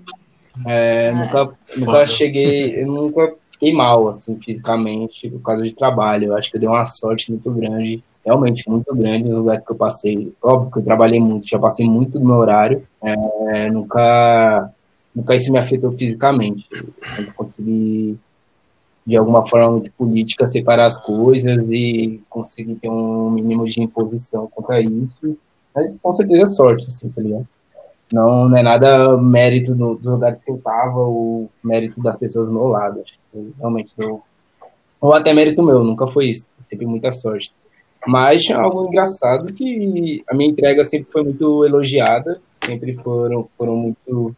[0.67, 6.27] É, nunca, nunca cheguei, eu nunca fiquei mal, assim, fisicamente, por causa de trabalho.
[6.27, 9.71] Eu acho que eu dei uma sorte muito grande, realmente muito grande nos lugares que
[9.71, 10.33] eu passei.
[10.43, 14.73] Óbvio que eu trabalhei muito, já passei muito do meu horário, é, nunca,
[15.15, 16.67] nunca isso me afetou fisicamente.
[16.73, 18.19] Eu sempre consegui
[19.07, 24.47] de alguma forma muito política, separar as coisas e conseguir ter um mínimo de imposição
[24.49, 25.37] contra isso.
[25.75, 27.47] Mas com certeza é sorte, assim, tá ligado?
[28.13, 32.49] Não, não é nada mérito do, dos lugares que eu tava ou mérito das pessoas
[32.49, 33.01] do meu lado.
[33.01, 34.21] Acho que realmente não.
[35.01, 36.51] Ou até mérito meu, nunca foi isso.
[36.67, 37.53] Sempre muita sorte.
[38.07, 43.77] Mas tinha algo engraçado que a minha entrega sempre foi muito elogiada, sempre foram, foram
[43.77, 44.35] muito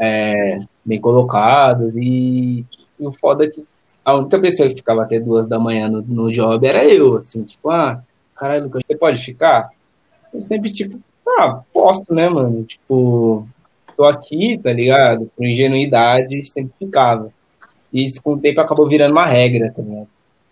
[0.00, 2.64] é, bem colocadas e
[2.98, 3.64] e o foda é que
[4.04, 7.42] a única pessoa que ficava até duas da manhã no, no job era eu, assim,
[7.42, 8.02] tipo, ah,
[8.34, 9.70] caralho, Lucas, você pode ficar?
[10.32, 12.64] Eu sempre, tipo, ah, posso, né, mano?
[12.64, 13.46] Tipo,
[13.96, 15.30] tô aqui, tá ligado?
[15.36, 17.30] Por ingenuidade, sempre ficava.
[17.92, 20.08] E isso com o tempo acabou virando uma regra, tá ligado?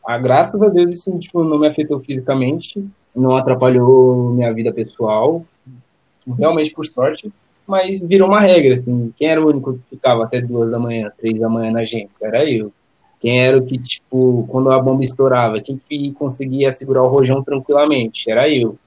[0.06, 5.44] Ah, graças a Deus isso tipo, não me afetou fisicamente, não atrapalhou minha vida pessoal,
[6.38, 7.32] realmente por sorte
[7.66, 9.12] mas virou uma regra, assim.
[9.16, 12.16] Quem era o único que ficava até duas da manhã, três da manhã na agência?
[12.20, 12.72] Era eu.
[13.20, 17.42] Quem era o que, tipo, quando a bomba estourava, quem que conseguia segurar o rojão
[17.42, 18.30] tranquilamente?
[18.30, 18.78] Era eu.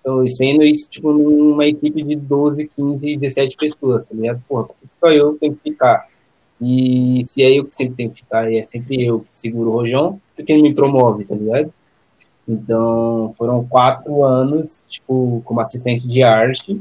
[0.00, 4.42] Então, sendo isso, tipo, numa equipe de 12, 15, 17 pessoas, tá ligado?
[4.48, 6.06] Porra, só eu tenho que ficar.
[6.60, 9.70] E se é eu que sempre tenho que ficar, e é sempre eu que seguro
[9.70, 11.72] o rojão, porque ele me promove, tá ligado?
[12.48, 16.80] Então, foram quatro anos, tipo, como assistente de arte,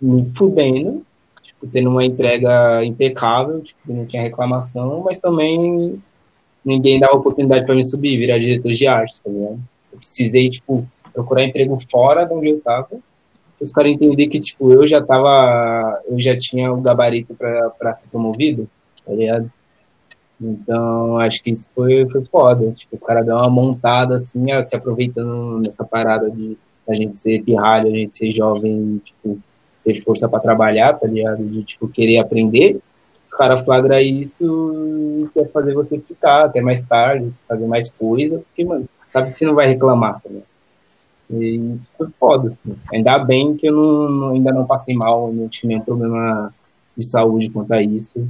[0.00, 1.04] me fudendo,
[1.42, 6.00] tipo, tendo uma entrega impecável, tipo, não tinha reclamação, mas também
[6.64, 9.60] ninguém dava oportunidade para me subir, virar diretor de arte, tá ligado?
[9.92, 13.00] Eu precisei, tipo, procurar emprego fora de onde eu tava,
[13.60, 18.08] os caras entenderem que, tipo, eu já tava, eu já tinha o gabarito para ser
[18.08, 18.68] promovido,
[19.04, 19.52] tá ligado?
[20.40, 22.72] Então, acho que isso foi, foi foda.
[22.72, 26.56] Tipo, os caras dão uma montada, assim, se aproveitando nessa parada de
[26.88, 29.38] a gente ser pirralho, a gente ser jovem, tipo,
[29.84, 31.44] ter força para trabalhar, tá ligado?
[31.44, 32.80] De, tipo, querer aprender.
[33.24, 38.38] Os caras flagram isso e quer fazer você ficar até mais tarde, fazer mais coisa,
[38.38, 40.50] porque, mano, sabe que você não vai reclamar, tá ligado?
[41.30, 42.74] E isso foi foda, assim.
[42.92, 46.52] Ainda bem que eu não, não, ainda não passei mal, não tive nenhum problema
[46.96, 48.28] de saúde quanto a isso.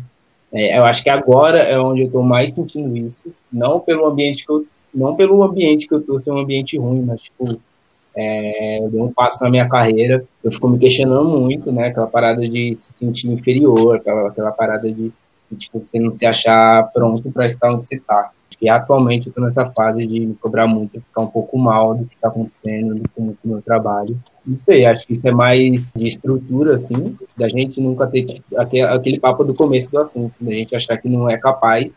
[0.52, 4.44] É, eu acho que agora é onde eu estou mais sentindo isso, não pelo ambiente
[4.44, 7.46] que eu, não pelo ambiente que eu tô ser um ambiente ruim, mas tipo
[8.16, 11.88] é, eu dei um passo na minha carreira, eu fico me questionando muito, né?
[11.88, 15.12] Aquela parada de se sentir inferior, aquela, aquela parada de,
[15.50, 18.30] de tipo, você não se achar pronto para estar onde você está.
[18.60, 22.04] E atualmente eu estou nessa fase de me cobrar muito, ficar um pouco mal do
[22.04, 24.18] que está acontecendo com o meu trabalho.
[24.44, 28.82] Não sei, acho que isso é mais de estrutura, assim, da gente nunca ter aquele,
[28.82, 31.92] aquele papo do começo do assunto, da gente achar que não é capaz,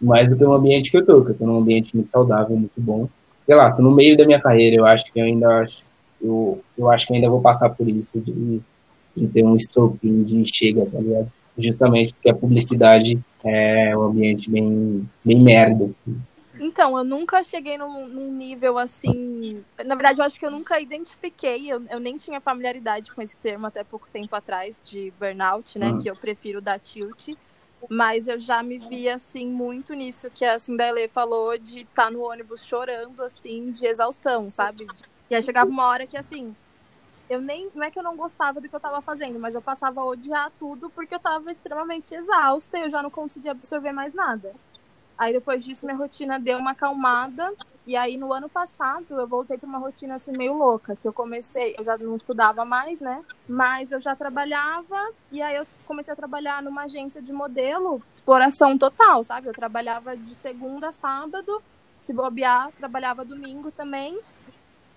[0.00, 2.56] mais do que um ambiente que eu tô, que eu tô num ambiente muito saudável,
[2.56, 3.08] muito bom
[3.50, 5.82] sei lá, tô no meio da minha carreira, eu acho que eu ainda acho,
[6.22, 8.60] eu, eu acho que ainda vou passar por isso de,
[9.16, 11.32] de ter um estopim de chega, tá ligado?
[11.58, 16.16] Justamente porque a publicidade é um ambiente bem, bem merda, assim.
[16.60, 19.64] Então, eu nunca cheguei num, num, nível assim.
[19.84, 23.36] Na verdade, eu acho que eu nunca identifiquei, eu, eu, nem tinha familiaridade com esse
[23.38, 25.88] termo até pouco tempo atrás, de burnout, né?
[25.88, 25.98] Uhum.
[25.98, 27.30] Que eu prefiro dar tilt.
[27.88, 32.10] Mas eu já me vi, assim, muito nisso que a Cinderela falou de estar tá
[32.10, 34.86] no ônibus chorando, assim, de exaustão, sabe?
[35.28, 36.54] E aí chegava uma hora que, assim,
[37.28, 37.70] eu nem.
[37.74, 40.04] Não é que eu não gostava do que eu tava fazendo, mas eu passava a
[40.04, 44.52] odiar tudo porque eu tava extremamente exausta e eu já não conseguia absorver mais nada.
[45.20, 47.52] Aí depois disso minha rotina deu uma acalmada.
[47.86, 51.12] E aí no ano passado eu voltei para uma rotina assim meio louca, que eu
[51.12, 53.20] comecei, eu já não estudava mais, né?
[53.46, 54.96] Mas eu já trabalhava
[55.30, 59.48] e aí eu comecei a trabalhar numa agência de modelo, exploração total, sabe?
[59.48, 61.62] Eu trabalhava de segunda a sábado,
[61.98, 64.18] se bobear, trabalhava domingo também.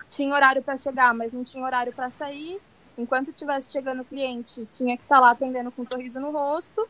[0.10, 2.62] Tinha horário para chegar, mas não tinha horário para sair.
[2.98, 6.32] Enquanto estivesse chegando o cliente, tinha que estar tá lá atendendo com um sorriso no
[6.32, 6.88] rosto.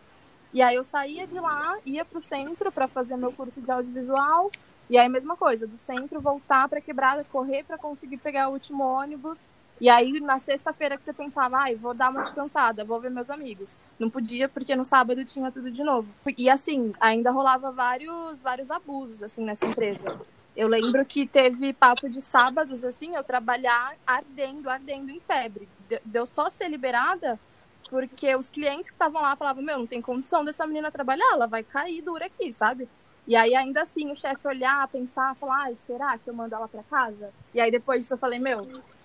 [0.54, 3.72] E aí eu saía de lá, ia para o centro para fazer meu curso de
[3.72, 4.52] audiovisual.
[4.90, 8.84] E aí, mesma coisa, do centro voltar para quebrada, correr para conseguir pegar o último
[8.84, 9.40] ônibus.
[9.82, 13.32] E aí, na sexta-feira que você pensava, ai, vou dar uma descansada, vou ver meus
[13.32, 13.76] amigos.
[13.98, 16.08] Não podia, porque no sábado tinha tudo de novo.
[16.38, 20.22] E assim, ainda rolava vários, vários abusos, assim, nessa empresa.
[20.56, 25.68] Eu lembro que teve papo de sábados, assim, eu trabalhar ardendo, ardendo em febre.
[26.06, 27.40] Deu só ser liberada
[27.89, 31.47] porque os clientes que estavam lá falavam, meu, não tem condição dessa menina trabalhar, ela
[31.47, 32.88] vai cair dura aqui, sabe?
[33.26, 36.68] E aí, ainda assim, o chefe olhar, pensar, falar, ah, será que eu mando ela
[36.68, 37.31] pra casa?
[37.53, 38.57] E aí, depois disso, eu falei, meu,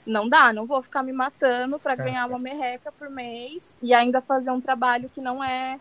[0.05, 4.21] não dá, não vou ficar me matando para ganhar uma merreca por mês e ainda
[4.21, 5.79] fazer um trabalho que não é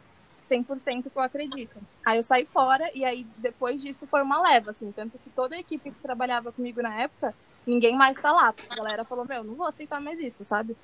[0.47, 1.77] 100% que eu acredito.
[2.05, 5.55] Aí eu saí fora e aí depois disso foi uma leva, assim, tanto que toda
[5.55, 7.33] a equipe que trabalhava comigo na época,
[7.65, 8.53] ninguém mais tá lá.
[8.69, 10.75] A galera falou, meu, não vou aceitar mais isso, sabe?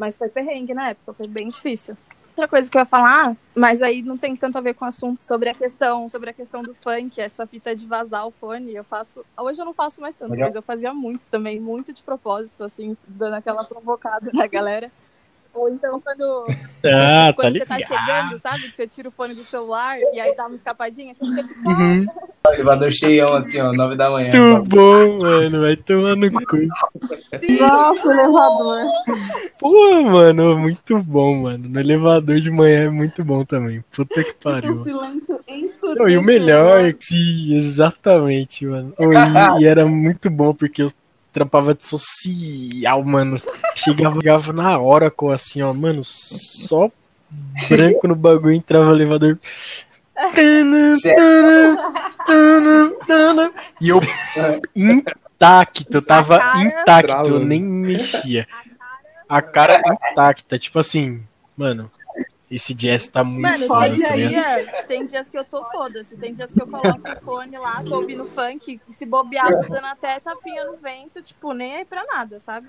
[0.00, 1.94] Mas foi perrengue na época, foi bem difícil
[2.30, 4.88] outra coisa que eu ia falar, mas aí não tem tanto a ver com o
[4.88, 8.74] assunto sobre a questão, sobre a questão do funk, essa fita de vazar o fone.
[8.74, 12.02] Eu faço, hoje eu não faço mais tanto, mas eu fazia muito também, muito de
[12.02, 14.90] propósito, assim, dando aquela provocada na galera.
[15.52, 16.46] Ou então quando,
[16.86, 18.70] ah, quando tá você tá chegando, sabe?
[18.70, 21.68] Que você tira o fone do celular e aí dá uma escapadinha, você fica tipo,
[21.70, 22.06] Uhum.
[22.46, 24.30] O elevador cheião, assim, ó, 9 da manhã.
[24.32, 25.60] Muito bom, mano.
[25.60, 26.56] Vai tomar no cu.
[27.60, 28.84] Nossa, elevador.
[29.58, 31.68] Pô, mano, muito bom, mano.
[31.68, 33.84] No elevador de manhã é muito bom também.
[33.92, 34.82] Puta que O pariu.
[34.82, 36.10] silêncio Não, ensurdecedor.
[36.10, 38.94] e o melhor é que, sim, exatamente, mano.
[38.98, 40.90] E, e era muito bom porque eu
[41.32, 43.40] trampava de social, mano.
[43.74, 46.90] Chegava, chegava na hora com assim, ó, mano, só
[47.68, 49.38] branco no bagulho, entrava no elevador.
[53.80, 54.00] E eu
[54.74, 58.46] intacto, eu tava intacto, eu nem mexia.
[59.28, 59.80] A cara
[60.10, 61.22] intacta, tipo assim,
[61.56, 61.90] mano,
[62.50, 66.16] esse jazz tá muito Mano, foda, tem tá dias, tem dias que eu tô foda-se.
[66.16, 69.86] Tem dias que eu coloco o fone lá, tô ouvindo funk, se bobear, tô dando
[69.86, 72.68] até tapinha no vento, tipo, nem aí pra nada, sabe?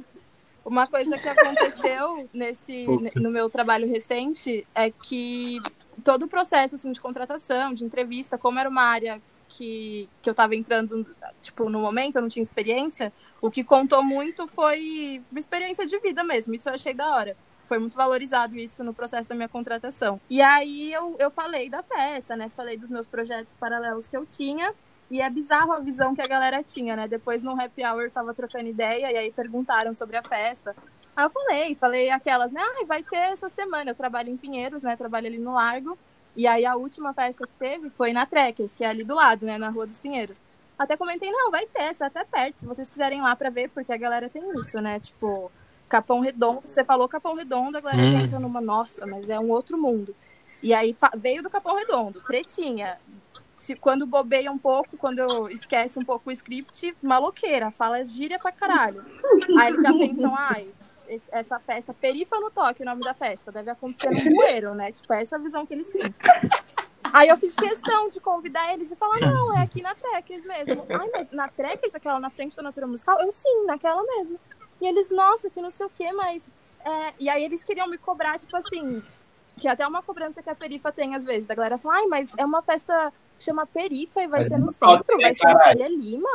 [0.64, 2.86] Uma coisa que aconteceu nesse,
[3.16, 5.60] no meu trabalho recente é que
[6.04, 10.36] todo o processo assim, de contratação, de entrevista, como era uma área que, que eu
[10.36, 11.08] tava entrando,
[11.42, 15.98] tipo, no momento, eu não tinha experiência, o que contou muito foi uma experiência de
[15.98, 16.54] vida mesmo.
[16.54, 17.36] Isso eu achei da hora
[17.72, 20.20] foi muito valorizado isso no processo da minha contratação.
[20.30, 22.52] E aí eu, eu falei da festa, né?
[22.54, 24.74] Falei dos meus projetos paralelos que eu tinha.
[25.10, 27.08] E é bizarro a visão que a galera tinha, né?
[27.08, 30.76] Depois no happy hour eu tava trocando ideia e aí perguntaram sobre a festa.
[31.16, 32.62] Aí eu falei, falei aquelas, né?
[32.62, 33.92] Ah, vai ter essa semana.
[33.92, 34.98] Eu trabalho em Pinheiros, né?
[34.98, 35.98] Trabalho ali no Largo.
[36.36, 39.46] E aí a última festa que teve foi na Trekkers, que é ali do lado,
[39.46, 39.58] né?
[39.58, 40.44] Na Rua dos Pinheiros.
[40.78, 43.50] Até comentei, não, vai ter, essa é até perto, se vocês quiserem ir lá pra
[43.50, 45.00] ver, porque a galera tem isso, né?
[45.00, 45.50] Tipo,
[45.92, 48.22] Capão Redondo, você falou Capão Redondo, a galera já Hum.
[48.22, 50.16] entra numa, nossa, mas é um outro mundo.
[50.64, 52.98] E aí veio do Capão Redondo, pretinha.
[53.58, 58.54] Se, quando bobeia um pouco, quando esquece um pouco o script, maloqueira, fala gíria pra
[58.54, 59.04] caralho.
[59.60, 60.70] Aí eles já pensam, ai,
[61.30, 64.94] essa festa, Perifa no Toque, o nome da festa, deve acontecer no bueiro, né?
[64.94, 66.16] Tipo, é essa a visão que eles têm.
[67.04, 70.86] Aí eu fiz questão de convidar eles e falar, não, é aqui na Trekkers mesmo.
[70.90, 73.20] Ai, mas na Trekkers, aquela na frente da Natura Musical?
[73.20, 74.40] Eu sim, naquela mesmo.
[74.82, 76.50] E eles, nossa, que não sei o quê, mas.
[76.84, 79.02] é, E aí eles queriam me cobrar, tipo assim.
[79.60, 81.46] Que é até uma cobrança que a Perifa tem às vezes.
[81.46, 84.58] Da galera fala, ai, mas é uma festa que chama Perifa e vai Mas ser
[84.58, 85.60] no centro, vai ser na.
[85.60, 86.30] Faria Lima.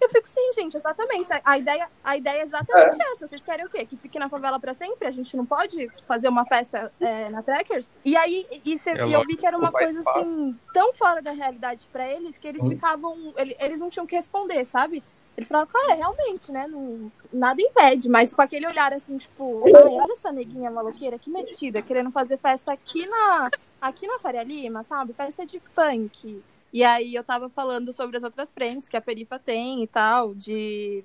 [0.00, 1.32] Eu fico, sim, gente, exatamente.
[1.32, 3.26] A, a ideia, a ideia é exatamente essa.
[3.26, 3.84] Vocês querem o quê?
[3.84, 5.08] Que fique na favela pra sempre?
[5.08, 7.90] A gente não pode fazer uma festa é, na Trekkers?
[8.04, 11.20] E aí, e, cê- É e eu vi que era uma coisa assim, tão fora
[11.20, 12.70] da realidade pra eles, que eles Hum.
[12.70, 13.34] ficavam.
[13.36, 15.02] ele- Eles não tinham o que responder, sabe?
[15.38, 16.66] Eles falavam, cara, realmente, né?
[16.66, 21.80] Não, nada impede, mas com aquele olhar assim, tipo, olha essa neguinha maloqueira, que metida,
[21.80, 23.48] querendo fazer festa aqui na,
[23.80, 25.12] aqui na Faria Lima, sabe?
[25.12, 26.42] Festa de funk.
[26.72, 30.34] E aí eu tava falando sobre as outras frentes que a Perifa tem e tal,
[30.34, 31.04] de,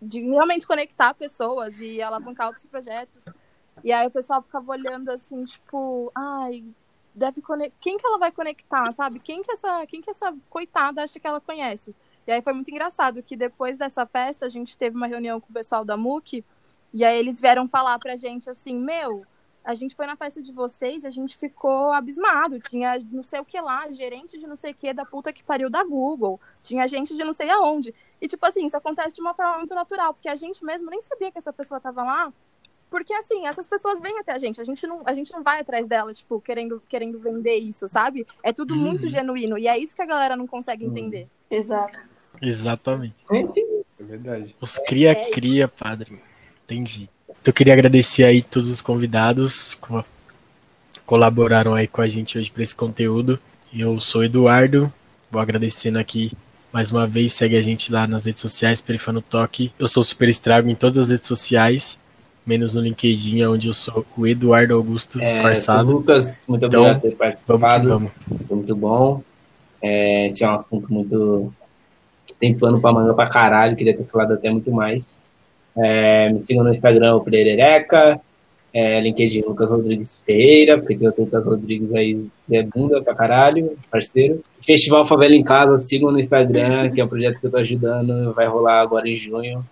[0.00, 3.26] de realmente conectar pessoas e alavancar outros projetos.
[3.84, 6.64] E aí o pessoal ficava olhando assim, tipo, ai,
[7.14, 7.76] deve conectar.
[7.82, 9.18] Quem que ela vai conectar, sabe?
[9.18, 11.94] Quem que essa, quem que essa coitada acha que ela conhece?
[12.26, 15.48] E aí foi muito engraçado que depois dessa festa a gente teve uma reunião com
[15.50, 16.44] o pessoal da MUC
[16.92, 19.24] e aí eles vieram falar pra gente assim, meu,
[19.64, 22.58] a gente foi na festa de vocês e a gente ficou abismado.
[22.58, 25.42] Tinha não sei o que lá, gerente de não sei o que da puta que
[25.44, 26.40] pariu da Google.
[26.62, 27.94] Tinha gente de não sei aonde.
[28.20, 31.02] E tipo assim, isso acontece de uma forma muito natural, porque a gente mesmo nem
[31.02, 32.32] sabia que essa pessoa tava lá.
[32.88, 35.60] Porque assim, essas pessoas vêm até a gente, a gente não, a gente não vai
[35.60, 38.24] atrás dela, tipo, querendo, querendo vender isso, sabe?
[38.44, 38.80] É tudo Uhum.
[38.80, 39.58] muito genuíno.
[39.58, 41.28] E é isso que a galera não consegue entender.
[41.50, 41.98] Exato.
[42.42, 43.14] Exatamente.
[43.30, 44.54] É verdade.
[44.60, 46.18] Os cria-cria, padre.
[46.64, 47.08] Entendi.
[47.44, 50.04] Eu queria agradecer aí todos os convidados que co-
[51.04, 53.38] colaboraram aí com a gente hoje para esse conteúdo.
[53.74, 54.92] Eu sou o Eduardo,
[55.30, 56.32] vou agradecendo aqui
[56.72, 57.32] mais uma vez.
[57.34, 59.72] Segue a gente lá nas redes sociais, Perifano Toque.
[59.78, 61.98] Eu sou Super Estrago em todas as redes sociais,
[62.44, 65.92] menos no LinkedIn, onde eu sou o Eduardo Augusto É, disfarçado.
[65.92, 67.88] Lucas, muito Então, obrigado por ter Vamos participado.
[67.88, 68.12] vamos.
[68.46, 69.22] Foi muito bom.
[69.80, 71.52] É, esse é um assunto muito.
[72.38, 75.18] Tem pano pra manga pra caralho, queria ter falado até muito mais.
[75.76, 78.20] É, me sigam no Instagram, o Perereca.
[78.78, 83.74] É, LinkedIn Lucas Rodrigues Ferreira, porque tem o Lucas Rodrigues aí, Zé Bunda pra caralho,
[83.90, 84.42] parceiro.
[84.66, 88.34] Festival Favela em Casa, sigam no Instagram, que é um projeto que eu tô ajudando,
[88.34, 89.64] vai rolar agora em junho,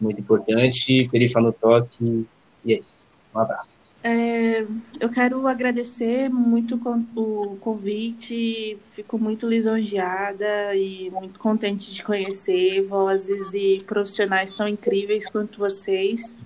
[0.00, 1.06] muito importante.
[1.08, 2.26] Perifa no Toque,
[2.64, 3.06] e é isso.
[3.32, 3.77] Um abraço.
[4.02, 4.64] É,
[5.00, 6.80] eu quero agradecer muito
[7.16, 15.26] o convite, fico muito lisonjeada e muito contente de conhecer vozes e profissionais tão incríveis
[15.26, 16.36] quanto vocês.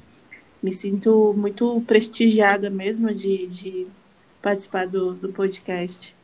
[0.62, 3.86] Me sinto muito prestigiada mesmo de, de
[4.40, 6.14] participar do, do podcast.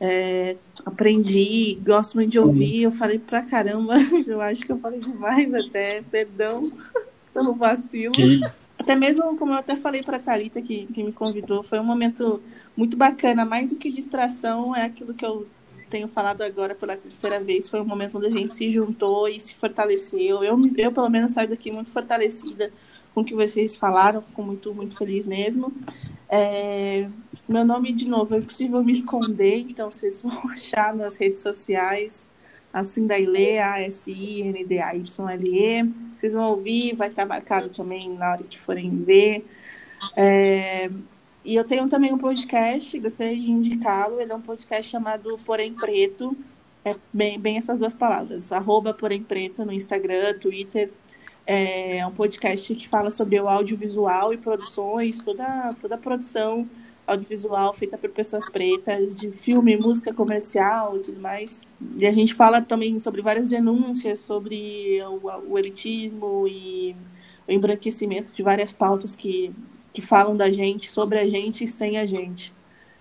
[0.00, 3.94] É, aprendi, gosto muito de ouvir, eu falei pra caramba,
[4.26, 6.70] eu acho que eu falei demais até, perdão
[7.32, 8.12] pelo vacilo.
[8.12, 8.40] Que
[8.78, 11.84] até mesmo, como eu até falei para a Thalita, que, que me convidou, foi um
[11.84, 12.40] momento
[12.76, 13.44] muito bacana.
[13.44, 15.46] Mais do que distração, é aquilo que eu
[15.90, 17.68] tenho falado agora pela terceira vez.
[17.68, 20.44] Foi um momento onde a gente se juntou e se fortaleceu.
[20.44, 22.72] Eu, eu pelo menos, saio daqui muito fortalecida
[23.14, 24.22] com o que vocês falaram.
[24.22, 25.72] Fico muito, muito feliz mesmo.
[26.28, 27.08] É,
[27.48, 32.30] meu nome, de novo, é impossível me esconder, então vocês vão achar nas redes sociais
[32.72, 34.64] assim da Ile, A-S-I-N-D-A-Y-L-E.
[36.14, 39.46] Vocês vão ouvir, vai estar marcado também na hora que forem ver.
[40.16, 40.90] É,
[41.44, 44.20] e eu tenho também um podcast, gostaria de indicá-lo.
[44.20, 46.36] Ele é um podcast chamado Porém Preto.
[46.84, 48.52] É bem, bem essas duas palavras.
[48.52, 50.90] Arroba Porém Preto no Instagram, Twitter.
[51.46, 56.68] É um podcast que fala sobre o audiovisual e produções, toda, toda a produção
[57.08, 61.66] audiovisual feita por pessoas pretas, de filme, música comercial e tudo mais.
[61.96, 66.94] E a gente fala também sobre várias denúncias sobre o, o elitismo e
[67.48, 69.50] o embranquecimento de várias pautas que,
[69.92, 72.54] que falam da gente, sobre a gente e sem a gente.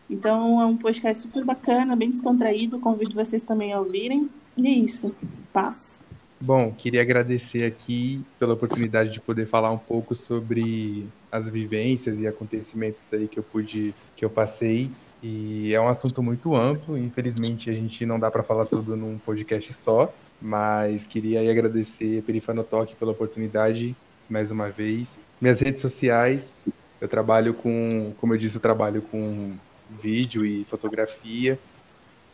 [0.10, 2.80] Então é um podcast super bacana, bem descontraído.
[2.80, 4.30] Convido vocês também a ouvirem.
[4.58, 5.14] E é isso.
[5.52, 6.02] Paz.
[6.40, 12.28] Bom, queria agradecer aqui pela oportunidade de poder falar um pouco sobre as vivências e
[12.28, 14.90] acontecimentos aí que eu pude, que eu passei.
[15.22, 19.18] E é um assunto muito amplo, infelizmente a gente não dá para falar tudo num
[19.18, 23.96] podcast só, mas queria aí agradecer a Perifano Talk pela oportunidade
[24.30, 25.18] mais uma vez.
[25.42, 26.54] Minhas redes sociais,
[27.00, 29.54] eu trabalho com, como eu disse, eu trabalho com
[30.02, 31.58] vídeo e fotografia.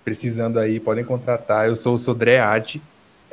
[0.04, 1.68] Precisando aí, podem contratar.
[1.68, 2.82] Eu sou o Sodré Arte,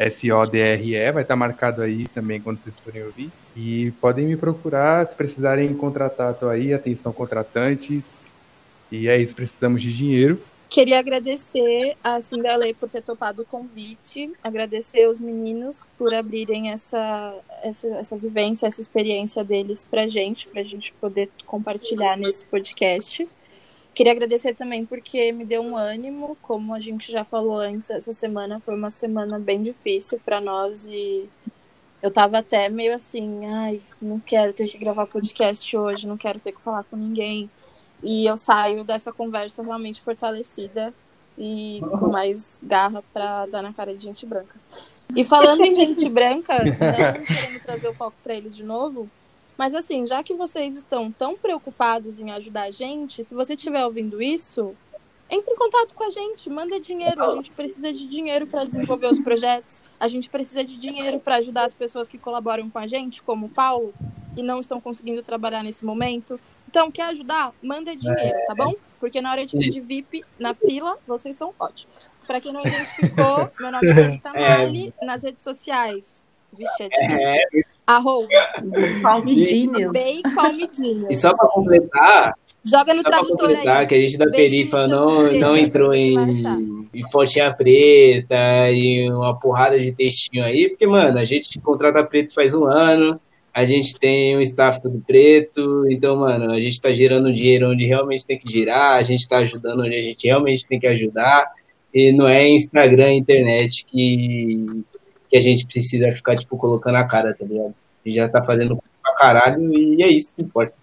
[0.00, 3.30] S-O-D-R-E, vai estar marcado aí também quando vocês forem ouvir.
[3.54, 8.14] E podem me procurar se precisarem contratar, tô aí, atenção contratantes.
[8.90, 10.40] E é isso, precisamos de dinheiro.
[10.70, 17.34] Queria agradecer a Cindalê por ter topado o convite, agradecer os meninos por abrirem essa,
[17.62, 23.28] essa, essa vivência, essa experiência deles pra gente, pra gente poder compartilhar nesse podcast.
[23.94, 28.12] Queria agradecer também porque me deu um ânimo, como a gente já falou antes, essa
[28.12, 31.28] semana foi uma semana bem difícil para nós e
[32.02, 36.38] eu tava até meio assim, ai, não quero ter que gravar podcast hoje, não quero
[36.38, 37.50] ter que falar com ninguém.
[38.02, 40.94] E eu saio dessa conversa realmente fortalecida
[41.36, 44.54] e com mais garra para dar na cara de gente branca.
[45.14, 49.10] E falando em gente branca, não querendo trazer o foco para eles de novo,
[49.60, 53.84] mas assim, já que vocês estão tão preocupados em ajudar a gente, se você estiver
[53.84, 54.74] ouvindo isso,
[55.28, 57.22] entre em contato com a gente, manda dinheiro.
[57.22, 59.84] A gente precisa de dinheiro para desenvolver os projetos.
[60.00, 63.48] A gente precisa de dinheiro para ajudar as pessoas que colaboram com a gente, como
[63.48, 63.92] o Paulo,
[64.34, 66.40] e não estão conseguindo trabalhar nesse momento.
[66.66, 67.52] Então, quer ajudar?
[67.62, 68.72] Manda dinheiro, tá bom?
[68.98, 72.10] Porque na hora de pedir VIP na fila, vocês são ótimos.
[72.26, 76.22] Para quem não identificou, meu nome é Rita Mali, nas redes sociais.
[76.50, 77.79] Vixe, é difícil.
[77.96, 78.28] Arroba.
[79.92, 80.22] Bem.
[81.10, 82.34] E só para completar.
[82.64, 83.86] Joga no tradutor aí.
[83.86, 86.14] que a gente da Perifa não, não entrou em,
[86.92, 92.34] em fontinha preta e uma porrada de textinho aí, porque, mano, a gente contrata preto
[92.34, 93.18] faz um ano,
[93.54, 97.86] a gente tem um staff todo preto, então, mano, a gente tá girando dinheiro onde
[97.86, 101.46] realmente tem que girar, a gente tá ajudando onde a gente realmente tem que ajudar,
[101.92, 104.64] e não é Instagram, internet que,
[105.30, 107.74] que a gente precisa ficar, tipo, colocando a cara, tá ligado?
[108.04, 110.74] A gente já tá fazendo pra caralho e é isso que importa.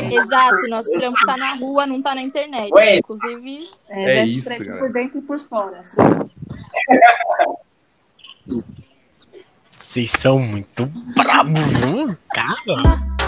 [0.00, 2.72] Exato, nosso trampo tá na rua, não tá na internet.
[2.72, 2.98] Ué.
[2.98, 4.48] Inclusive, é, é isso,
[4.78, 5.80] por dentro e por fora.
[9.78, 10.86] Vocês são muito
[11.16, 13.18] bravos, cara.